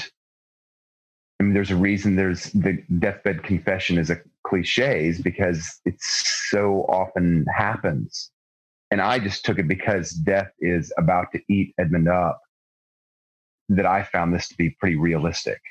I 1.39 1.43
mean, 1.43 1.53
there's 1.53 1.71
a 1.71 1.75
reason 1.75 2.15
there's 2.15 2.51
the 2.51 2.83
deathbed 2.99 3.43
confession 3.43 3.97
is 3.97 4.11
a 4.11 4.21
cliche, 4.45 5.07
is 5.07 5.19
because 5.19 5.79
it 5.85 5.95
so 5.99 6.85
often 6.87 7.45
happens. 7.55 8.29
And 8.91 9.01
I 9.01 9.19
just 9.19 9.45
took 9.45 9.57
it 9.57 9.67
because 9.67 10.11
death 10.11 10.51
is 10.59 10.91
about 10.97 11.31
to 11.31 11.41
eat 11.49 11.73
Edmund 11.79 12.09
up 12.09 12.41
that 13.69 13.85
I 13.85 14.03
found 14.03 14.33
this 14.33 14.49
to 14.49 14.57
be 14.57 14.71
pretty 14.71 14.97
realistic. 14.97 15.61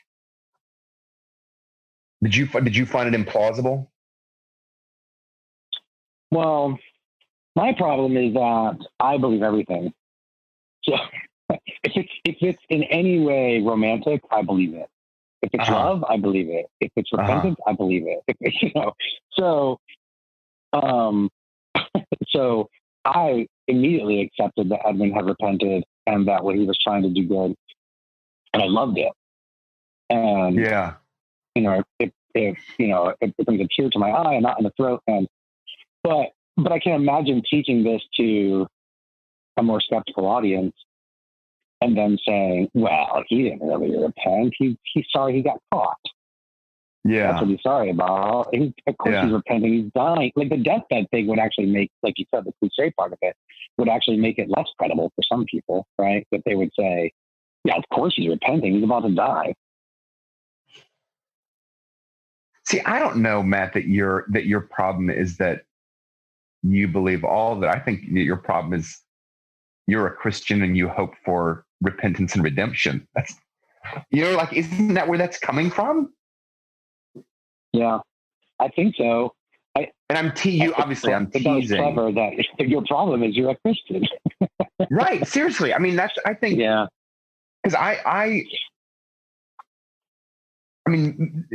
Did 2.22 2.34
you 2.34 2.46
did 2.46 2.76
you 2.76 2.86
find 2.86 3.14
it 3.14 3.18
implausible? 3.26 3.88
Well, 6.30 6.78
my 7.56 7.72
problem 7.74 8.16
is 8.16 8.32
that 8.34 8.78
I 9.00 9.18
believe 9.18 9.42
everything. 9.42 9.92
So 10.84 10.94
if 11.50 11.92
it's 11.96 12.12
if 12.24 12.36
it's 12.40 12.62
in 12.70 12.84
any 12.84 13.20
way 13.20 13.60
romantic, 13.60 14.22
I 14.30 14.42
believe 14.42 14.74
it. 14.74 14.88
If 15.42 15.50
it's 15.54 15.68
Uh-huh. 15.68 15.74
love, 15.74 16.04
I 16.04 16.16
believe 16.18 16.48
it. 16.48 16.66
If 16.80 16.90
it's 16.96 17.10
Uh-huh. 17.12 17.28
repentance, 17.28 17.56
I 17.66 17.72
believe 17.72 18.04
it. 18.06 18.36
You 18.62 18.70
know, 18.74 18.92
so 19.32 19.78
um, 20.72 21.30
so 22.28 22.68
I 23.04 23.46
immediately 23.68 24.20
accepted 24.22 24.68
that 24.70 24.86
Edmund 24.86 25.14
had 25.14 25.26
repented 25.26 25.84
and 26.06 26.28
that 26.28 26.44
what 26.44 26.56
he 26.56 26.64
was 26.64 26.78
trying 26.82 27.02
to 27.02 27.10
do 27.10 27.26
good, 27.26 27.54
and 28.52 28.62
I 28.62 28.66
loved 28.66 28.98
it. 28.98 29.12
And 30.10 30.56
Yeah. 30.56 30.94
you 31.54 31.62
know, 31.62 31.82
if, 31.98 32.10
if 32.34 32.58
you 32.78 32.88
know, 32.88 33.14
it, 33.20 33.34
it 33.38 33.46
brings 33.46 33.60
a 33.60 33.68
tear 33.74 33.90
to 33.90 33.98
my 33.98 34.10
eye 34.10 34.34
and 34.34 34.42
not 34.42 34.58
in 34.58 34.64
the 34.64 34.72
throat. 34.76 35.02
And 35.06 35.28
but 36.02 36.30
but 36.56 36.72
I 36.72 36.78
can 36.78 36.92
imagine 36.92 37.42
teaching 37.48 37.84
this 37.84 38.02
to 38.16 38.66
a 39.56 39.62
more 39.62 39.80
skeptical 39.80 40.26
audience 40.26 40.74
and 41.80 41.96
then 41.96 42.18
saying, 42.26 42.68
"Well, 42.74 43.24
he 43.28 43.44
didn't 43.44 43.66
really 43.66 43.96
repent. 43.96 44.54
He 44.58 44.76
he's 44.92 45.06
sorry 45.14 45.34
he 45.34 45.42
got 45.42 45.58
caught. 45.72 45.98
That's 47.04 47.40
what 47.40 47.50
he's 47.50 47.62
sorry 47.62 47.90
about. 47.90 48.48
He, 48.54 48.74
of 48.86 48.98
course, 48.98 49.14
Yeah. 49.14 49.24
he's 49.24 49.32
repenting. 49.32 49.72
He's 49.72 49.92
dying. 49.94 50.32
Like 50.36 50.50
the 50.50 50.58
deathbed 50.58 51.08
thing 51.10 51.26
would 51.28 51.38
actually 51.38 51.66
make, 51.66 51.90
like 52.02 52.14
you 52.18 52.26
said, 52.32 52.44
the 52.44 52.52
cliche 52.60 52.90
part 52.90 53.12
of 53.12 53.18
it 53.22 53.34
would 53.78 53.88
actually 53.88 54.18
make 54.18 54.38
it 54.38 54.48
less 54.50 54.68
credible 54.78 55.10
for 55.16 55.22
some 55.22 55.44
people, 55.46 55.86
right? 55.98 56.26
That 56.30 56.42
they 56.44 56.54
would 56.54 56.70
say, 56.78 57.12
"Yeah, 57.64 57.76
of 57.76 57.84
course 57.92 58.14
he's 58.16 58.28
repenting. 58.28 58.74
He's 58.74 58.84
about 58.84 59.00
to 59.00 59.14
die." 59.14 59.54
See, 62.66 62.80
I 62.82 62.98
don't 62.98 63.16
know, 63.16 63.42
Matt, 63.42 63.72
that 63.72 63.86
your 63.88 64.26
that 64.28 64.46
your 64.46 64.60
problem 64.60 65.10
is 65.10 65.38
that 65.38 65.62
you 66.62 66.86
believe 66.86 67.24
all 67.24 67.58
that. 67.60 67.74
I 67.74 67.78
think 67.80 68.12
that 68.12 68.20
your 68.20 68.36
problem 68.36 68.74
is 68.74 69.00
you're 69.86 70.06
a 70.06 70.14
Christian 70.14 70.62
and 70.62 70.76
you 70.76 70.88
hope 70.88 71.14
for 71.24 71.64
repentance 71.80 72.34
and 72.34 72.44
redemption. 72.44 73.08
That's 73.14 73.34
you 74.10 74.22
know, 74.22 74.36
like 74.36 74.52
isn't 74.52 74.94
that 74.94 75.08
where 75.08 75.18
that's 75.18 75.38
coming 75.38 75.70
from? 75.70 76.12
Yeah, 77.72 77.98
I 78.58 78.68
think 78.68 78.96
so. 78.96 79.32
And 79.76 80.18
I'm 80.18 80.32
te- 80.32 80.60
you 80.62 80.74
obviously 80.74 81.14
I'm 81.14 81.26
But 81.26 81.44
that 81.44 81.50
was 81.50 81.62
teasing. 81.62 81.80
clever 81.80 82.10
that 82.10 82.32
your 82.58 82.82
problem 82.86 83.22
is 83.22 83.36
you're 83.36 83.50
a 83.50 83.56
Christian. 83.56 84.06
Right. 84.90 85.24
Seriously. 85.26 85.72
I 85.74 85.78
mean 85.78 85.94
that's 85.94 86.14
I 86.26 86.34
think 86.34 86.58
yeah. 86.58 86.86
because 87.62 87.74
I 87.76 88.00
I 88.04 88.44
I 90.86 90.90
mean 90.90 91.46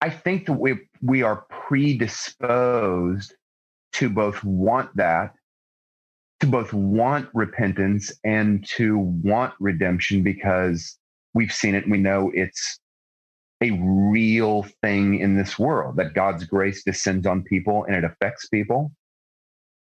I 0.00 0.10
think 0.10 0.46
that 0.46 0.52
we 0.52 0.78
we 1.02 1.22
are 1.22 1.46
predisposed 1.48 3.34
to 3.94 4.08
both 4.08 4.44
want 4.44 4.94
that, 4.96 5.34
to 6.40 6.46
both 6.46 6.72
want 6.72 7.28
repentance 7.34 8.12
and 8.24 8.64
to 8.76 8.98
want 8.98 9.54
redemption 9.58 10.22
because 10.22 10.96
we've 11.34 11.52
seen 11.52 11.74
it 11.74 11.84
and 11.84 11.92
we 11.92 11.98
know 11.98 12.30
it's 12.34 12.78
a 13.62 13.70
real 13.72 14.66
thing 14.82 15.18
in 15.20 15.36
this 15.36 15.58
world 15.58 15.96
that 15.96 16.14
God's 16.14 16.44
grace 16.44 16.82
descends 16.82 17.26
on 17.26 17.42
people 17.42 17.84
and 17.84 17.94
it 17.94 18.04
affects 18.04 18.46
people. 18.48 18.92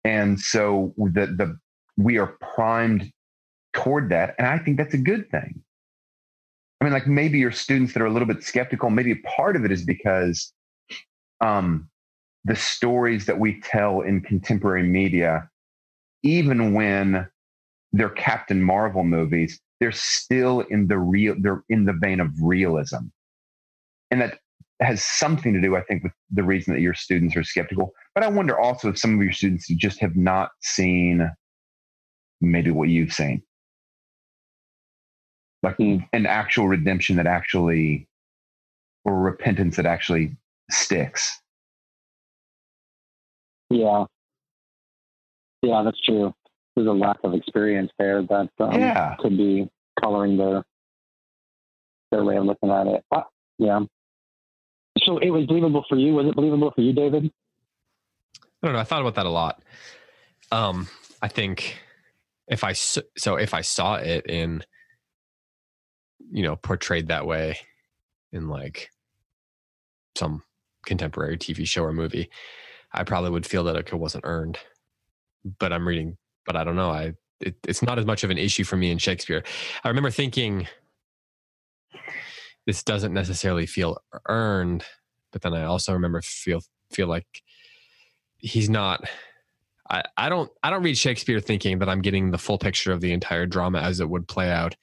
And 0.05 0.41
so 0.41 0.95
the 0.97 1.27
the 1.27 1.59
we 1.97 2.19
are 2.19 2.39
primed 2.55 3.13
toward 3.73 4.09
that. 4.11 4.35
And 4.39 4.47
I 4.47 4.59
think 4.59 4.77
that's 4.77 4.95
a 4.95 4.99
good 4.99 5.31
thing. 5.31 5.63
I 6.81 6.85
mean, 6.85 6.95
like 6.95 7.07
maybe 7.07 7.39
your 7.39 7.53
students 7.53 7.93
that 7.93 8.03
are 8.03 8.07
a 8.07 8.11
little 8.11 8.29
bit 8.29 8.43
skeptical, 8.43 8.89
maybe 8.89 9.15
part 9.17 9.55
of 9.55 9.65
it 9.65 9.73
is 9.73 9.85
because 9.85 10.53
um, 11.43 11.89
the 12.45 12.57
stories 12.57 13.27
that 13.27 13.39
we 13.39 13.61
tell 13.61 14.01
in 14.01 14.23
contemporary 14.23 14.83
media, 14.83 15.49
even 16.23 16.73
when 16.73 17.29
they're 17.93 18.09
Captain 18.09 18.63
Marvel 18.63 19.05
movies, 19.05 19.61
they're 19.79 19.93
still 19.93 20.61
in 20.61 20.87
the 20.87 20.99
real, 20.99 21.35
they're 21.39 21.65
in 21.69 21.85
the 21.85 21.93
vein 21.93 22.21
of 22.21 22.31
realism. 22.41 23.09
And 24.11 24.21
that 24.21 24.39
has 24.81 25.05
something 25.05 25.53
to 25.53 25.61
do, 25.61 25.77
I 25.77 25.83
think, 25.83 26.03
with 26.05 26.13
the 26.31 26.43
reason 26.43 26.75
that 26.75 26.81
your 26.81 26.95
students 26.95 27.37
are 27.37 27.45
skeptical. 27.45 27.93
But 28.15 28.25
I 28.25 28.29
wonder 28.29 28.59
also 28.59 28.89
if 28.89 28.99
some 28.99 29.15
of 29.15 29.23
your 29.23 29.33
students 29.33 29.69
just 29.69 30.01
have 30.01 30.17
not 30.17 30.51
seen 30.63 31.31
maybe 32.41 32.71
what 32.71 32.89
you've 32.89 33.13
seen 33.13 33.43
like 35.63 35.77
Mm. 35.77 36.09
an 36.15 36.25
actual 36.25 36.69
redemption 36.69 37.17
that 37.17 37.27
actually 37.27 38.09
or 39.05 39.21
repentance 39.21 39.77
that 39.77 39.85
actually 39.85 40.35
sticks 40.71 41.39
Yeah. 43.69 44.07
Yeah, 45.63 45.83
that's 45.85 46.01
true. 46.01 46.35
There's 46.75 46.89
a 46.89 46.93
lack 46.93 47.19
of 47.23 47.35
experience 47.35 47.93
there 47.99 48.23
that 48.23 48.49
um, 48.59 48.81
Yeah. 48.81 49.17
could 49.21 49.37
be 49.37 49.69
coloring 50.03 50.37
their 50.39 50.65
their 52.11 52.25
way 52.25 52.37
of 52.37 52.45
looking 52.47 52.71
at 52.71 52.87
it. 52.89 53.05
Uh, 53.13 53.23
yeah. 53.59 53.81
It 55.19 55.31
was 55.31 55.47
believable 55.47 55.85
for 55.89 55.97
you. 55.97 56.15
Was 56.15 56.27
it 56.27 56.37
believable 56.37 56.73
for 56.75 56.81
you, 56.81 56.93
David? 56.93 57.31
I 58.63 58.67
don't 58.67 58.75
know. 58.75 58.81
I 58.81 58.85
thought 58.85 59.01
about 59.01 59.15
that 59.15 59.27
a 59.27 59.31
lot. 59.31 59.63
Um, 60.53 60.89
I 61.23 61.29
think 61.29 61.79
if 62.49 62.65
I 62.65 62.73
so 62.73 63.37
if 63.37 63.55
I 63.55 63.61
saw 63.63 63.97
it 63.97 64.27
in, 64.27 64.65
you 66.31 66.43
know, 66.43 66.57
portrayed 66.57 67.09
that 67.09 67.27
way 67.27 67.59
in 68.33 68.49
like 68.49 68.91
some 70.17 70.43
contemporary 70.85 71.39
TV 71.39 71.67
show 71.67 71.85
or 71.85 71.93
movie, 71.93 72.31
I 72.93 73.05
probably 73.05 73.31
would 73.31 73.47
feel 73.47 73.65
that 73.65 73.77
it 73.77 73.93
wasn't 73.95 74.25
earned. 74.27 74.59
But 75.59 75.73
I'm 75.73 75.87
reading, 75.87 76.17
but 76.45 76.57
I 76.57 76.65
don't 76.65 76.77
know. 76.77 76.91
I 76.91 77.15
it, 77.41 77.57
it's 77.67 77.83
not 77.83 77.99
as 77.99 78.05
much 78.05 78.25
of 78.25 78.31
an 78.31 78.39
issue 78.39 78.65
for 78.65 78.77
me 78.77 78.91
in 78.91 78.99
Shakespeare. 78.99 79.43
I 79.85 79.89
remember 79.89 80.11
thinking 80.11 80.67
this 82.67 82.83
doesn't 82.83 83.15
necessarily 83.15 83.67
feel 83.67 83.99
earned, 84.29 84.85
but 85.33 85.43
then 85.43 85.55
I 85.55 85.65
also 85.65 85.93
remember 85.93 86.21
feel 86.23 86.61
feel 86.93 87.07
like 87.07 87.27
he's 88.39 88.69
not 88.71 89.05
I, 89.89 90.03
I 90.17 90.29
don't 90.29 90.51
I 90.63 90.71
don't 90.71 90.83
read 90.83 90.97
Shakespeare 90.99 91.41
thinking 91.41 91.79
that 91.81 91.89
I'm 91.89 92.03
getting 92.03 92.31
the 92.31 92.39
full 92.39 92.59
picture 92.59 92.93
of 92.93 93.01
the 93.01 93.13
entire 93.13 93.47
drama 93.47 93.81
as 93.81 94.01
it 94.01 94.09
would 94.09 94.29
play 94.29 94.51
out 94.51 94.77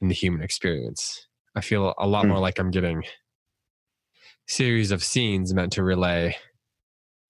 in 0.00 0.08
the 0.08 0.14
human 0.14 0.42
experience. 0.42 1.26
I 1.54 1.60
feel 1.60 1.94
a 1.98 2.06
lot 2.06 2.22
Hmm. 2.24 2.30
more 2.30 2.38
like 2.38 2.58
I'm 2.58 2.70
getting 2.70 3.04
series 4.48 4.90
of 4.90 5.02
scenes 5.04 5.54
meant 5.54 5.72
to 5.74 5.82
relay 5.82 6.36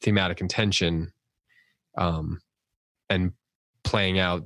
thematic 0.00 0.40
intention 0.40 1.12
um, 1.98 2.40
and 3.10 3.32
playing 3.84 4.18
out 4.18 4.42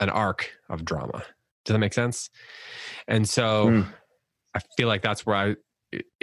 an 0.00 0.10
arc 0.10 0.50
of 0.68 0.84
drama. 0.84 1.24
Does 1.64 1.72
that 1.74 1.78
make 1.78 1.94
sense? 1.94 2.28
And 3.08 3.28
so 3.28 3.70
Hmm. 3.70 3.80
I 4.54 4.60
feel 4.76 4.86
like 4.88 5.02
that's 5.02 5.24
where 5.26 5.36
I, 5.36 5.56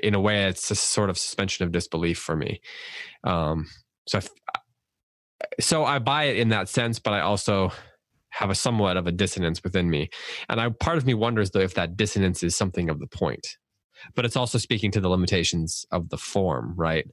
in 0.02 0.14
a 0.16 0.20
way, 0.20 0.46
it's 0.46 0.72
a 0.72 0.76
sort 0.76 1.10
of 1.10 1.18
suspension 1.18 1.66
of 1.66 1.72
disbelief 1.72 2.20
for 2.20 2.36
me. 2.36 2.62
Um, 3.24 3.68
so, 4.08 4.20
I, 4.20 4.22
so 5.60 5.86
I 5.86 6.00
buy 6.00 6.26
it 6.26 6.38
in 6.38 6.50
that 6.50 6.70
sense, 6.70 7.00
but 7.00 7.14
I 7.14 7.22
also 7.22 7.72
have 8.30 8.50
a 8.50 8.56
somewhat 8.56 8.98
of 8.98 9.08
a 9.08 9.12
dissonance 9.12 9.64
within 9.64 9.90
me, 9.90 10.10
and 10.50 10.62
I 10.62 10.70
part 10.70 10.98
of 10.98 11.06
me 11.06 11.14
wonders 11.14 11.52
though 11.52 11.60
if 11.60 11.74
that 11.74 11.98
dissonance 11.98 12.44
is 12.44 12.56
something 12.56 12.90
of 12.90 13.00
the 13.00 13.08
point, 13.08 13.46
but 14.16 14.26
it's 14.26 14.38
also 14.38 14.58
speaking 14.58 14.92
to 14.92 15.02
the 15.02 15.10
limitations 15.10 15.86
of 15.92 16.10
the 16.10 16.18
form, 16.18 16.74
right? 16.78 17.06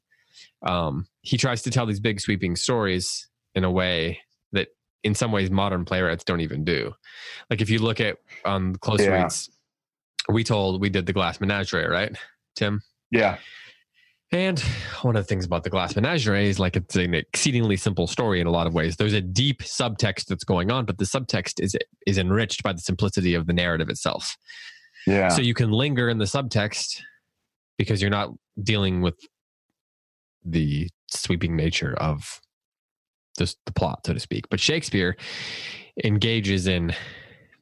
Um, 0.63 1.07
he 1.23 1.37
tries 1.37 1.63
to 1.63 1.71
tell 1.71 1.87
these 1.87 2.01
big 2.01 2.21
sweeping 2.21 2.57
stories 2.57 3.29
in 3.55 3.65
a 3.65 3.71
way 3.71 4.21
that, 4.53 4.69
in 5.03 5.15
some 5.15 5.33
ways, 5.33 5.51
modern 5.51 5.85
playwrights 5.85 6.25
don't 6.25 6.41
even 6.41 6.65
do. 6.65 6.93
Like 7.51 7.61
if 7.61 7.71
you 7.71 7.81
look 7.81 8.01
at 8.01 8.19
um, 8.45 8.75
close 8.77 9.01
Yeah. 9.01 9.23
reads, 9.23 9.51
we 10.29 10.45
told 10.45 10.81
we 10.81 10.91
did 10.91 11.07
the 11.07 11.13
Glass 11.13 11.41
Menagerie, 11.41 11.89
right, 11.89 12.17
Tim? 12.59 12.83
Yeah. 13.11 13.39
And 14.31 14.61
one 15.01 15.17
of 15.17 15.25
the 15.25 15.27
things 15.27 15.47
about 15.47 15.65
the 15.65 15.71
Glass 15.71 15.97
Menagerie 15.97 16.51
is 16.51 16.59
like 16.59 16.77
it's 16.77 16.97
an 16.97 17.15
exceedingly 17.15 17.77
simple 17.77 18.07
story 18.07 18.41
in 18.41 18.47
a 18.47 18.51
lot 18.51 18.67
of 18.67 18.75
ways. 18.75 18.97
There's 18.97 19.15
a 19.15 19.23
deep 19.23 19.63
subtext 19.63 20.27
that's 20.27 20.45
going 20.45 20.71
on, 20.71 20.85
but 20.85 20.99
the 20.99 21.07
subtext 21.07 21.63
is 21.63 21.75
is 22.07 22.19
enriched 22.19 22.63
by 22.63 22.75
the 22.75 22.81
simplicity 22.81 23.33
of 23.33 23.47
the 23.47 23.55
narrative 23.55 23.89
itself. 23.89 24.37
Yeah. 25.07 25.29
So 25.29 25.41
you 25.41 25.55
can 25.55 25.71
linger 25.71 26.11
in 26.11 26.19
the 26.19 26.27
subtext 26.27 27.01
because 27.79 28.03
you're 28.03 28.11
not 28.11 28.31
dealing 28.63 29.01
with 29.01 29.17
the 30.45 30.89
sweeping 31.11 31.57
nature 31.57 31.95
of 31.99 32.41
just 33.39 33.57
the 33.65 33.73
plot, 33.73 34.01
so 34.05 34.13
to 34.13 34.21
speak. 34.21 34.49
But 34.51 34.61
Shakespeare 34.61 35.17
engages 36.05 36.67
in 36.67 36.93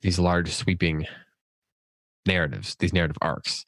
these 0.03 0.19
large 0.19 0.51
sweeping 0.51 1.07
narratives, 2.27 2.77
these 2.77 2.93
narrative 2.93 3.17
arcs. 3.23 3.65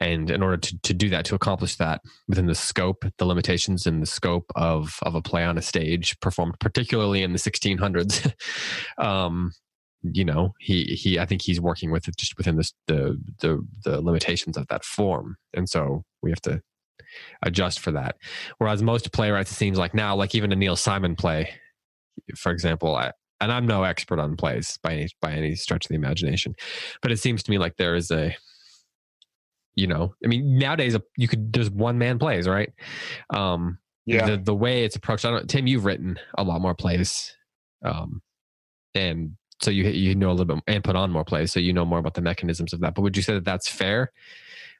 And 0.00 0.30
in 0.30 0.42
order 0.42 0.56
to, 0.56 0.78
to 0.78 0.94
do 0.94 1.08
that, 1.10 1.24
to 1.26 1.34
accomplish 1.34 1.76
that 1.76 2.00
within 2.28 2.46
the 2.46 2.54
scope, 2.54 3.04
the 3.18 3.24
limitations 3.24 3.86
and 3.86 4.02
the 4.02 4.06
scope 4.06 4.50
of, 4.56 4.98
of 5.02 5.14
a 5.14 5.22
play 5.22 5.44
on 5.44 5.58
a 5.58 5.62
stage 5.62 6.18
performed 6.20 6.54
particularly 6.60 7.22
in 7.22 7.32
the 7.32 7.38
1600s, 7.38 8.32
um, 8.98 9.52
you 10.02 10.24
know, 10.24 10.54
he, 10.60 10.84
he, 10.84 11.18
I 11.18 11.26
think 11.26 11.42
he's 11.42 11.60
working 11.60 11.90
with 11.90 12.06
it 12.08 12.16
just 12.16 12.36
within 12.38 12.56
this, 12.56 12.72
the, 12.86 13.20
the, 13.40 13.66
the 13.84 14.00
limitations 14.00 14.56
of 14.56 14.68
that 14.68 14.84
form. 14.84 15.36
And 15.54 15.68
so 15.68 16.04
we 16.22 16.30
have 16.30 16.40
to 16.42 16.60
adjust 17.42 17.80
for 17.80 17.90
that. 17.92 18.16
Whereas 18.58 18.82
most 18.82 19.12
playwrights, 19.12 19.50
it 19.50 19.56
seems 19.56 19.78
like 19.78 19.94
now, 19.94 20.14
like 20.14 20.34
even 20.34 20.52
a 20.52 20.56
Neil 20.56 20.76
Simon 20.76 21.16
play, 21.16 21.54
for 22.36 22.52
example, 22.52 22.94
I, 22.94 23.12
and 23.40 23.52
I'm 23.52 23.66
no 23.66 23.84
expert 23.84 24.18
on 24.18 24.36
plays 24.36 24.78
by 24.82 24.92
any 24.92 25.08
by 25.20 25.32
any 25.32 25.54
stretch 25.54 25.84
of 25.84 25.88
the 25.88 25.94
imagination, 25.94 26.54
but 27.02 27.12
it 27.12 27.18
seems 27.18 27.42
to 27.44 27.50
me 27.50 27.58
like 27.58 27.76
there 27.76 27.94
is 27.94 28.10
a, 28.10 28.36
you 29.74 29.86
know, 29.86 30.14
I 30.24 30.28
mean, 30.28 30.58
nowadays 30.58 30.94
uh, 30.94 31.00
you 31.16 31.28
could 31.28 31.52
there's 31.52 31.70
one 31.70 31.98
man 31.98 32.18
plays, 32.18 32.48
right? 32.48 32.72
Um, 33.30 33.78
yeah. 34.06 34.26
the 34.26 34.36
the 34.38 34.54
way 34.54 34.84
it's 34.84 34.96
approached. 34.96 35.24
I 35.24 35.30
don't, 35.30 35.48
Tim, 35.48 35.66
you've 35.66 35.84
written 35.84 36.18
a 36.36 36.42
lot 36.42 36.60
more 36.60 36.74
plays, 36.74 37.36
um, 37.84 38.22
and 38.94 39.36
so 39.60 39.70
you 39.70 39.84
you 39.84 40.14
know 40.14 40.30
a 40.30 40.32
little 40.32 40.56
bit 40.56 40.62
and 40.66 40.82
put 40.82 40.96
on 40.96 41.10
more 41.10 41.24
plays, 41.24 41.52
so 41.52 41.60
you 41.60 41.72
know 41.72 41.84
more 41.84 41.98
about 41.98 42.14
the 42.14 42.22
mechanisms 42.22 42.72
of 42.72 42.80
that. 42.80 42.94
But 42.94 43.02
would 43.02 43.16
you 43.16 43.22
say 43.22 43.34
that 43.34 43.44
that's 43.44 43.68
fair? 43.68 44.12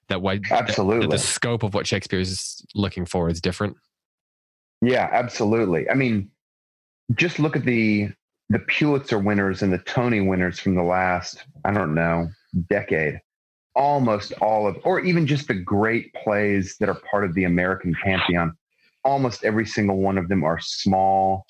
That 0.09 0.23
why 0.23 0.39
that- 0.49 0.63
Absolutely. 0.69 1.07
that 1.07 1.11
the 1.11 1.19
scope 1.19 1.63
of 1.63 1.75
what 1.75 1.87
Shakespeare 1.87 2.21
is 2.21 2.65
looking 2.75 3.05
for 3.05 3.29
is 3.29 3.41
different. 3.41 3.77
Yeah, 4.81 5.09
absolutely. 5.13 5.91
I 5.91 5.95
mean, 5.95 6.31
just 7.15 7.39
look 7.39 7.57
at 7.57 7.65
the 7.65 8.11
the 8.51 8.59
Pulitzer 8.61 9.19
winners 9.19 9.63
and 9.63 9.73
the 9.73 9.79
Tony 9.79 10.21
winners 10.21 10.59
from 10.59 10.75
the 10.75 10.83
last, 10.83 11.45
I 11.65 11.73
don't 11.73 11.95
know, 11.95 12.29
decade. 12.71 13.21
Almost 13.75 14.33
all 14.41 14.67
of, 14.67 14.77
or 14.85 15.01
even 15.01 15.27
just 15.27 15.49
the 15.49 15.55
great 15.55 16.13
plays 16.15 16.77
that 16.81 16.89
are 16.89 17.01
part 17.11 17.25
of 17.25 17.35
the 17.35 17.45
American 17.45 17.95
pantheon. 18.03 18.57
Almost 19.05 19.45
every 19.45 19.67
single 19.67 19.99
one 19.99 20.19
of 20.19 20.29
them 20.29 20.43
are 20.43 20.59
small 20.61 21.47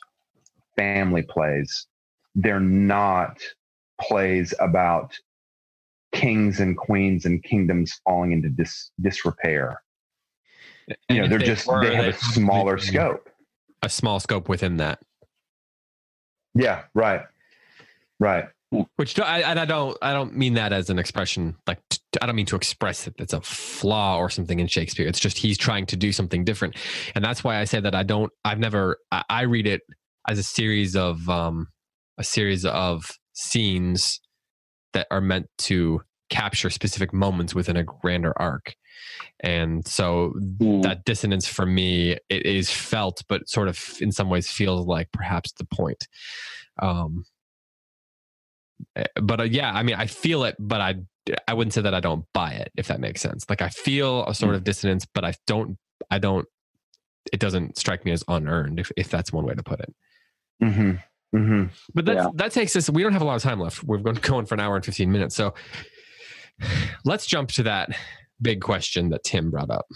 family 0.77 1.23
plays. 1.23 1.87
They're 2.35 2.61
not 2.61 3.39
plays 4.01 4.53
about 4.61 5.17
kings 6.13 6.61
and 6.61 6.77
queens 6.77 7.25
and 7.25 7.43
kingdoms 7.43 8.01
falling 8.05 8.33
into 8.33 8.49
dis, 8.49 8.91
disrepair. 9.01 9.83
You 11.09 11.23
know, 11.23 11.29
they're 11.29 11.41
if 11.41 11.47
just 11.47 11.67
were, 11.67 11.85
they 11.85 11.95
have 11.95 12.07
a 12.07 12.13
smaller 12.13 12.77
be 12.77 12.83
scope. 12.83 13.29
a 13.83 13.89
small 13.89 14.21
scope 14.21 14.49
within 14.49 14.79
that. 14.79 15.01
Yeah, 16.59 16.83
right. 16.93 17.23
Right. 18.19 18.47
Which 18.97 19.19
I, 19.19 19.41
and 19.41 19.59
I 19.59 19.65
don't 19.65 19.97
I 20.03 20.13
don't 20.13 20.37
mean 20.37 20.55
that 20.55 20.75
as 20.75 20.91
an 20.91 20.99
expression 20.99 21.57
like 21.67 21.81
I 22.21 22.27
don't 22.27 22.37
mean 22.37 22.45
to 22.47 22.57
express 22.57 23.05
that 23.05 23.15
it's 23.19 23.33
a 23.33 23.41
flaw 23.41 24.19
or 24.19 24.29
something 24.29 24.61
in 24.61 24.67
Shakespeare. 24.67 25.07
It's 25.07 25.21
just 25.21 25.39
he's 25.39 25.57
trying 25.57 25.87
to 25.87 25.97
do 25.97 26.13
something 26.13 26.45
different, 26.45 26.77
and 27.15 27.25
that's 27.25 27.43
why 27.43 27.59
I 27.61 27.65
say 27.65 27.81
that 27.81 27.95
I 27.95 28.03
don't. 28.03 28.31
I've 28.45 28.59
never. 28.59 28.99
I, 29.11 29.23
I 29.31 29.43
read 29.43 29.67
it 29.67 29.83
as 30.29 30.39
a 30.39 30.43
series 30.43 30.97
of 30.97 31.27
um 31.31 31.69
a 32.19 32.25
series 32.25 32.67
of 32.67 33.11
scenes 33.33 34.21
that 34.93 35.07
are 35.11 35.23
meant 35.23 35.47
to 35.59 36.03
capture 36.29 36.69
specific 36.69 37.15
moments 37.15 37.55
within 37.55 37.77
a 37.77 37.85
grander 37.85 38.35
arc, 38.37 38.75
and 39.41 39.87
so 39.87 40.33
Mm. 40.61 40.83
that 40.83 41.05
dissonance 41.05 41.47
for 41.47 41.67
me 41.67 42.17
it 42.29 42.47
is 42.47 42.71
felt, 42.71 43.23
but 43.29 43.49
sort 43.49 43.69
of 43.69 43.97
in 44.01 44.13
some 44.13 44.29
ways 44.29 44.51
feels 44.51 44.87
like 44.87 45.11
perhaps 45.13 45.53
the 45.53 45.65
point. 45.65 46.07
Um, 46.81 47.25
eh, 48.97 49.05
but 49.23 49.41
uh, 49.41 49.45
yeah, 49.45 49.73
I 49.73 49.83
mean, 49.83 49.97
I 49.97 50.07
feel 50.07 50.45
it, 50.45 50.57
but 50.59 50.81
I 50.81 50.97
I 51.47 51.53
wouldn't 51.55 51.75
say 51.75 51.83
that 51.83 51.95
I 51.95 52.01
don't 52.01 52.25
buy 52.33 52.53
it, 52.53 52.73
if 52.77 52.89
that 52.89 53.01
makes 53.01 53.21
sense. 53.21 53.45
Like 53.51 53.61
I 53.61 53.69
feel 53.69 54.25
a 54.27 54.35
sort 54.35 54.55
of 54.55 54.65
dissonance, 54.65 55.07
but 55.13 55.25
I 55.25 55.35
don't 55.47 55.77
I 56.11 56.19
don't. 56.19 56.47
It 57.33 57.41
doesn't 57.41 57.77
strike 57.77 58.05
me 58.07 58.13
as 58.13 58.25
unearned, 58.29 58.81
if 58.81 58.91
if 58.97 59.11
that's 59.11 59.33
one 59.33 59.45
way 59.45 59.55
to 59.55 59.63
put 59.63 59.81
it. 59.81 59.95
Mm-hmm. 60.63 60.93
Mm-hmm. 61.37 61.65
But 61.95 62.07
that 62.07 62.17
Yeah. 62.17 62.29
that 62.37 62.53
takes 62.53 62.75
us. 62.77 62.89
We 62.89 63.03
don't 63.03 63.13
have 63.13 63.21
a 63.21 63.27
lot 63.27 63.37
of 63.37 63.43
time 63.43 63.61
left. 63.61 63.85
We're 63.85 63.99
going 63.99 64.17
going 64.23 64.47
for 64.47 64.55
an 64.55 64.61
hour 64.61 64.77
and 64.77 64.85
fifteen 64.85 65.13
minutes. 65.13 65.37
So 65.37 65.53
let's 67.05 67.27
jump 67.27 67.51
to 67.53 67.65
that 67.65 67.91
big 68.41 68.61
question 68.61 69.11
that 69.11 69.25
Tim 69.25 69.51
brought 69.51 69.71
up, 69.71 69.87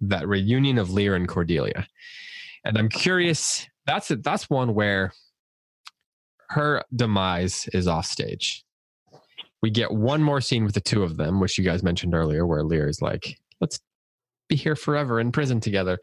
that 0.00 0.28
reunion 0.28 0.78
of 0.78 0.90
Lear 0.90 1.14
and 1.14 1.28
Cordelia. 1.28 1.86
And 2.64 2.76
I'm 2.76 2.88
curious. 2.88 3.66
That's 3.86 4.10
it. 4.10 4.22
That's 4.22 4.50
one 4.50 4.74
where 4.74 5.12
her 6.50 6.82
demise 6.94 7.68
is 7.72 7.86
off 7.86 8.06
stage. 8.06 8.64
We 9.62 9.70
get 9.70 9.92
one 9.92 10.22
more 10.22 10.40
scene 10.40 10.64
with 10.64 10.74
the 10.74 10.80
two 10.80 11.02
of 11.02 11.16
them, 11.16 11.40
which 11.40 11.58
you 11.58 11.64
guys 11.64 11.82
mentioned 11.82 12.14
earlier, 12.14 12.46
where 12.46 12.64
Lear 12.64 12.88
is 12.88 13.02
like, 13.02 13.38
"Let's 13.60 13.80
be 14.48 14.56
here 14.56 14.76
forever 14.76 15.20
in 15.20 15.32
prison 15.32 15.60
together." 15.60 15.98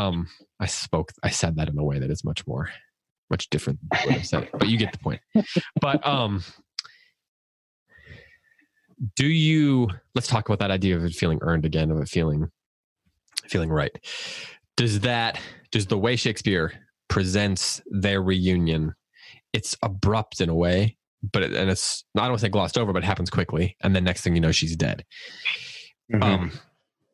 Um, 0.00 0.28
I 0.60 0.66
spoke. 0.66 1.12
I 1.22 1.30
said 1.30 1.56
that 1.56 1.68
in 1.68 1.78
a 1.78 1.84
way 1.84 1.98
that 1.98 2.10
is 2.10 2.24
much 2.24 2.46
more 2.46 2.70
much 3.30 3.50
different 3.50 3.78
than 3.90 4.14
I 4.14 4.22
said 4.22 4.44
it, 4.44 4.50
but 4.52 4.68
you 4.68 4.78
get 4.78 4.92
the 4.92 4.98
point. 4.98 5.20
But 5.80 6.04
um, 6.06 6.42
do 9.16 9.26
you? 9.26 9.88
Let's 10.14 10.26
talk 10.26 10.48
about 10.48 10.58
that 10.60 10.70
idea 10.70 10.96
of 10.96 11.04
it 11.04 11.14
feeling 11.14 11.38
earned 11.42 11.64
again, 11.64 11.90
of 11.90 12.00
it 12.00 12.08
feeling 12.08 12.50
feeling 13.46 13.70
right. 13.70 13.92
Does 14.76 15.00
that? 15.00 15.40
Does 15.70 15.86
the 15.86 15.98
way 15.98 16.16
Shakespeare 16.16 16.72
presents 17.08 17.80
their 17.86 18.22
reunion? 18.22 18.94
It's 19.52 19.76
abrupt 19.82 20.40
in 20.40 20.48
a 20.48 20.54
way, 20.54 20.96
but 21.32 21.42
it, 21.42 21.52
and 21.52 21.70
it's 21.70 22.04
I 22.16 22.20
don't 22.20 22.30
want 22.30 22.40
to 22.40 22.46
say 22.46 22.50
glossed 22.50 22.78
over, 22.78 22.92
but 22.92 23.02
it 23.02 23.06
happens 23.06 23.30
quickly, 23.30 23.76
and 23.82 23.94
then 23.94 24.04
next 24.04 24.22
thing 24.22 24.34
you 24.34 24.40
know, 24.40 24.52
she's 24.52 24.76
dead. 24.76 25.04
Mm-hmm. 26.12 26.22
Um, 26.22 26.52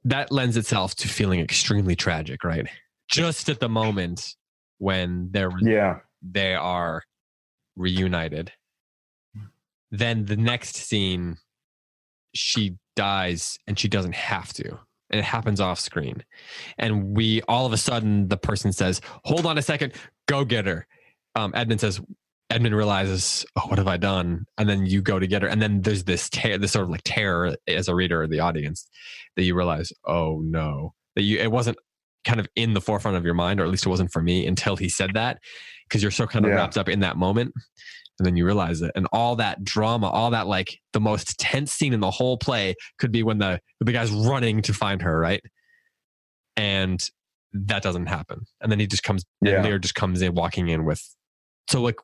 that 0.05 0.31
lends 0.31 0.57
itself 0.57 0.95
to 0.97 1.09
feeling 1.09 1.41
extremely 1.41 1.97
tragic, 1.97 2.45
right? 2.45 2.67
Just 3.09 3.49
at 3.49 3.61
the 3.61 3.69
moment 3.69 4.35
when 4.79 5.29
they're 5.31 5.51
yeah. 5.61 5.99
they 6.23 6.55
are 6.55 7.03
reunited. 7.77 8.53
Then 9.91 10.25
the 10.25 10.37
next 10.37 10.77
scene, 10.77 11.37
she 12.35 12.77
dies 12.97 13.59
and 13.67 13.79
she 13.79 13.89
doesn't 13.89 14.15
have 14.15 14.53
to. 14.55 14.79
And 15.11 15.19
it 15.21 15.25
happens 15.25 15.61
off 15.61 15.79
screen. 15.79 16.25
And 16.79 17.17
we 17.17 17.43
all 17.43 17.67
of 17.67 17.73
a 17.73 17.77
sudden, 17.77 18.29
the 18.29 18.37
person 18.37 18.73
says, 18.73 19.01
Hold 19.25 19.47
on 19.47 19.59
a 19.59 19.63
second, 19.63 19.93
go 20.27 20.45
get 20.45 20.67
her. 20.67 20.87
Um, 21.37 21.53
Edmund 21.55 21.81
says, 21.81 22.01
Edmund 22.51 22.77
realizes, 22.77 23.45
oh, 23.57 23.63
what 23.69 23.79
have 23.79 23.89
I 23.89 23.97
done? 23.97 24.45
And 24.59 24.69
then 24.69 24.87
you 24.87 25.03
go 25.03 25.19
to 25.19 25.27
get 25.27 25.43
her, 25.43 25.49
and 25.49 25.61
then 25.63 25.81
there's 25.81 26.05
this 26.05 26.29
ter- 26.29 26.59
this 26.59 26.73
sort 26.73 26.85
of 26.85 26.91
like 26.91 27.03
terror 27.05 27.57
as 27.67 27.89
a 27.89 27.95
reader 27.95 28.23
or 28.23 28.27
the 28.27 28.41
audience 28.41 28.87
that 29.37 29.45
you 29.45 29.55
realize, 29.57 29.93
oh 30.07 30.41
no, 30.45 30.95
that 31.17 31.23
you 31.23 31.39
it 31.39 31.51
wasn't 31.51 31.77
kind 32.25 32.41
of 32.41 32.47
in 32.55 32.75
the 32.75 32.81
forefront 32.81 33.17
of 33.17 33.25
your 33.25 33.35
mind, 33.35 33.61
or 33.61 33.65
at 33.65 33.71
least 33.71 33.87
it 33.87 33.89
wasn't 33.89 34.13
for 34.13 34.23
me 34.23 34.47
until 34.47 34.77
he 34.77 34.89
said 34.89 35.11
that, 35.15 35.39
because 35.89 36.03
you're 36.03 36.11
so 36.11 36.27
kind 36.27 36.45
of 36.45 36.51
Yeah. 36.51 36.57
wrapped 36.59 36.77
up 36.79 36.89
in 36.89 37.01
that 37.01 37.17
moment, 37.17 37.53
and 38.19 38.27
then 38.27 38.37
you 38.37 38.47
realize 38.47 38.81
it, 38.83 38.93
and 38.95 39.07
all 39.13 39.37
that 39.37 39.65
drama, 39.65 40.09
all 40.09 40.31
that 40.31 40.47
like 40.47 40.79
the 40.93 41.01
most 41.01 41.39
tense 41.39 41.73
scene 41.73 41.93
in 41.93 42.01
the 42.01 42.11
whole 42.11 42.37
play 42.39 42.75
could 42.99 43.11
be 43.13 43.23
when 43.23 43.39
the 43.39 43.61
the 43.81 43.93
guy's 43.93 44.11
running 44.11 44.63
to 44.63 44.73
find 44.73 45.03
her, 45.03 45.19
right? 45.19 45.43
And 46.57 47.01
that 47.53 47.83
doesn't 47.83 48.07
happen, 48.07 48.47
and 48.61 48.71
then 48.71 48.79
he 48.81 48.87
just 48.87 49.03
comes, 49.03 49.25
Yeah. 49.41 49.57
and 49.57 49.65
Lear 49.65 49.79
just 49.79 49.95
comes 49.95 50.23
in, 50.23 50.35
walking 50.35 50.69
in 50.69 50.85
with, 50.85 51.03
so 51.71 51.81
like 51.81 51.97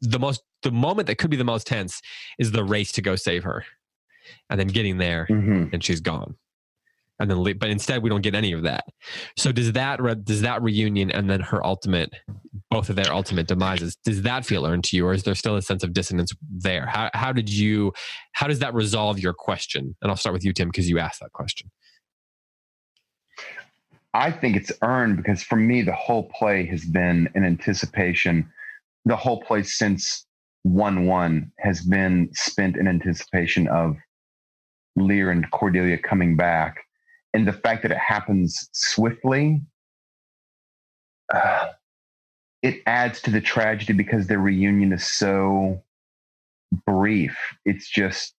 the 0.00 0.18
most 0.18 0.42
the 0.62 0.70
moment 0.72 1.06
that 1.06 1.16
could 1.18 1.30
be 1.30 1.36
the 1.36 1.44
most 1.44 1.66
tense 1.66 2.00
is 2.38 2.50
the 2.52 2.64
race 2.64 2.92
to 2.92 3.02
go 3.02 3.16
save 3.16 3.44
her, 3.44 3.64
and 4.50 4.58
then 4.58 4.66
getting 4.68 4.98
there, 4.98 5.26
Mhm. 5.30 5.72
and 5.72 5.84
she's 5.84 6.00
gone 6.00 6.36
and 7.20 7.30
then 7.30 7.38
le- 7.40 7.54
but 7.54 7.70
instead 7.70 8.02
we 8.02 8.10
don't 8.10 8.22
get 8.22 8.34
any 8.34 8.52
of 8.52 8.62
that 8.62 8.84
so 9.36 9.52
does 9.52 9.72
that 9.72 10.00
re- 10.00 10.14
does 10.14 10.42
that 10.42 10.62
reunion 10.62 11.10
and 11.10 11.28
then 11.28 11.40
her 11.40 11.64
ultimate 11.64 12.10
both 12.70 12.90
of 12.90 12.96
their 12.96 13.12
ultimate 13.12 13.46
demises 13.46 13.96
does 14.04 14.22
that 14.22 14.44
feel 14.44 14.66
earned 14.66 14.84
to 14.84 14.96
you 14.96 15.06
or 15.06 15.12
is 15.12 15.22
there 15.22 15.34
still 15.34 15.56
a 15.56 15.62
sense 15.62 15.82
of 15.82 15.92
dissonance 15.92 16.32
there 16.50 16.86
how, 16.86 17.10
how 17.14 17.32
did 17.32 17.48
you 17.48 17.92
how 18.32 18.46
does 18.46 18.58
that 18.58 18.74
resolve 18.74 19.18
your 19.18 19.32
question 19.32 19.96
and 20.02 20.10
i'll 20.10 20.16
start 20.16 20.32
with 20.32 20.44
you 20.44 20.52
tim 20.52 20.68
because 20.68 20.88
you 20.88 20.98
asked 20.98 21.20
that 21.20 21.32
question 21.32 21.70
I 24.14 24.30
think 24.32 24.56
it's 24.56 24.72
earned 24.82 25.16
because 25.16 25.42
for 25.42 25.56
me, 25.56 25.82
the 25.82 25.92
whole 25.92 26.30
play 26.34 26.66
has 26.66 26.84
been 26.84 27.28
an 27.34 27.44
anticipation. 27.44 28.50
The 29.04 29.16
whole 29.16 29.42
play 29.42 29.62
since 29.62 30.26
1 30.62 31.06
1 31.06 31.52
has 31.58 31.82
been 31.82 32.30
spent 32.32 32.76
in 32.76 32.88
anticipation 32.88 33.68
of 33.68 33.96
Lear 34.96 35.30
and 35.30 35.48
Cordelia 35.50 35.98
coming 35.98 36.36
back. 36.36 36.78
And 37.34 37.46
the 37.46 37.52
fact 37.52 37.82
that 37.82 37.92
it 37.92 37.98
happens 37.98 38.68
swiftly, 38.72 39.60
uh, 41.32 41.68
it 42.62 42.82
adds 42.86 43.20
to 43.22 43.30
the 43.30 43.40
tragedy 43.40 43.92
because 43.92 44.26
their 44.26 44.38
reunion 44.38 44.92
is 44.92 45.06
so 45.06 45.82
brief. 46.86 47.36
It's 47.64 47.88
just 47.88 48.34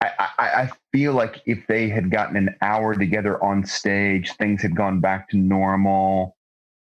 I, 0.00 0.10
I, 0.18 0.28
I 0.38 0.70
feel 0.92 1.12
like 1.12 1.42
if 1.46 1.66
they 1.66 1.88
had 1.88 2.10
gotten 2.10 2.36
an 2.36 2.54
hour 2.62 2.94
together 2.94 3.42
on 3.42 3.64
stage, 3.64 4.32
things 4.34 4.62
had 4.62 4.76
gone 4.76 5.00
back 5.00 5.28
to 5.30 5.36
normal. 5.36 6.36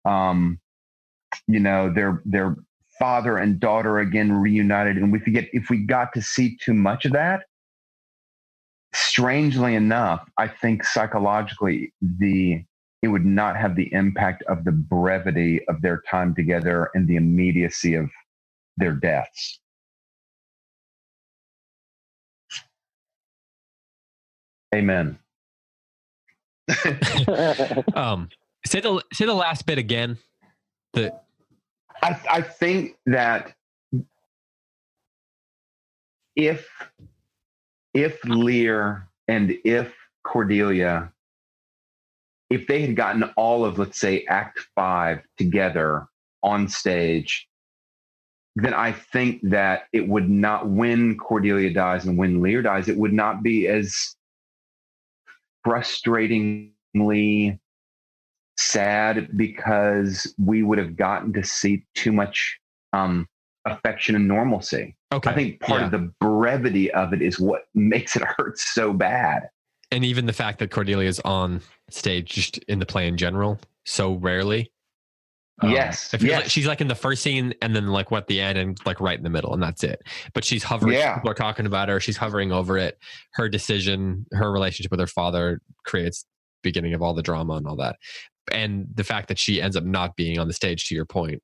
Um, 0.06 0.60
you 1.48 1.60
know, 1.60 1.92
their 1.92 2.22
their 2.26 2.56
father 3.00 3.38
and 3.38 3.60
daughter 3.60 4.00
again 4.00 4.32
reunited, 4.32 4.98
and 4.98 5.12
we 5.12 5.20
forget 5.20 5.48
if 5.54 5.70
we 5.70 5.86
got 5.86 6.14
to 6.14 6.22
see 6.22 6.58
too 6.58 6.74
much 6.74 7.06
of 7.06 7.14
that. 7.14 7.44
Strangely 8.94 9.76
enough, 9.76 10.28
I 10.38 10.48
think 10.48 10.84
psychologically 10.84 11.94
the 12.02 12.64
it 13.02 13.08
would 13.08 13.26
not 13.26 13.56
have 13.56 13.76
the 13.76 13.94
impact 13.94 14.44
of 14.50 14.66
the 14.66 14.72
brevity 14.74 15.66
of 15.70 15.82
their 15.82 16.02
time 16.10 16.36
together 16.36 16.90
and 16.94 17.08
the 17.08 17.16
immediacy 17.16 17.94
of 17.96 18.10
their 18.76 18.92
deaths. 18.92 19.60
Amen. 24.76 25.18
um 27.96 28.30
say 28.66 28.80
the 28.80 29.02
say 29.12 29.26
the 29.26 29.34
last 29.34 29.66
bit 29.66 29.80
again 29.80 30.18
the 30.94 31.12
I, 32.04 32.20
I 32.30 32.42
think 32.42 32.96
that 33.08 33.54
if 36.36 36.68
if 37.94 38.24
Lear 38.26 39.08
and 39.28 39.56
if 39.64 39.94
Cordelia, 40.24 41.12
if 42.50 42.68
they 42.68 42.82
had 42.82 42.96
gotten 42.96 43.24
all 43.36 43.66
of 43.66 43.78
let's 43.80 44.00
say 44.00 44.26
Act 44.26 44.60
Five 44.76 45.22
together 45.38 46.08
on 46.44 46.68
stage, 46.68 47.48
then 48.56 48.74
I 48.74 48.92
think 48.92 49.42
that 49.44 49.84
it 49.94 50.08
would 50.08 50.30
not 50.30 50.68
when 50.70 51.18
Cordelia 51.18 51.74
dies 51.74 52.06
and 52.06 52.18
when 52.18 52.42
Lear 52.42 52.62
dies, 52.62 52.90
it 52.90 52.98
would 52.98 53.14
not 53.14 53.44
be 53.44 53.68
as 53.68 54.16
frustratingly 55.66 57.60
sad 58.58 59.30
because 59.38 60.34
we 60.38 60.64
would 60.64 60.78
have 60.78 60.98
gotten 60.98 61.32
to 61.34 61.44
see 61.44 61.86
too 61.96 62.12
much 62.12 62.60
um, 62.92 63.28
affection 63.66 64.16
and 64.16 64.28
normalcy. 64.28 64.96
okay 65.14 65.30
I 65.30 65.34
think 65.34 65.60
part 65.60 65.82
yeah. 65.82 65.86
of 65.86 65.92
the 65.92 66.12
brevity 66.22 66.92
of 66.92 67.14
it 67.14 67.22
is 67.22 67.40
what 67.40 67.64
makes 67.76 68.16
it 68.16 68.24
hurt 68.38 68.58
so 68.58 68.94
bad. 68.94 69.50
and 69.92 70.04
even 70.06 70.26
the 70.26 70.34
fact 70.34 70.60
that 70.60 70.72
cordelia 70.72 71.08
is 71.08 71.20
on 71.22 71.62
stage 71.90 72.30
just 72.32 72.58
in 72.68 72.80
the 72.80 72.86
play 72.86 73.08
in 73.08 73.18
general 73.18 73.60
so 73.86 74.14
rarely 74.16 74.72
Um, 75.62 75.72
Yes, 75.72 76.16
yes. 76.22 76.42
like 76.44 76.50
she's 76.50 76.68
like 76.68 76.80
in 76.80 76.88
the 76.88 76.96
first 76.96 77.22
scene 77.22 77.54
and 77.62 77.76
then 77.76 77.88
like 77.88 78.12
what 78.12 78.28
the 78.28 78.40
end 78.40 78.58
and 78.58 78.78
like 78.86 79.02
right 79.02 79.18
in 79.18 79.24
the 79.24 79.30
middle 79.30 79.54
and 79.54 79.62
that's 79.62 79.84
it. 79.84 80.02
But 80.34 80.46
she's 80.46 80.64
hovering. 80.64 80.94
Yeah. 80.94 81.16
People 81.16 81.32
are 81.32 81.34
talking 81.34 81.66
about 81.66 81.90
her. 81.90 82.00
She's 82.00 82.16
hovering 82.16 82.52
over 82.54 82.78
it. 82.78 82.98
Her 83.34 83.50
decision, 83.50 84.26
her 84.32 84.52
relationship 84.54 84.90
with 84.92 85.02
her 85.02 85.08
father 85.08 85.60
creates 85.86 86.24
beginning 86.64 86.94
of 86.94 87.02
all 87.02 87.14
the 87.14 87.22
drama 87.24 87.54
and 87.56 87.68
all 87.68 87.76
that. 87.76 87.98
And 88.54 88.88
the 88.94 89.04
fact 89.04 89.28
that 89.28 89.38
she 89.38 89.62
ends 89.62 89.76
up 89.76 89.84
not 89.84 90.16
being 90.16 90.40
on 90.40 90.48
the 90.48 90.54
stage, 90.54 90.88
to 90.88 90.96
your 90.96 91.06
point, 91.06 91.42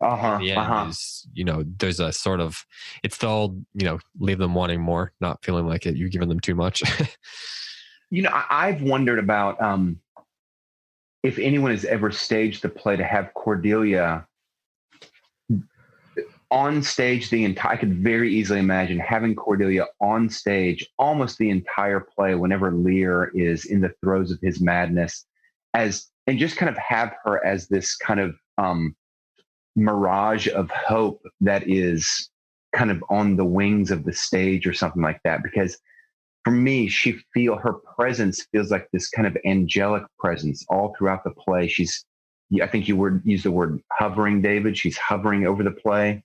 Uh 0.00 0.16
huh. 0.16 0.38
in 0.40 0.46
the 0.46 0.50
end 0.52 0.60
Uh 0.60 0.64
huh. 0.64 0.86
is 0.90 1.26
you 1.32 1.44
know 1.44 1.64
there's 1.78 1.98
a 2.00 2.12
sort 2.12 2.40
of 2.40 2.64
it's 3.02 3.18
the 3.18 3.26
old 3.26 3.64
you 3.74 3.84
know 3.84 3.98
leave 4.20 4.38
them 4.38 4.54
wanting 4.54 4.80
more, 4.80 5.12
not 5.20 5.44
feeling 5.44 5.66
like 5.66 5.86
it 5.86 5.96
you've 5.96 6.12
given 6.12 6.28
them 6.28 6.40
too 6.40 6.54
much. 6.54 6.82
You 8.10 8.22
know, 8.22 8.30
I, 8.30 8.68
I've 8.68 8.80
wondered 8.80 9.18
about 9.18 9.60
um, 9.60 10.00
if 11.22 11.38
anyone 11.38 11.72
has 11.72 11.84
ever 11.84 12.10
staged 12.10 12.62
the 12.62 12.70
play 12.70 12.96
to 12.96 13.04
have 13.04 13.34
Cordelia 13.34 14.26
on 16.50 16.82
stage 16.82 17.28
the 17.28 17.44
entire. 17.44 17.72
I 17.72 17.76
could 17.76 17.98
very 17.98 18.32
easily 18.34 18.60
imagine 18.60 18.98
having 18.98 19.34
Cordelia 19.34 19.86
on 20.00 20.30
stage 20.30 20.88
almost 20.98 21.36
the 21.38 21.50
entire 21.50 22.00
play 22.00 22.34
whenever 22.34 22.72
Lear 22.72 23.30
is 23.34 23.66
in 23.66 23.80
the 23.80 23.92
throes 24.02 24.30
of 24.30 24.38
his 24.40 24.60
madness, 24.60 25.26
as 25.74 26.06
and 26.26 26.38
just 26.38 26.56
kind 26.56 26.70
of 26.70 26.78
have 26.78 27.14
her 27.24 27.44
as 27.44 27.68
this 27.68 27.94
kind 27.96 28.20
of 28.20 28.34
um, 28.56 28.96
mirage 29.78 30.48
of 30.48 30.70
hope 30.70 31.22
that 31.40 31.68
is 31.68 32.30
kind 32.74 32.90
of 32.90 33.02
on 33.08 33.36
the 33.36 33.44
wings 33.44 33.90
of 33.90 34.04
the 34.04 34.12
stage 34.12 34.66
or 34.66 34.72
something 34.74 35.02
like 35.02 35.20
that. 35.24 35.42
Because 35.42 35.78
for 36.44 36.50
me 36.50 36.88
she 36.88 37.18
feel 37.32 37.56
her 37.56 37.74
presence 37.96 38.46
feels 38.52 38.70
like 38.70 38.88
this 38.92 39.08
kind 39.08 39.26
of 39.26 39.36
angelic 39.44 40.02
presence 40.18 40.64
all 40.68 40.94
throughout 40.96 41.24
the 41.24 41.30
play. 41.30 41.66
She's 41.68 42.04
i 42.62 42.66
think 42.66 42.88
you 42.88 42.96
word 42.96 43.20
use 43.24 43.42
the 43.42 43.50
word 43.50 43.80
hovering 43.92 44.40
david. 44.42 44.76
She's 44.76 44.96
hovering 44.98 45.46
over 45.46 45.62
the 45.62 45.70
play. 45.70 46.22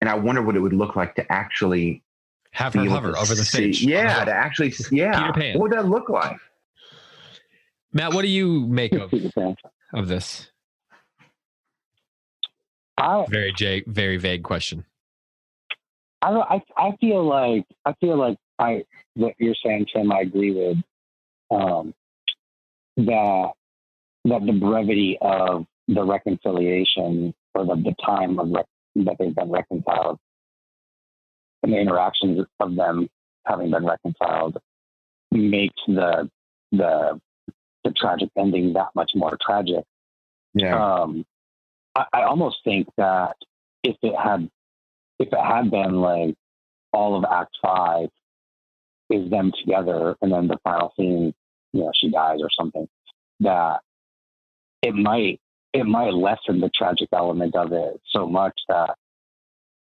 And 0.00 0.08
i 0.10 0.14
wonder 0.14 0.42
what 0.42 0.56
it 0.56 0.60
would 0.60 0.72
look 0.72 0.96
like 0.96 1.14
to 1.16 1.32
actually 1.32 2.02
Have 2.52 2.72
be 2.72 2.80
her 2.80 2.88
hover 2.90 3.16
over 3.16 3.34
the 3.34 3.44
see- 3.44 3.72
stage. 3.72 3.82
yeah 3.82 4.24
to 4.24 4.32
actually 4.32 4.72
yeah. 4.90 5.28
What 5.30 5.56
would 5.60 5.72
that 5.72 5.86
look 5.86 6.08
like? 6.08 6.36
Matt, 7.92 8.12
what 8.14 8.22
do 8.22 8.28
you 8.28 8.66
make 8.68 8.92
of 8.92 9.12
of 9.94 10.08
this? 10.08 10.46
I, 13.00 13.24
Very 13.28 13.52
vague, 13.58 13.86
very 13.86 14.16
vague 14.16 14.42
question. 14.42 14.84
I, 16.22 16.30
don't- 16.30 16.50
I, 16.50 16.62
I 16.76 16.96
feel 17.00 17.24
like 17.24 17.64
I 17.84 17.94
feel 18.00 18.16
like 18.16 18.36
I 18.58 18.84
what 19.14 19.34
you're 19.38 19.54
saying, 19.64 19.86
Tim. 19.92 20.12
I 20.12 20.20
agree 20.20 20.52
with 20.52 20.76
um, 21.50 21.94
that 22.98 23.50
that 24.26 24.46
the 24.46 24.52
brevity 24.52 25.16
of 25.22 25.64
the 25.88 26.04
reconciliation 26.04 27.34
or 27.54 27.64
the, 27.64 27.74
the 27.76 27.94
time 28.04 28.38
of 28.38 28.50
rec- 28.50 28.66
that 28.96 29.16
they've 29.18 29.34
been 29.34 29.50
reconciled 29.50 30.18
and 31.62 31.72
the 31.72 31.78
interactions 31.78 32.46
of 32.60 32.76
them 32.76 33.08
having 33.46 33.70
been 33.70 33.84
reconciled 33.86 34.58
makes 35.32 35.80
the 35.86 36.28
the 36.72 37.20
the 37.84 37.90
tragic 37.96 38.28
ending 38.36 38.74
that 38.74 38.88
much 38.94 39.12
more 39.14 39.38
tragic. 39.40 39.84
yeah 40.54 40.76
Um, 41.00 41.24
I, 41.94 42.04
I 42.12 42.22
almost 42.22 42.58
think 42.64 42.88
that 42.96 43.34
if 43.82 43.96
it 44.02 44.14
had 44.16 44.48
if 45.18 45.28
it 45.32 45.40
had 45.40 45.70
been 45.70 46.00
like 46.00 46.34
all 46.92 47.16
of 47.16 47.24
Act 47.30 47.56
Five 47.62 48.08
is 49.10 49.30
them 49.30 49.52
together, 49.60 50.16
and 50.22 50.32
then 50.32 50.48
the 50.48 50.58
final 50.62 50.92
scene, 50.96 51.34
you 51.72 51.80
know, 51.80 51.90
she 51.94 52.10
dies 52.10 52.38
or 52.40 52.48
something, 52.58 52.88
that 53.40 53.80
it 54.82 54.94
might 54.94 55.40
it 55.72 55.84
might 55.84 56.12
lessen 56.12 56.60
the 56.60 56.70
tragic 56.74 57.08
element 57.12 57.54
of 57.54 57.72
it 57.72 58.00
so 58.10 58.26
much 58.26 58.58
that 58.68 58.94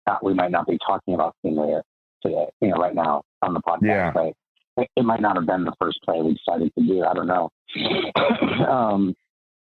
that 0.05 0.23
we 0.23 0.33
might 0.33 0.51
not 0.51 0.67
be 0.67 0.77
talking 0.85 1.13
about 1.13 1.35
Lear 1.43 1.83
today, 2.21 2.47
you 2.61 2.69
know, 2.69 2.77
right 2.77 2.95
now 2.95 3.23
on 3.41 3.53
the 3.53 3.61
podcast. 3.61 3.81
Yeah. 3.83 4.11
Right? 4.15 4.33
It, 4.77 4.89
it 4.95 5.03
might 5.03 5.21
not 5.21 5.35
have 5.35 5.45
been 5.45 5.65
the 5.65 5.73
first 5.79 5.99
play 6.03 6.21
we 6.21 6.35
decided 6.35 6.71
to 6.77 6.85
do. 6.85 7.03
I 7.03 7.13
don't 7.13 7.27
know. 7.27 7.49
um, 8.67 9.15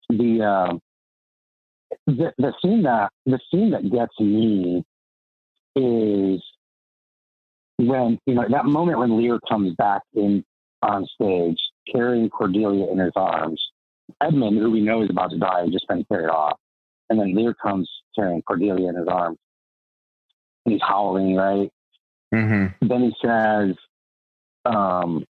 the 0.09 0.41
um, 0.41 0.79
the, 2.05 2.33
the 2.37 2.53
scene 2.61 2.83
that 2.83 3.09
the 3.25 3.39
scene 3.51 3.71
that 3.71 3.89
gets 3.89 4.19
me 4.19 4.83
is 5.75 6.43
when 7.77 8.19
you 8.25 8.35
know 8.35 8.45
that 8.49 8.65
moment 8.65 8.99
when 8.99 9.17
Lear 9.17 9.39
comes 9.47 9.73
back 9.75 10.01
in 10.13 10.43
on 10.81 11.05
stage 11.05 11.57
carrying 11.91 12.29
Cordelia 12.29 12.87
in 12.91 12.99
his 12.99 13.13
arms. 13.15 13.61
Edmund, 14.21 14.57
who 14.57 14.71
we 14.71 14.81
know 14.81 15.03
is 15.03 15.09
about 15.09 15.29
to 15.31 15.37
die, 15.37 15.61
has 15.61 15.71
just 15.71 15.87
been 15.87 16.03
carried 16.05 16.29
off, 16.29 16.57
and 17.09 17.19
then 17.19 17.35
Lear 17.35 17.53
comes 17.53 17.89
carrying 18.15 18.41
Cordelia 18.41 18.89
in 18.89 18.95
his 18.95 19.07
arms, 19.07 19.37
and 20.65 20.73
he's 20.73 20.81
howling, 20.81 21.35
right? 21.35 21.69
Mm-hmm. 22.33 22.87
Then 22.87 23.01
he 23.03 23.13
says, 23.23 23.75
um, 24.65 25.25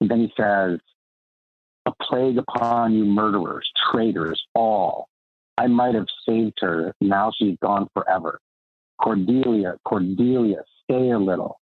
then 0.00 0.20
he 0.20 0.32
says, 0.40 0.78
"A 1.86 1.92
plague 2.00 2.38
upon 2.38 2.94
you, 2.94 3.04
murderers, 3.04 3.68
traitors, 3.90 4.42
all! 4.54 5.08
I 5.58 5.66
might 5.66 5.94
have 5.94 6.06
saved 6.28 6.58
her. 6.60 6.94
Now 7.00 7.32
she's 7.36 7.56
gone 7.62 7.88
forever. 7.94 8.40
Cordelia, 9.00 9.76
Cordelia, 9.84 10.62
stay 10.84 11.10
a 11.10 11.18
little. 11.18 11.60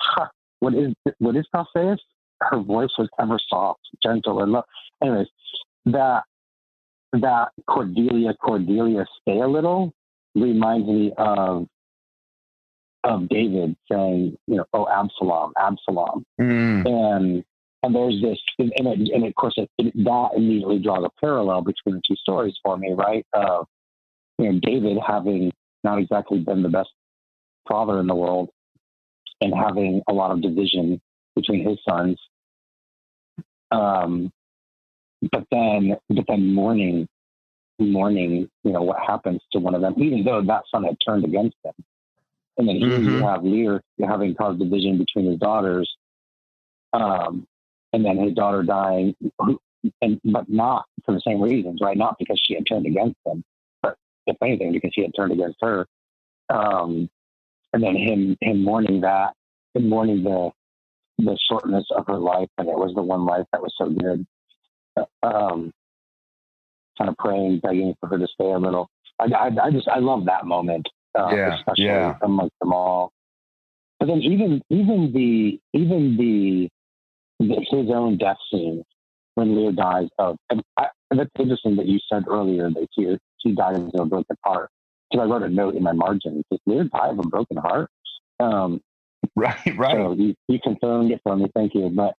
Ha, 0.00 0.30
what 0.60 0.74
is 0.74 0.92
what 1.18 1.36
is 1.36 1.46
Alphaeus? 1.54 2.00
Her 2.40 2.58
voice 2.60 2.90
was 2.98 3.08
ever 3.20 3.38
soft, 3.48 3.80
gentle, 4.02 4.42
and 4.42 4.52
love. 4.52 4.64
Anyways, 5.02 5.28
that 5.86 6.24
that 7.12 7.48
Cordelia, 7.68 8.34
Cordelia, 8.34 9.06
stay 9.22 9.40
a 9.40 9.48
little 9.48 9.92
reminds 10.34 10.86
me 10.86 11.12
of 11.16 11.66
of 13.04 13.28
David 13.28 13.76
saying, 13.90 14.36
you 14.46 14.56
know, 14.56 14.64
oh 14.72 14.88
Absalom, 14.88 15.52
Absalom, 15.58 16.24
Mm. 16.40 16.86
and 16.86 17.44
and 17.82 17.94
there's 17.94 18.20
this, 18.20 18.38
and, 18.58 18.72
and, 18.76 18.88
it, 18.88 19.12
and 19.12 19.24
of 19.24 19.34
course, 19.34 19.54
it, 19.56 19.70
it, 19.78 19.92
that 20.04 20.30
immediately 20.36 20.78
draws 20.78 21.04
a 21.04 21.20
parallel 21.20 21.62
between 21.62 21.96
the 21.96 22.02
two 22.06 22.16
stories 22.16 22.54
for 22.62 22.76
me, 22.76 22.92
right? 22.92 23.24
Of 23.32 23.66
you 24.38 24.52
know, 24.52 24.60
David 24.62 24.98
having 25.06 25.52
not 25.84 25.98
exactly 25.98 26.38
been 26.38 26.62
the 26.62 26.68
best 26.68 26.90
father 27.68 28.00
in 28.00 28.06
the 28.06 28.14
world, 28.14 28.50
and 29.40 29.54
having 29.54 30.02
a 30.08 30.12
lot 30.12 30.30
of 30.30 30.42
division 30.42 31.00
between 31.34 31.68
his 31.68 31.78
sons. 31.88 32.18
Um, 33.70 34.32
but 35.32 35.44
then, 35.50 35.96
but 36.08 36.24
then 36.28 36.54
mourning, 36.54 37.08
mourning, 37.78 38.48
you 38.64 38.72
know, 38.72 38.82
what 38.82 38.98
happens 39.06 39.40
to 39.52 39.58
one 39.58 39.74
of 39.74 39.80
them, 39.80 39.94
even 39.98 40.24
though 40.24 40.42
that 40.42 40.62
son 40.70 40.84
had 40.84 40.96
turned 41.04 41.24
against 41.24 41.56
him. 41.64 41.74
And 42.58 42.68
then 42.68 42.76
here 42.76 42.98
you 42.98 43.18
Mhm. 43.18 43.30
have 43.30 43.44
Lear 43.44 43.82
having 44.02 44.34
caused 44.34 44.58
division 44.58 44.98
between 44.98 45.26
his 45.30 45.38
daughters, 45.38 45.94
um, 46.92 47.46
and 47.96 48.04
then 48.04 48.18
his 48.18 48.34
daughter 48.34 48.62
dying, 48.62 49.14
and 50.02 50.20
but 50.24 50.48
not 50.50 50.84
for 51.06 51.12
the 51.14 51.22
same 51.26 51.40
reasons, 51.40 51.80
right? 51.82 51.96
Not 51.96 52.16
because 52.18 52.38
she 52.44 52.54
had 52.54 52.64
turned 52.68 52.86
against 52.86 53.16
him, 53.24 53.42
but 53.82 53.96
if 54.26 54.36
anything, 54.42 54.72
because 54.72 54.92
he 54.94 55.00
had 55.02 55.12
turned 55.16 55.32
against 55.32 55.56
her. 55.62 55.86
Um, 56.50 57.08
and 57.72 57.82
then 57.82 57.96
him 57.96 58.36
him 58.42 58.62
mourning 58.62 59.00
that, 59.00 59.32
and 59.74 59.88
mourning 59.88 60.22
the 60.22 60.50
the 61.18 61.38
shortness 61.50 61.86
of 61.96 62.06
her 62.06 62.18
life, 62.18 62.50
and 62.58 62.68
it 62.68 62.76
was 62.76 62.92
the 62.94 63.02
one 63.02 63.24
life 63.24 63.46
that 63.52 63.62
was 63.62 63.74
so 63.78 63.88
good. 63.88 64.26
Um, 65.22 65.72
kind 66.98 67.08
of 67.10 67.16
praying, 67.18 67.60
begging 67.62 67.94
for 68.00 68.08
her 68.10 68.18
to 68.18 68.26
stay 68.26 68.50
a 68.52 68.58
little. 68.58 68.88
I, 69.18 69.24
I, 69.24 69.46
I 69.64 69.70
just 69.70 69.88
I 69.88 70.00
love 70.00 70.26
that 70.26 70.44
moment, 70.44 70.86
uh, 71.18 71.30
Yeah, 71.34 71.54
especially 71.56 71.86
yeah. 71.86 72.16
amongst 72.22 72.54
them 72.60 72.72
all. 72.74 73.12
But 73.98 74.06
then 74.06 74.20
even 74.20 74.62
even 74.68 75.12
the 75.14 75.58
even 75.72 76.16
the 76.18 76.68
his 77.38 77.90
own 77.90 78.16
death 78.18 78.38
scene 78.50 78.82
when 79.34 79.54
Lear 79.54 79.72
dies 79.72 80.08
of 80.18 80.36
and 80.50 80.62
I, 80.76 80.88
that's 81.10 81.30
interesting 81.38 81.76
that 81.76 81.86
you 81.86 81.98
said 82.10 82.24
earlier 82.28 82.70
that 82.70 82.88
he 82.92 83.16
he 83.38 83.52
died 83.52 83.76
of 83.76 83.90
a 83.98 84.04
broken 84.06 84.36
heart. 84.44 84.70
Because 85.10 85.24
I 85.24 85.30
wrote 85.30 85.42
a 85.42 85.48
note 85.48 85.76
in 85.76 85.82
my 85.84 85.92
margin. 85.92 86.42
Does 86.50 86.60
Lear 86.66 86.84
die 86.84 87.08
of 87.08 87.18
a 87.18 87.22
broken 87.22 87.58
heart? 87.58 87.90
Um, 88.40 88.80
Right, 89.34 89.76
right. 89.76 89.96
so 89.96 90.12
you, 90.12 90.34
you 90.48 90.58
confirmed 90.62 91.10
it 91.10 91.20
for 91.22 91.36
me. 91.36 91.46
Thank 91.54 91.74
you. 91.74 91.90
But, 91.90 92.14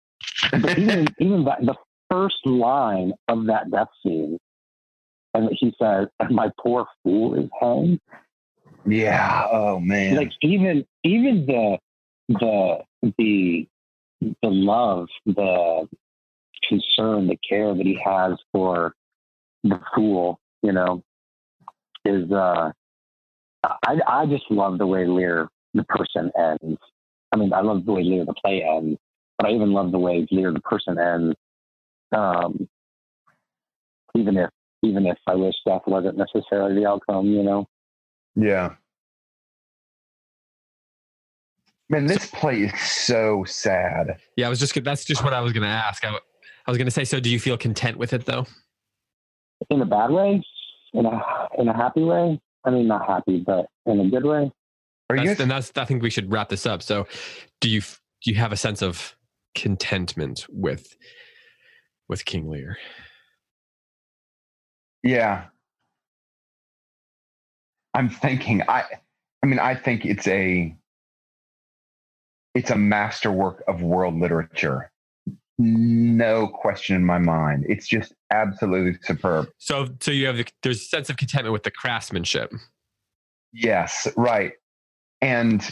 but 0.51 0.79
even 0.79 1.07
even 1.19 1.45
that, 1.45 1.61
the 1.65 1.75
first 2.11 2.45
line 2.45 3.13
of 3.29 3.47
that 3.47 3.71
death 3.71 3.89
scene, 4.03 4.39
and 5.35 5.49
he 5.53 5.75
says, 5.81 6.09
my 6.31 6.51
poor 6.61 6.87
fool 7.03 7.35
is 7.35 7.49
hanged." 7.61 8.01
yeah. 8.87 9.47
Oh 9.51 9.81
man. 9.81 10.17
Like 10.17 10.33
even 10.43 10.85
even 11.05 11.47
the 11.47 11.79
the 12.29 12.79
the 13.19 13.69
the 14.21 14.35
love, 14.43 15.09
the 15.25 15.89
concern, 16.69 17.29
the 17.29 17.39
care 17.49 17.75
that 17.75 17.87
he 17.87 18.01
has 18.05 18.33
for 18.53 18.95
the 19.63 19.81
fool, 19.95 20.41
you 20.63 20.73
know, 20.73 21.03
is 22.05 22.31
uh 22.31 22.71
I 23.65 23.99
I 24.07 24.27
just 24.27 24.45
love 24.51 24.79
the 24.79 24.87
way 24.87 25.07
Lear 25.07 25.49
the 25.75 25.85
person 25.85 26.31
ends. 26.39 26.79
I 27.33 27.37
mean, 27.37 27.53
I 27.53 27.61
love 27.61 27.85
the 27.85 27.93
way 27.93 28.03
Lear 28.03 28.25
the 28.25 28.35
play 28.35 28.63
ends, 28.63 28.99
but 29.39 29.49
I 29.49 29.53
even 29.53 29.73
love 29.73 29.93
the 29.93 29.99
way 29.99 30.27
Lear 30.31 30.53
the 30.53 30.61
person 30.61 30.99
ends. 30.99 31.37
Um, 32.13 32.69
even 34.15 34.37
if 34.37 34.51
even 34.83 35.07
if 35.07 35.19
I 35.27 35.35
wish 35.35 35.55
death 35.67 35.83
wasn't 35.87 36.19
necessarily 36.19 36.75
the 36.77 36.89
outcome, 36.89 37.27
you 37.27 37.43
know. 37.43 37.67
Yeah. 38.35 38.75
Man, 41.89 42.07
this 42.07 42.31
play 42.31 42.63
is 42.63 42.81
so 42.81 43.45
sad. 43.47 44.19
Yeah, 44.37 44.47
I 44.47 44.49
was 44.49 44.59
just 44.59 44.75
gonna- 44.75 44.85
that's 44.85 45.05
just 45.05 45.23
what 45.23 45.33
I 45.33 45.41
was 45.41 45.53
going 45.53 45.63
to 45.63 45.69
ask. 45.69 46.05
I, 46.05 46.09
I 46.09 46.71
was 46.71 46.79
going 46.79 46.87
to 46.87 46.91
say, 46.91 47.05
so 47.05 47.21
do 47.21 47.31
you 47.31 47.39
feel 47.39 47.57
content 47.57 47.97
with 47.97 48.13
it 48.13 48.25
though? 48.25 48.47
In 49.71 49.81
a 49.81 49.87
bad 49.87 50.11
way, 50.11 50.43
in 50.93 51.07
a 51.07 51.23
in 51.59 51.69
a 51.69 51.77
happy 51.77 52.03
way. 52.03 52.41
I 52.65 52.71
mean, 52.71 52.89
not 52.89 53.07
happy, 53.07 53.39
but 53.47 53.67
in 53.87 54.01
a 54.01 54.11
good 54.11 54.25
way. 54.25 54.51
Are 55.09 55.17
you 55.17 55.25
That's, 55.25 55.39
guys, 55.39 55.41
and 55.41 55.51
that's 55.51 55.73
I 55.77 55.85
think 55.85 56.03
we 56.03 56.11
should 56.11 56.31
wrap 56.33 56.49
this 56.49 56.67
up. 56.67 56.83
So, 56.83 57.07
do 57.61 57.71
you 57.71 57.81
do 57.81 58.33
you 58.33 58.35
have 58.35 58.51
a 58.53 58.57
sense 58.57 58.83
of 58.83 59.17
contentment 59.55 60.45
with 60.51 60.97
with 62.09 62.25
King 62.25 62.49
Lear? 62.51 62.77
yeah. 65.03 65.45
I'm 67.95 68.11
thinking 68.11 68.63
I 68.69 68.85
I 69.43 69.47
mean 69.47 69.59
I 69.59 69.75
think 69.75 70.05
it's 70.05 70.27
a 70.29 70.77
it's 72.57 72.71
a 72.71 72.77
masterwork 72.77 73.63
of 73.69 73.83
world 73.83 74.19
literature. 74.19 74.91
No 75.59 76.49
question 76.49 76.97
in 76.97 77.05
my 77.05 77.19
mind. 77.19 77.67
It's 77.69 77.87
just 77.87 78.15
absolutely 78.33 78.99
superb. 79.03 79.49
So, 79.59 79.89
so 80.01 80.11
you 80.11 80.27
have 80.27 80.39
the, 80.39 80.47
there's 80.63 80.81
a 80.81 80.85
sense 80.85 81.11
of 81.11 81.19
contentment 81.19 81.53
with 81.53 81.65
the 81.65 81.71
craftsmanship. 81.71 82.55
Yes, 83.53 84.09
right. 84.17 84.53
And 85.21 85.71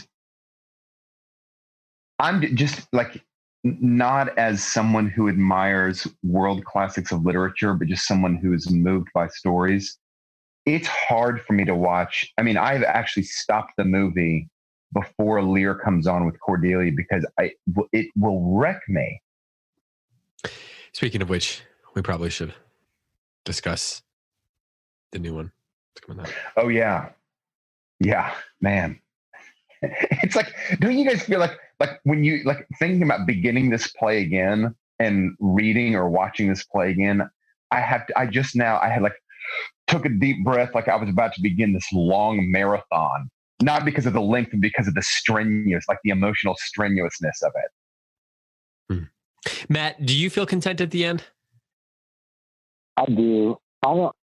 I'm 2.19 2.55
just 2.55 2.87
like 2.93 3.19
not 3.63 4.37
as 4.37 4.63
someone 4.63 5.09
who 5.09 5.27
admires 5.27 6.07
world 6.23 6.65
classics 6.65 7.11
of 7.11 7.25
literature, 7.25 7.73
but 7.73 7.87
just 7.87 8.07
someone 8.07 8.35
who 8.35 8.53
is 8.53 8.69
moved 8.69 9.07
by 9.15 9.27
stories. 9.29 9.97
It's 10.67 10.87
hard 10.87 11.41
for 11.41 11.53
me 11.53 11.65
to 11.65 11.73
watch. 11.73 12.31
I 12.37 12.43
mean, 12.43 12.57
I've 12.57 12.83
actually 12.83 13.23
stopped 13.23 13.73
the 13.75 13.85
movie 13.85 14.49
before 14.95 15.43
Lear 15.43 15.75
comes 15.75 16.07
on 16.07 16.25
with 16.25 16.39
Cordelia 16.39 16.91
because 16.95 17.23
I 17.39 17.51
it 17.91 18.07
will 18.15 18.57
wreck 18.57 18.81
me. 18.87 19.21
Speaking 20.93 21.21
of 21.21 21.29
which, 21.29 21.61
we 21.93 22.01
probably 22.01 22.29
should 22.29 22.53
discuss 23.43 24.01
the 25.11 25.19
new 25.19 25.35
one. 25.35 25.51
It's 25.93 26.05
coming 26.05 26.25
out. 26.25 26.33
Oh 26.57 26.69
yeah, 26.69 27.09
yeah, 27.99 28.33
man. 28.61 28.99
It's 30.23 30.35
like, 30.35 30.51
don't 30.79 30.97
you 30.97 31.07
guys 31.07 31.21
feel 31.21 31.39
like 31.39 31.59
like 31.79 31.99
when 32.03 32.23
you 32.23 32.41
like 32.43 32.65
thinking 32.79 33.03
about 33.03 33.27
beginning 33.27 33.69
this 33.69 33.87
play 33.91 34.23
again 34.23 34.73
and 34.97 35.35
reading 35.39 35.95
or 35.95 36.09
watching 36.09 36.47
this 36.49 36.63
play 36.63 36.89
again? 36.89 37.29
I 37.69 37.81
have 37.81 38.07
to, 38.07 38.17
I 38.17 38.25
just 38.25 38.55
now 38.55 38.79
I 38.79 38.89
had 38.89 39.03
like 39.03 39.13
took 39.85 40.05
a 40.05 40.09
deep 40.09 40.43
breath 40.43 40.73
like 40.73 40.87
I 40.87 40.95
was 40.95 41.09
about 41.09 41.33
to 41.33 41.41
begin 41.41 41.73
this 41.73 41.85
long 41.93 42.49
marathon, 42.49 43.29
not 43.61 43.85
because 43.85 44.05
of 44.05 44.13
the 44.13 44.21
length, 44.21 44.51
but 44.51 44.61
because 44.61 44.87
of 44.87 44.93
the 44.93 45.01
strenuous, 45.01 45.85
like 45.87 45.99
the 46.03 46.09
emotional 46.11 46.55
strenuousness 46.57 47.41
of 47.41 47.51
it. 47.55 47.71
Matt, 49.69 50.05
do 50.05 50.15
you 50.15 50.29
feel 50.29 50.45
content 50.45 50.81
at 50.81 50.91
the 50.91 51.05
end? 51.05 51.23
I 52.97 53.05
do. 53.05 53.57
I 53.85 53.93
don't. 53.93 54.15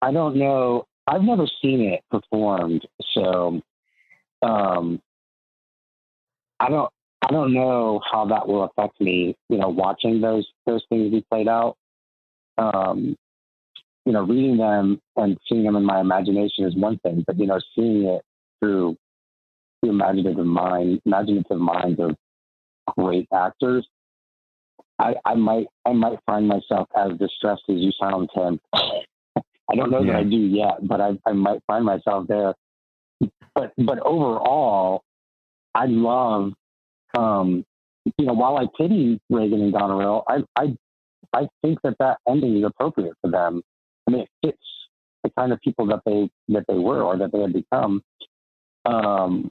I 0.00 0.12
don't 0.12 0.36
know. 0.36 0.86
I've 1.06 1.22
never 1.22 1.46
seen 1.62 1.80
it 1.80 2.02
performed, 2.10 2.86
so 3.12 3.60
um, 4.42 5.00
I 6.60 6.68
don't. 6.68 6.90
I 7.22 7.32
don't 7.32 7.52
know 7.52 8.00
how 8.10 8.26
that 8.26 8.46
will 8.46 8.64
affect 8.64 9.00
me. 9.00 9.36
You 9.48 9.58
know, 9.58 9.68
watching 9.68 10.20
those 10.20 10.46
those 10.66 10.84
things 10.88 11.10
be 11.10 11.24
played 11.30 11.48
out. 11.48 11.76
Um, 12.58 13.16
you 14.04 14.12
know, 14.12 14.22
reading 14.22 14.56
them 14.56 15.00
and 15.16 15.36
seeing 15.48 15.64
them 15.64 15.76
in 15.76 15.84
my 15.84 16.00
imagination 16.00 16.64
is 16.64 16.74
one 16.74 16.98
thing, 17.00 17.24
but 17.26 17.38
you 17.38 17.46
know, 17.46 17.60
seeing 17.74 18.04
it 18.04 18.22
through 18.60 18.96
the 19.82 19.90
imaginative 19.90 20.46
mind, 20.46 21.00
imaginative 21.06 21.58
minds 21.58 22.00
of 22.00 22.16
great 22.98 23.28
actors 23.34 23.86
I, 24.98 25.14
I 25.24 25.34
might 25.34 25.68
I 25.86 25.92
might 25.92 26.18
find 26.26 26.48
myself 26.48 26.88
as 26.96 27.18
distressed 27.18 27.62
as 27.70 27.76
you 27.76 27.92
sound, 28.00 28.30
Tim. 28.34 28.60
I 28.74 29.76
don't 29.76 29.90
know 29.90 30.02
Yeah. 30.02 30.14
that 30.14 30.18
I 30.20 30.24
do 30.24 30.36
yet, 30.38 30.86
but 30.88 31.00
I, 31.00 31.18
I 31.26 31.32
might 31.32 31.60
find 31.66 31.84
myself 31.84 32.26
there. 32.28 32.54
But 33.54 33.72
but 33.78 34.00
overall, 34.00 35.02
I 35.74 35.86
love, 35.86 36.52
um, 37.18 37.64
you 38.18 38.26
know, 38.26 38.34
while 38.34 38.56
I 38.58 38.66
pity 38.78 39.20
Regan 39.30 39.62
and 39.62 39.72
Goneril, 39.72 40.24
I 40.28 40.44
I 40.56 40.76
I 41.34 41.48
think 41.62 41.80
that 41.84 41.96
that 42.00 42.18
ending 42.28 42.58
is 42.58 42.64
appropriate 42.64 43.14
for 43.22 43.30
them. 43.30 43.62
I 44.08 44.12
mean, 44.12 44.22
it 44.22 44.30
fits 44.44 44.58
the 45.24 45.30
kind 45.38 45.52
of 45.52 45.60
people 45.60 45.86
that 45.88 46.02
they 46.06 46.30
that 46.48 46.64
they 46.68 46.78
were 46.78 47.02
or 47.02 47.18
that 47.18 47.32
they 47.32 47.40
had 47.40 47.52
become. 47.52 48.02
Um, 48.88 49.50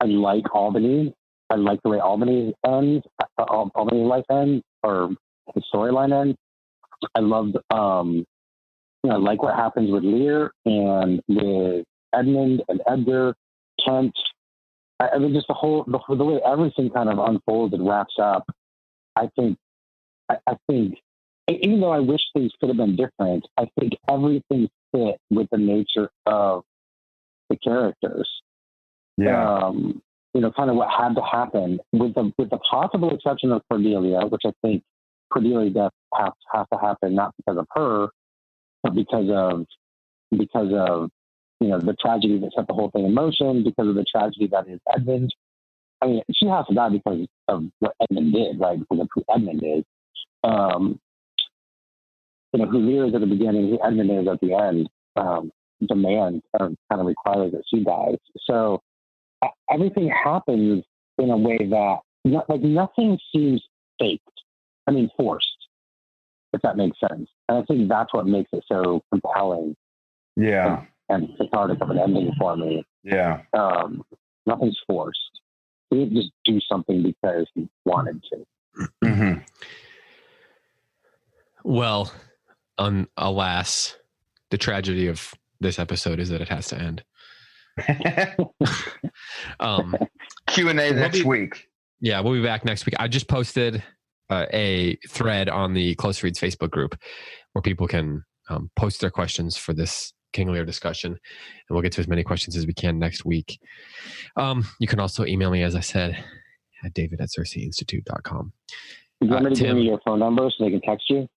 I 0.00 0.06
like 0.06 0.54
Albany. 0.54 1.14
I 1.50 1.56
like 1.56 1.80
the 1.82 1.90
way 1.90 1.98
Albany 2.00 2.54
ends, 2.66 3.04
uh, 3.20 3.44
Al- 3.50 3.70
Albany 3.74 4.02
life 4.02 4.24
ends, 4.30 4.62
or 4.82 5.10
the 5.54 5.62
storyline 5.72 6.12
ends. 6.12 6.36
I 7.14 7.20
loved, 7.20 7.56
um, 7.70 8.24
you 9.02 9.10
know, 9.10 9.16
I 9.16 9.18
like 9.18 9.42
what 9.42 9.54
happens 9.54 9.90
with 9.90 10.04
Lear 10.04 10.52
and 10.64 11.22
with 11.28 11.84
Edmund 12.14 12.62
and 12.68 12.80
Edgar, 12.86 13.34
Kent. 13.84 14.14
I, 15.00 15.10
I 15.14 15.18
mean, 15.18 15.34
just 15.34 15.48
the 15.48 15.54
whole 15.54 15.84
the, 15.84 15.98
the 16.14 16.24
way 16.24 16.40
everything 16.46 16.90
kind 16.90 17.08
of 17.08 17.18
unfolds 17.18 17.74
and 17.74 17.86
wraps 17.86 18.14
up. 18.20 18.44
I 19.16 19.28
think, 19.36 19.58
I, 20.28 20.36
I 20.46 20.56
think, 20.66 20.98
even 21.48 21.80
though 21.80 21.92
I 21.92 22.00
wish 22.00 22.20
things 22.34 22.52
could 22.58 22.70
have 22.70 22.78
been 22.78 22.96
different, 22.96 23.46
I 23.58 23.68
think 23.78 23.92
everything 24.10 24.68
fit 24.92 25.18
with 25.30 25.48
the 25.50 25.58
nature 25.58 26.10
of 26.26 26.64
the 27.50 27.56
characters 27.56 28.28
Yeah. 29.16 29.64
um, 29.66 30.02
you 30.34 30.40
know, 30.40 30.50
kind 30.50 30.70
of 30.70 30.76
what 30.76 30.88
had 30.90 31.14
to 31.14 31.22
happen, 31.22 31.78
with 31.92 32.14
the 32.14 32.32
with 32.36 32.50
the 32.50 32.58
possible 32.58 33.14
exception 33.14 33.52
of 33.52 33.62
Cordelia, 33.70 34.26
which 34.26 34.42
I 34.44 34.52
think 34.62 34.82
Cordelia 35.32 35.70
death 35.70 35.92
has, 36.14 36.32
has 36.52 36.66
to 36.72 36.78
happen 36.78 37.14
not 37.14 37.34
because 37.36 37.58
of 37.58 37.66
her, 37.74 38.08
but 38.82 38.94
because 38.94 39.30
of 39.30 39.66
because 40.36 40.72
of 40.74 41.10
you 41.60 41.68
know 41.68 41.78
the 41.78 41.94
tragedy 42.00 42.38
that 42.40 42.52
set 42.56 42.66
the 42.66 42.74
whole 42.74 42.90
thing 42.90 43.04
in 43.04 43.14
motion, 43.14 43.62
because 43.62 43.88
of 43.88 43.94
the 43.94 44.04
tragedy 44.04 44.48
that 44.48 44.68
is 44.68 44.80
Edmund. 44.92 45.32
I 46.02 46.06
mean, 46.06 46.22
she 46.34 46.46
has 46.46 46.66
to 46.66 46.74
die 46.74 46.90
because 46.90 47.26
of 47.48 47.64
what 47.78 47.94
Edmund 48.02 48.34
did, 48.34 48.60
right? 48.60 48.78
Because 48.78 49.02
of 49.02 49.08
who 49.14 49.24
Edmund 49.32 49.62
is. 49.64 49.84
Um, 50.42 51.00
you 52.52 52.60
know, 52.60 52.70
who 52.70 52.78
Lear 52.78 53.06
is 53.06 53.14
at 53.14 53.20
the 53.20 53.26
beginning, 53.26 53.70
who 53.70 53.78
Edmund 53.84 54.10
is 54.10 54.28
at 54.28 54.40
the 54.40 54.54
end, 54.54 54.88
um, 55.16 55.50
demands 55.86 56.42
or 56.58 56.70
kind 56.90 57.00
of 57.00 57.06
requires 57.06 57.52
that 57.52 57.62
she 57.68 57.82
dies. 57.82 58.18
So 58.48 58.80
everything 59.70 60.08
happens 60.08 60.84
in 61.18 61.30
a 61.30 61.36
way 61.36 61.58
that 61.58 61.98
not, 62.24 62.48
like 62.48 62.62
nothing 62.62 63.18
seems 63.34 63.62
faked. 63.98 64.22
I 64.86 64.90
mean, 64.90 65.10
forced, 65.16 65.46
if 66.52 66.60
that 66.62 66.76
makes 66.76 66.98
sense. 67.00 67.28
And 67.48 67.58
I 67.58 67.62
think 67.62 67.88
that's 67.88 68.12
what 68.12 68.26
makes 68.26 68.50
it 68.52 68.64
so 68.70 69.02
compelling 69.10 69.74
Yeah. 70.36 70.84
and 71.08 71.28
cathartic 71.38 71.80
of 71.80 71.90
an 71.90 71.98
ending 71.98 72.32
for 72.38 72.56
me. 72.56 72.84
Yeah. 73.02 73.42
Um, 73.52 74.02
nothing's 74.46 74.78
forced. 74.86 75.18
He 75.90 75.98
didn't 75.98 76.16
just 76.16 76.32
do 76.44 76.60
something 76.70 77.02
because 77.02 77.46
he 77.54 77.68
wanted 77.84 78.22
to. 78.32 78.86
Mm-hmm. 79.04 79.40
Well, 81.62 82.12
un, 82.78 83.08
alas, 83.16 83.96
the 84.50 84.58
tragedy 84.58 85.06
of 85.06 85.34
this 85.60 85.78
episode 85.78 86.20
is 86.20 86.28
that 86.28 86.40
it 86.40 86.48
has 86.48 86.66
to 86.68 86.78
end. 86.78 87.04
Um, 89.60 89.94
Q 90.48 90.68
and 90.68 90.80
A 90.80 90.90
We'll 90.90 91.00
next 91.00 91.18
be- 91.18 91.24
week. 91.24 91.68
yeah, 92.00 92.20
we'll 92.20 92.32
be 92.34 92.42
back 92.42 92.64
next 92.64 92.86
week. 92.86 92.94
I 92.98 93.08
just 93.08 93.28
posted 93.28 93.82
uh, 94.30 94.46
a 94.52 94.96
thread 95.08 95.48
on 95.48 95.74
the 95.74 95.94
Close 95.96 96.22
Reads 96.22 96.40
Facebook 96.40 96.70
group 96.70 96.96
where 97.52 97.62
people 97.62 97.86
can 97.86 98.24
um, 98.50 98.70
post 98.76 99.00
their 99.00 99.10
questions 99.10 99.56
for 99.56 99.72
this 99.72 100.12
King 100.32 100.50
Lear 100.52 100.64
discussion, 100.64 101.12
and 101.12 101.18
we'll 101.70 101.82
get 101.82 101.92
to 101.92 102.00
as 102.00 102.08
many 102.08 102.22
questions 102.24 102.56
as 102.56 102.66
we 102.66 102.74
can 102.74 102.98
next 102.98 103.24
week. 103.24 103.58
Um, 104.36 104.64
you 104.80 104.88
can 104.88 104.98
also 105.00 105.24
email 105.24 105.50
me, 105.50 105.62
as 105.62 105.76
I 105.76 105.80
said, 105.80 106.22
at 106.84 106.92
david 106.94 107.20
at 107.20 107.28
circeinstitute.com. 107.28 108.52
You 109.20 109.28
want 109.28 109.46
Uh, 109.46 109.50
me 109.50 109.54
to 109.54 109.60
give 109.60 109.68
Tim. 109.68 109.76
me 109.76 109.82
your 109.84 110.00
phone 110.04 110.18
number 110.18 110.50
so 110.50 110.64
they 110.64 110.70
can 110.70 110.80
text 110.80 111.08
you? 111.08 111.28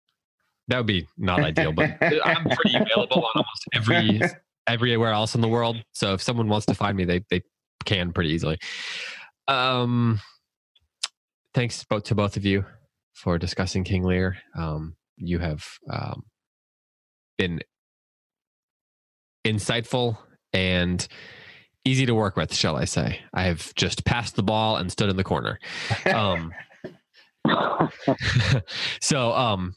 That 0.70 0.78
would 0.78 0.88
be 0.88 1.08
not 1.18 1.40
ideal, 1.42 1.72
but 1.72 1.92
I'm 2.02 2.44
pretty 2.50 2.76
available 2.76 3.24
on 3.36 3.44
almost 3.44 3.68
every 3.74 4.20
everywhere 4.68 5.12
else 5.12 5.36
in 5.36 5.42
the 5.42 5.48
world. 5.48 5.78
So 5.94 6.14
if 6.14 6.22
someone 6.22 6.48
wants 6.48 6.66
to 6.68 6.74
find 6.74 6.98
me, 6.98 7.06
they 7.06 7.24
they 7.30 7.42
can 7.86 8.12
pretty 8.12 8.32
easily. 8.32 8.58
Um, 9.48 10.20
thanks 11.54 11.84
both 11.84 12.04
to 12.06 12.16
both 12.16 12.38
of 12.38 12.46
you 12.46 12.66
for 13.14 13.38
discussing 13.38 13.84
King 13.84 14.04
Lear. 14.04 14.38
Um, 14.58 14.96
you 15.18 15.40
have 15.40 15.66
um, 15.90 16.24
been 17.38 17.62
insightful 19.46 20.18
and 20.54 21.08
easy 21.86 22.06
to 22.06 22.14
work 22.14 22.36
with, 22.36 22.54
shall 22.54 22.76
I 22.76 22.86
say? 22.86 23.22
I 23.34 23.44
have 23.44 23.74
just 23.76 24.04
passed 24.06 24.36
the 24.36 24.44
ball 24.44 24.76
and 24.76 24.92
stood 24.92 25.10
in 25.10 25.16
the 25.16 25.24
corner. 25.24 25.60
Um, 26.06 26.52
so 29.02 29.32
um 29.34 29.74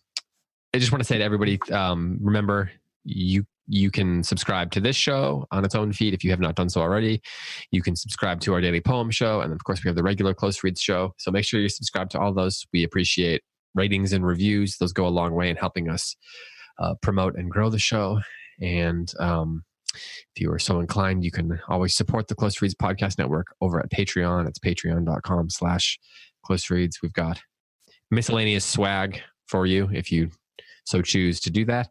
i 0.74 0.78
just 0.78 0.92
want 0.92 1.00
to 1.00 1.04
say 1.04 1.18
to 1.18 1.24
everybody 1.24 1.58
um 1.72 2.18
remember 2.20 2.70
you 3.04 3.44
you 3.70 3.90
can 3.90 4.22
subscribe 4.24 4.72
to 4.72 4.80
this 4.80 4.96
show 4.96 5.46
on 5.52 5.64
its 5.64 5.76
own 5.76 5.92
feed 5.92 6.12
if 6.12 6.24
you 6.24 6.30
have 6.30 6.40
not 6.40 6.56
done 6.56 6.68
so 6.68 6.80
already. 6.80 7.22
You 7.70 7.82
can 7.82 7.94
subscribe 7.94 8.40
to 8.40 8.52
our 8.52 8.60
daily 8.60 8.80
poem 8.80 9.10
show 9.10 9.40
and 9.40 9.52
of 9.52 9.62
course 9.64 9.84
we 9.84 9.88
have 9.88 9.96
the 9.96 10.02
regular 10.02 10.34
close 10.34 10.62
reads 10.64 10.80
show. 10.80 11.14
So 11.18 11.30
make 11.30 11.44
sure 11.44 11.60
you 11.60 11.68
subscribe 11.68 12.10
to 12.10 12.20
all 12.20 12.34
those. 12.34 12.66
We 12.72 12.82
appreciate 12.82 13.42
ratings 13.74 14.12
and 14.12 14.26
reviews. 14.26 14.76
Those 14.78 14.92
go 14.92 15.06
a 15.06 15.08
long 15.08 15.34
way 15.34 15.48
in 15.50 15.56
helping 15.56 15.88
us 15.88 16.16
uh, 16.80 16.94
promote 17.00 17.36
and 17.36 17.48
grow 17.48 17.70
the 17.70 17.78
show. 17.78 18.20
And 18.60 19.12
um 19.20 19.62
if 19.92 20.40
you 20.40 20.52
are 20.52 20.58
so 20.58 20.78
inclined 20.78 21.24
you 21.24 21.32
can 21.32 21.60
always 21.68 21.96
support 21.96 22.28
the 22.28 22.34
close 22.34 22.60
reads 22.62 22.74
podcast 22.74 23.18
network 23.18 23.46
over 23.60 23.78
at 23.78 23.90
patreon. 23.90 24.48
It's 24.48 24.58
patreon.com 24.58 25.50
slash 25.50 25.98
close 26.44 26.70
reads. 26.70 26.98
We've 27.02 27.12
got 27.12 27.40
miscellaneous 28.10 28.64
swag 28.64 29.20
for 29.46 29.66
you 29.66 29.88
if 29.92 30.10
you 30.10 30.30
so 30.84 31.02
choose 31.02 31.38
to 31.40 31.50
do 31.50 31.64
that. 31.66 31.90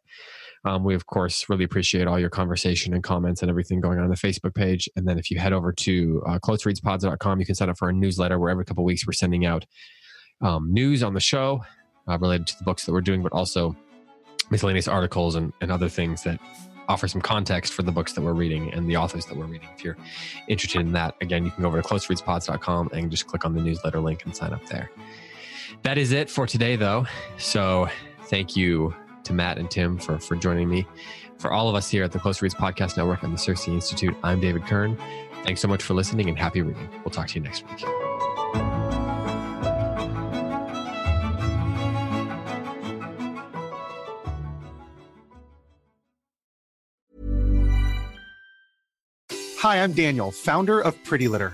Um, 0.65 0.84
we, 0.84 0.94
of 0.94 1.06
course, 1.06 1.48
really 1.49 1.64
appreciate 1.64 2.07
all 2.07 2.19
your 2.19 2.30
conversation 2.30 2.94
and 2.94 3.03
comments 3.03 3.41
and 3.41 3.49
everything 3.49 3.80
going 3.80 3.98
on 3.98 4.03
on 4.03 4.10
the 4.10 4.18
Facebook 4.18 4.53
page. 4.53 4.90
And 4.95 5.07
then 5.07 5.18
if 5.18 5.31
you 5.31 5.40
head 5.40 5.53
over 5.53 5.72
to 5.72 6.22
uh, 6.27 6.40
closereadspods.com, 6.40 7.40
you 7.40 7.45
can 7.45 7.56
sign 7.56 7.69
up 7.69 7.77
for 7.77 7.86
our 7.86 7.94
newsletter 7.94 8.38
where 8.38 8.49
every 8.49 8.65
couple 8.65 8.84
weeks 8.84 9.07
we're 9.07 9.14
sending 9.14 9.45
out 9.45 9.65
um, 10.41 10.73
news 10.73 11.02
on 11.02 11.14
the 11.14 11.19
show 11.19 11.64
uh, 12.07 12.18
related 12.18 12.48
to 12.48 12.57
the 12.57 12.64
books 12.64 12.86
that 12.86 12.91
we're 12.91 13.02
doing, 13.02 13.23
but 13.23 13.31
also 13.31 13.76
miscellaneous 14.49 14.88
articles 14.88 15.36
and, 15.36 15.53
and 15.61 15.72
other 15.72 15.90
things 15.90 16.23
that 16.23 16.40
offer 16.90 17.07
some 17.07 17.22
context 17.22 17.72
for 17.72 17.84
the 17.84 17.91
books 17.91 18.14
that 18.14 18.22
we're 18.22 18.34
reading 18.34 18.73
and 18.73 18.90
the 18.90 18.98
authors 18.98 19.26
that 19.27 19.38
we're 19.38 19.45
reading. 19.45 19.69
If 19.77 19.84
you're 19.84 19.98
interested 20.48 20.81
in 20.81 20.91
that, 20.94 21.15
again, 21.22 21.45
you 21.45 21.52
can 21.52 21.61
go 21.61 21.68
over 21.68 21.81
to 21.81 21.88
closereadspods.com 21.88 22.90
and 22.94 23.11
just 23.11 23.27
click 23.27 23.45
on 23.45 23.53
the 23.53 23.61
newsletter 23.61 23.99
link 23.99 24.26
and 24.26 24.36
sign 24.36 24.53
up 24.53 24.65
there. 24.65 24.90
That 25.84 25.99
is 25.99 26.11
it 26.11 26.30
for 26.30 26.48
today, 26.48 26.76
though. 26.76 27.06
So 27.38 27.88
thank 28.23 28.56
you 28.56 28.94
to 29.30 29.34
Matt 29.34 29.58
and 29.58 29.72
Tim 29.72 29.98
for, 29.98 30.20
for 30.20 30.36
joining 30.36 30.68
me. 30.68 30.86
For 31.38 31.54
all 31.54 31.70
of 31.70 31.76
us 31.76 31.90
here 31.90 32.04
at 32.04 32.12
the 32.12 32.20
Close 32.20 32.42
Reads 32.42 32.56
Podcast 32.56 32.98
Network 32.98 33.24
and 33.24 33.34
the 33.34 33.38
Circe 33.38 33.68
Institute, 33.68 34.16
I'm 34.24 34.42
David 34.42 34.66
Kern. 34.66 34.98
Thanks 35.44 35.62
so 35.62 35.68
much 35.68 35.82
for 35.82 35.94
listening 35.94 36.28
and 36.28 36.38
happy 36.38 36.62
reading. 36.62 36.90
We'll 37.06 37.12
talk 37.12 37.28
to 37.30 37.36
you 37.36 37.42
next 37.42 37.64
week. 37.70 37.80
Hi, 49.60 49.84
I'm 49.84 49.94
Daniel, 49.94 50.32
founder 50.32 50.80
of 50.80 51.02
Pretty 51.04 51.28
Litter. 51.28 51.54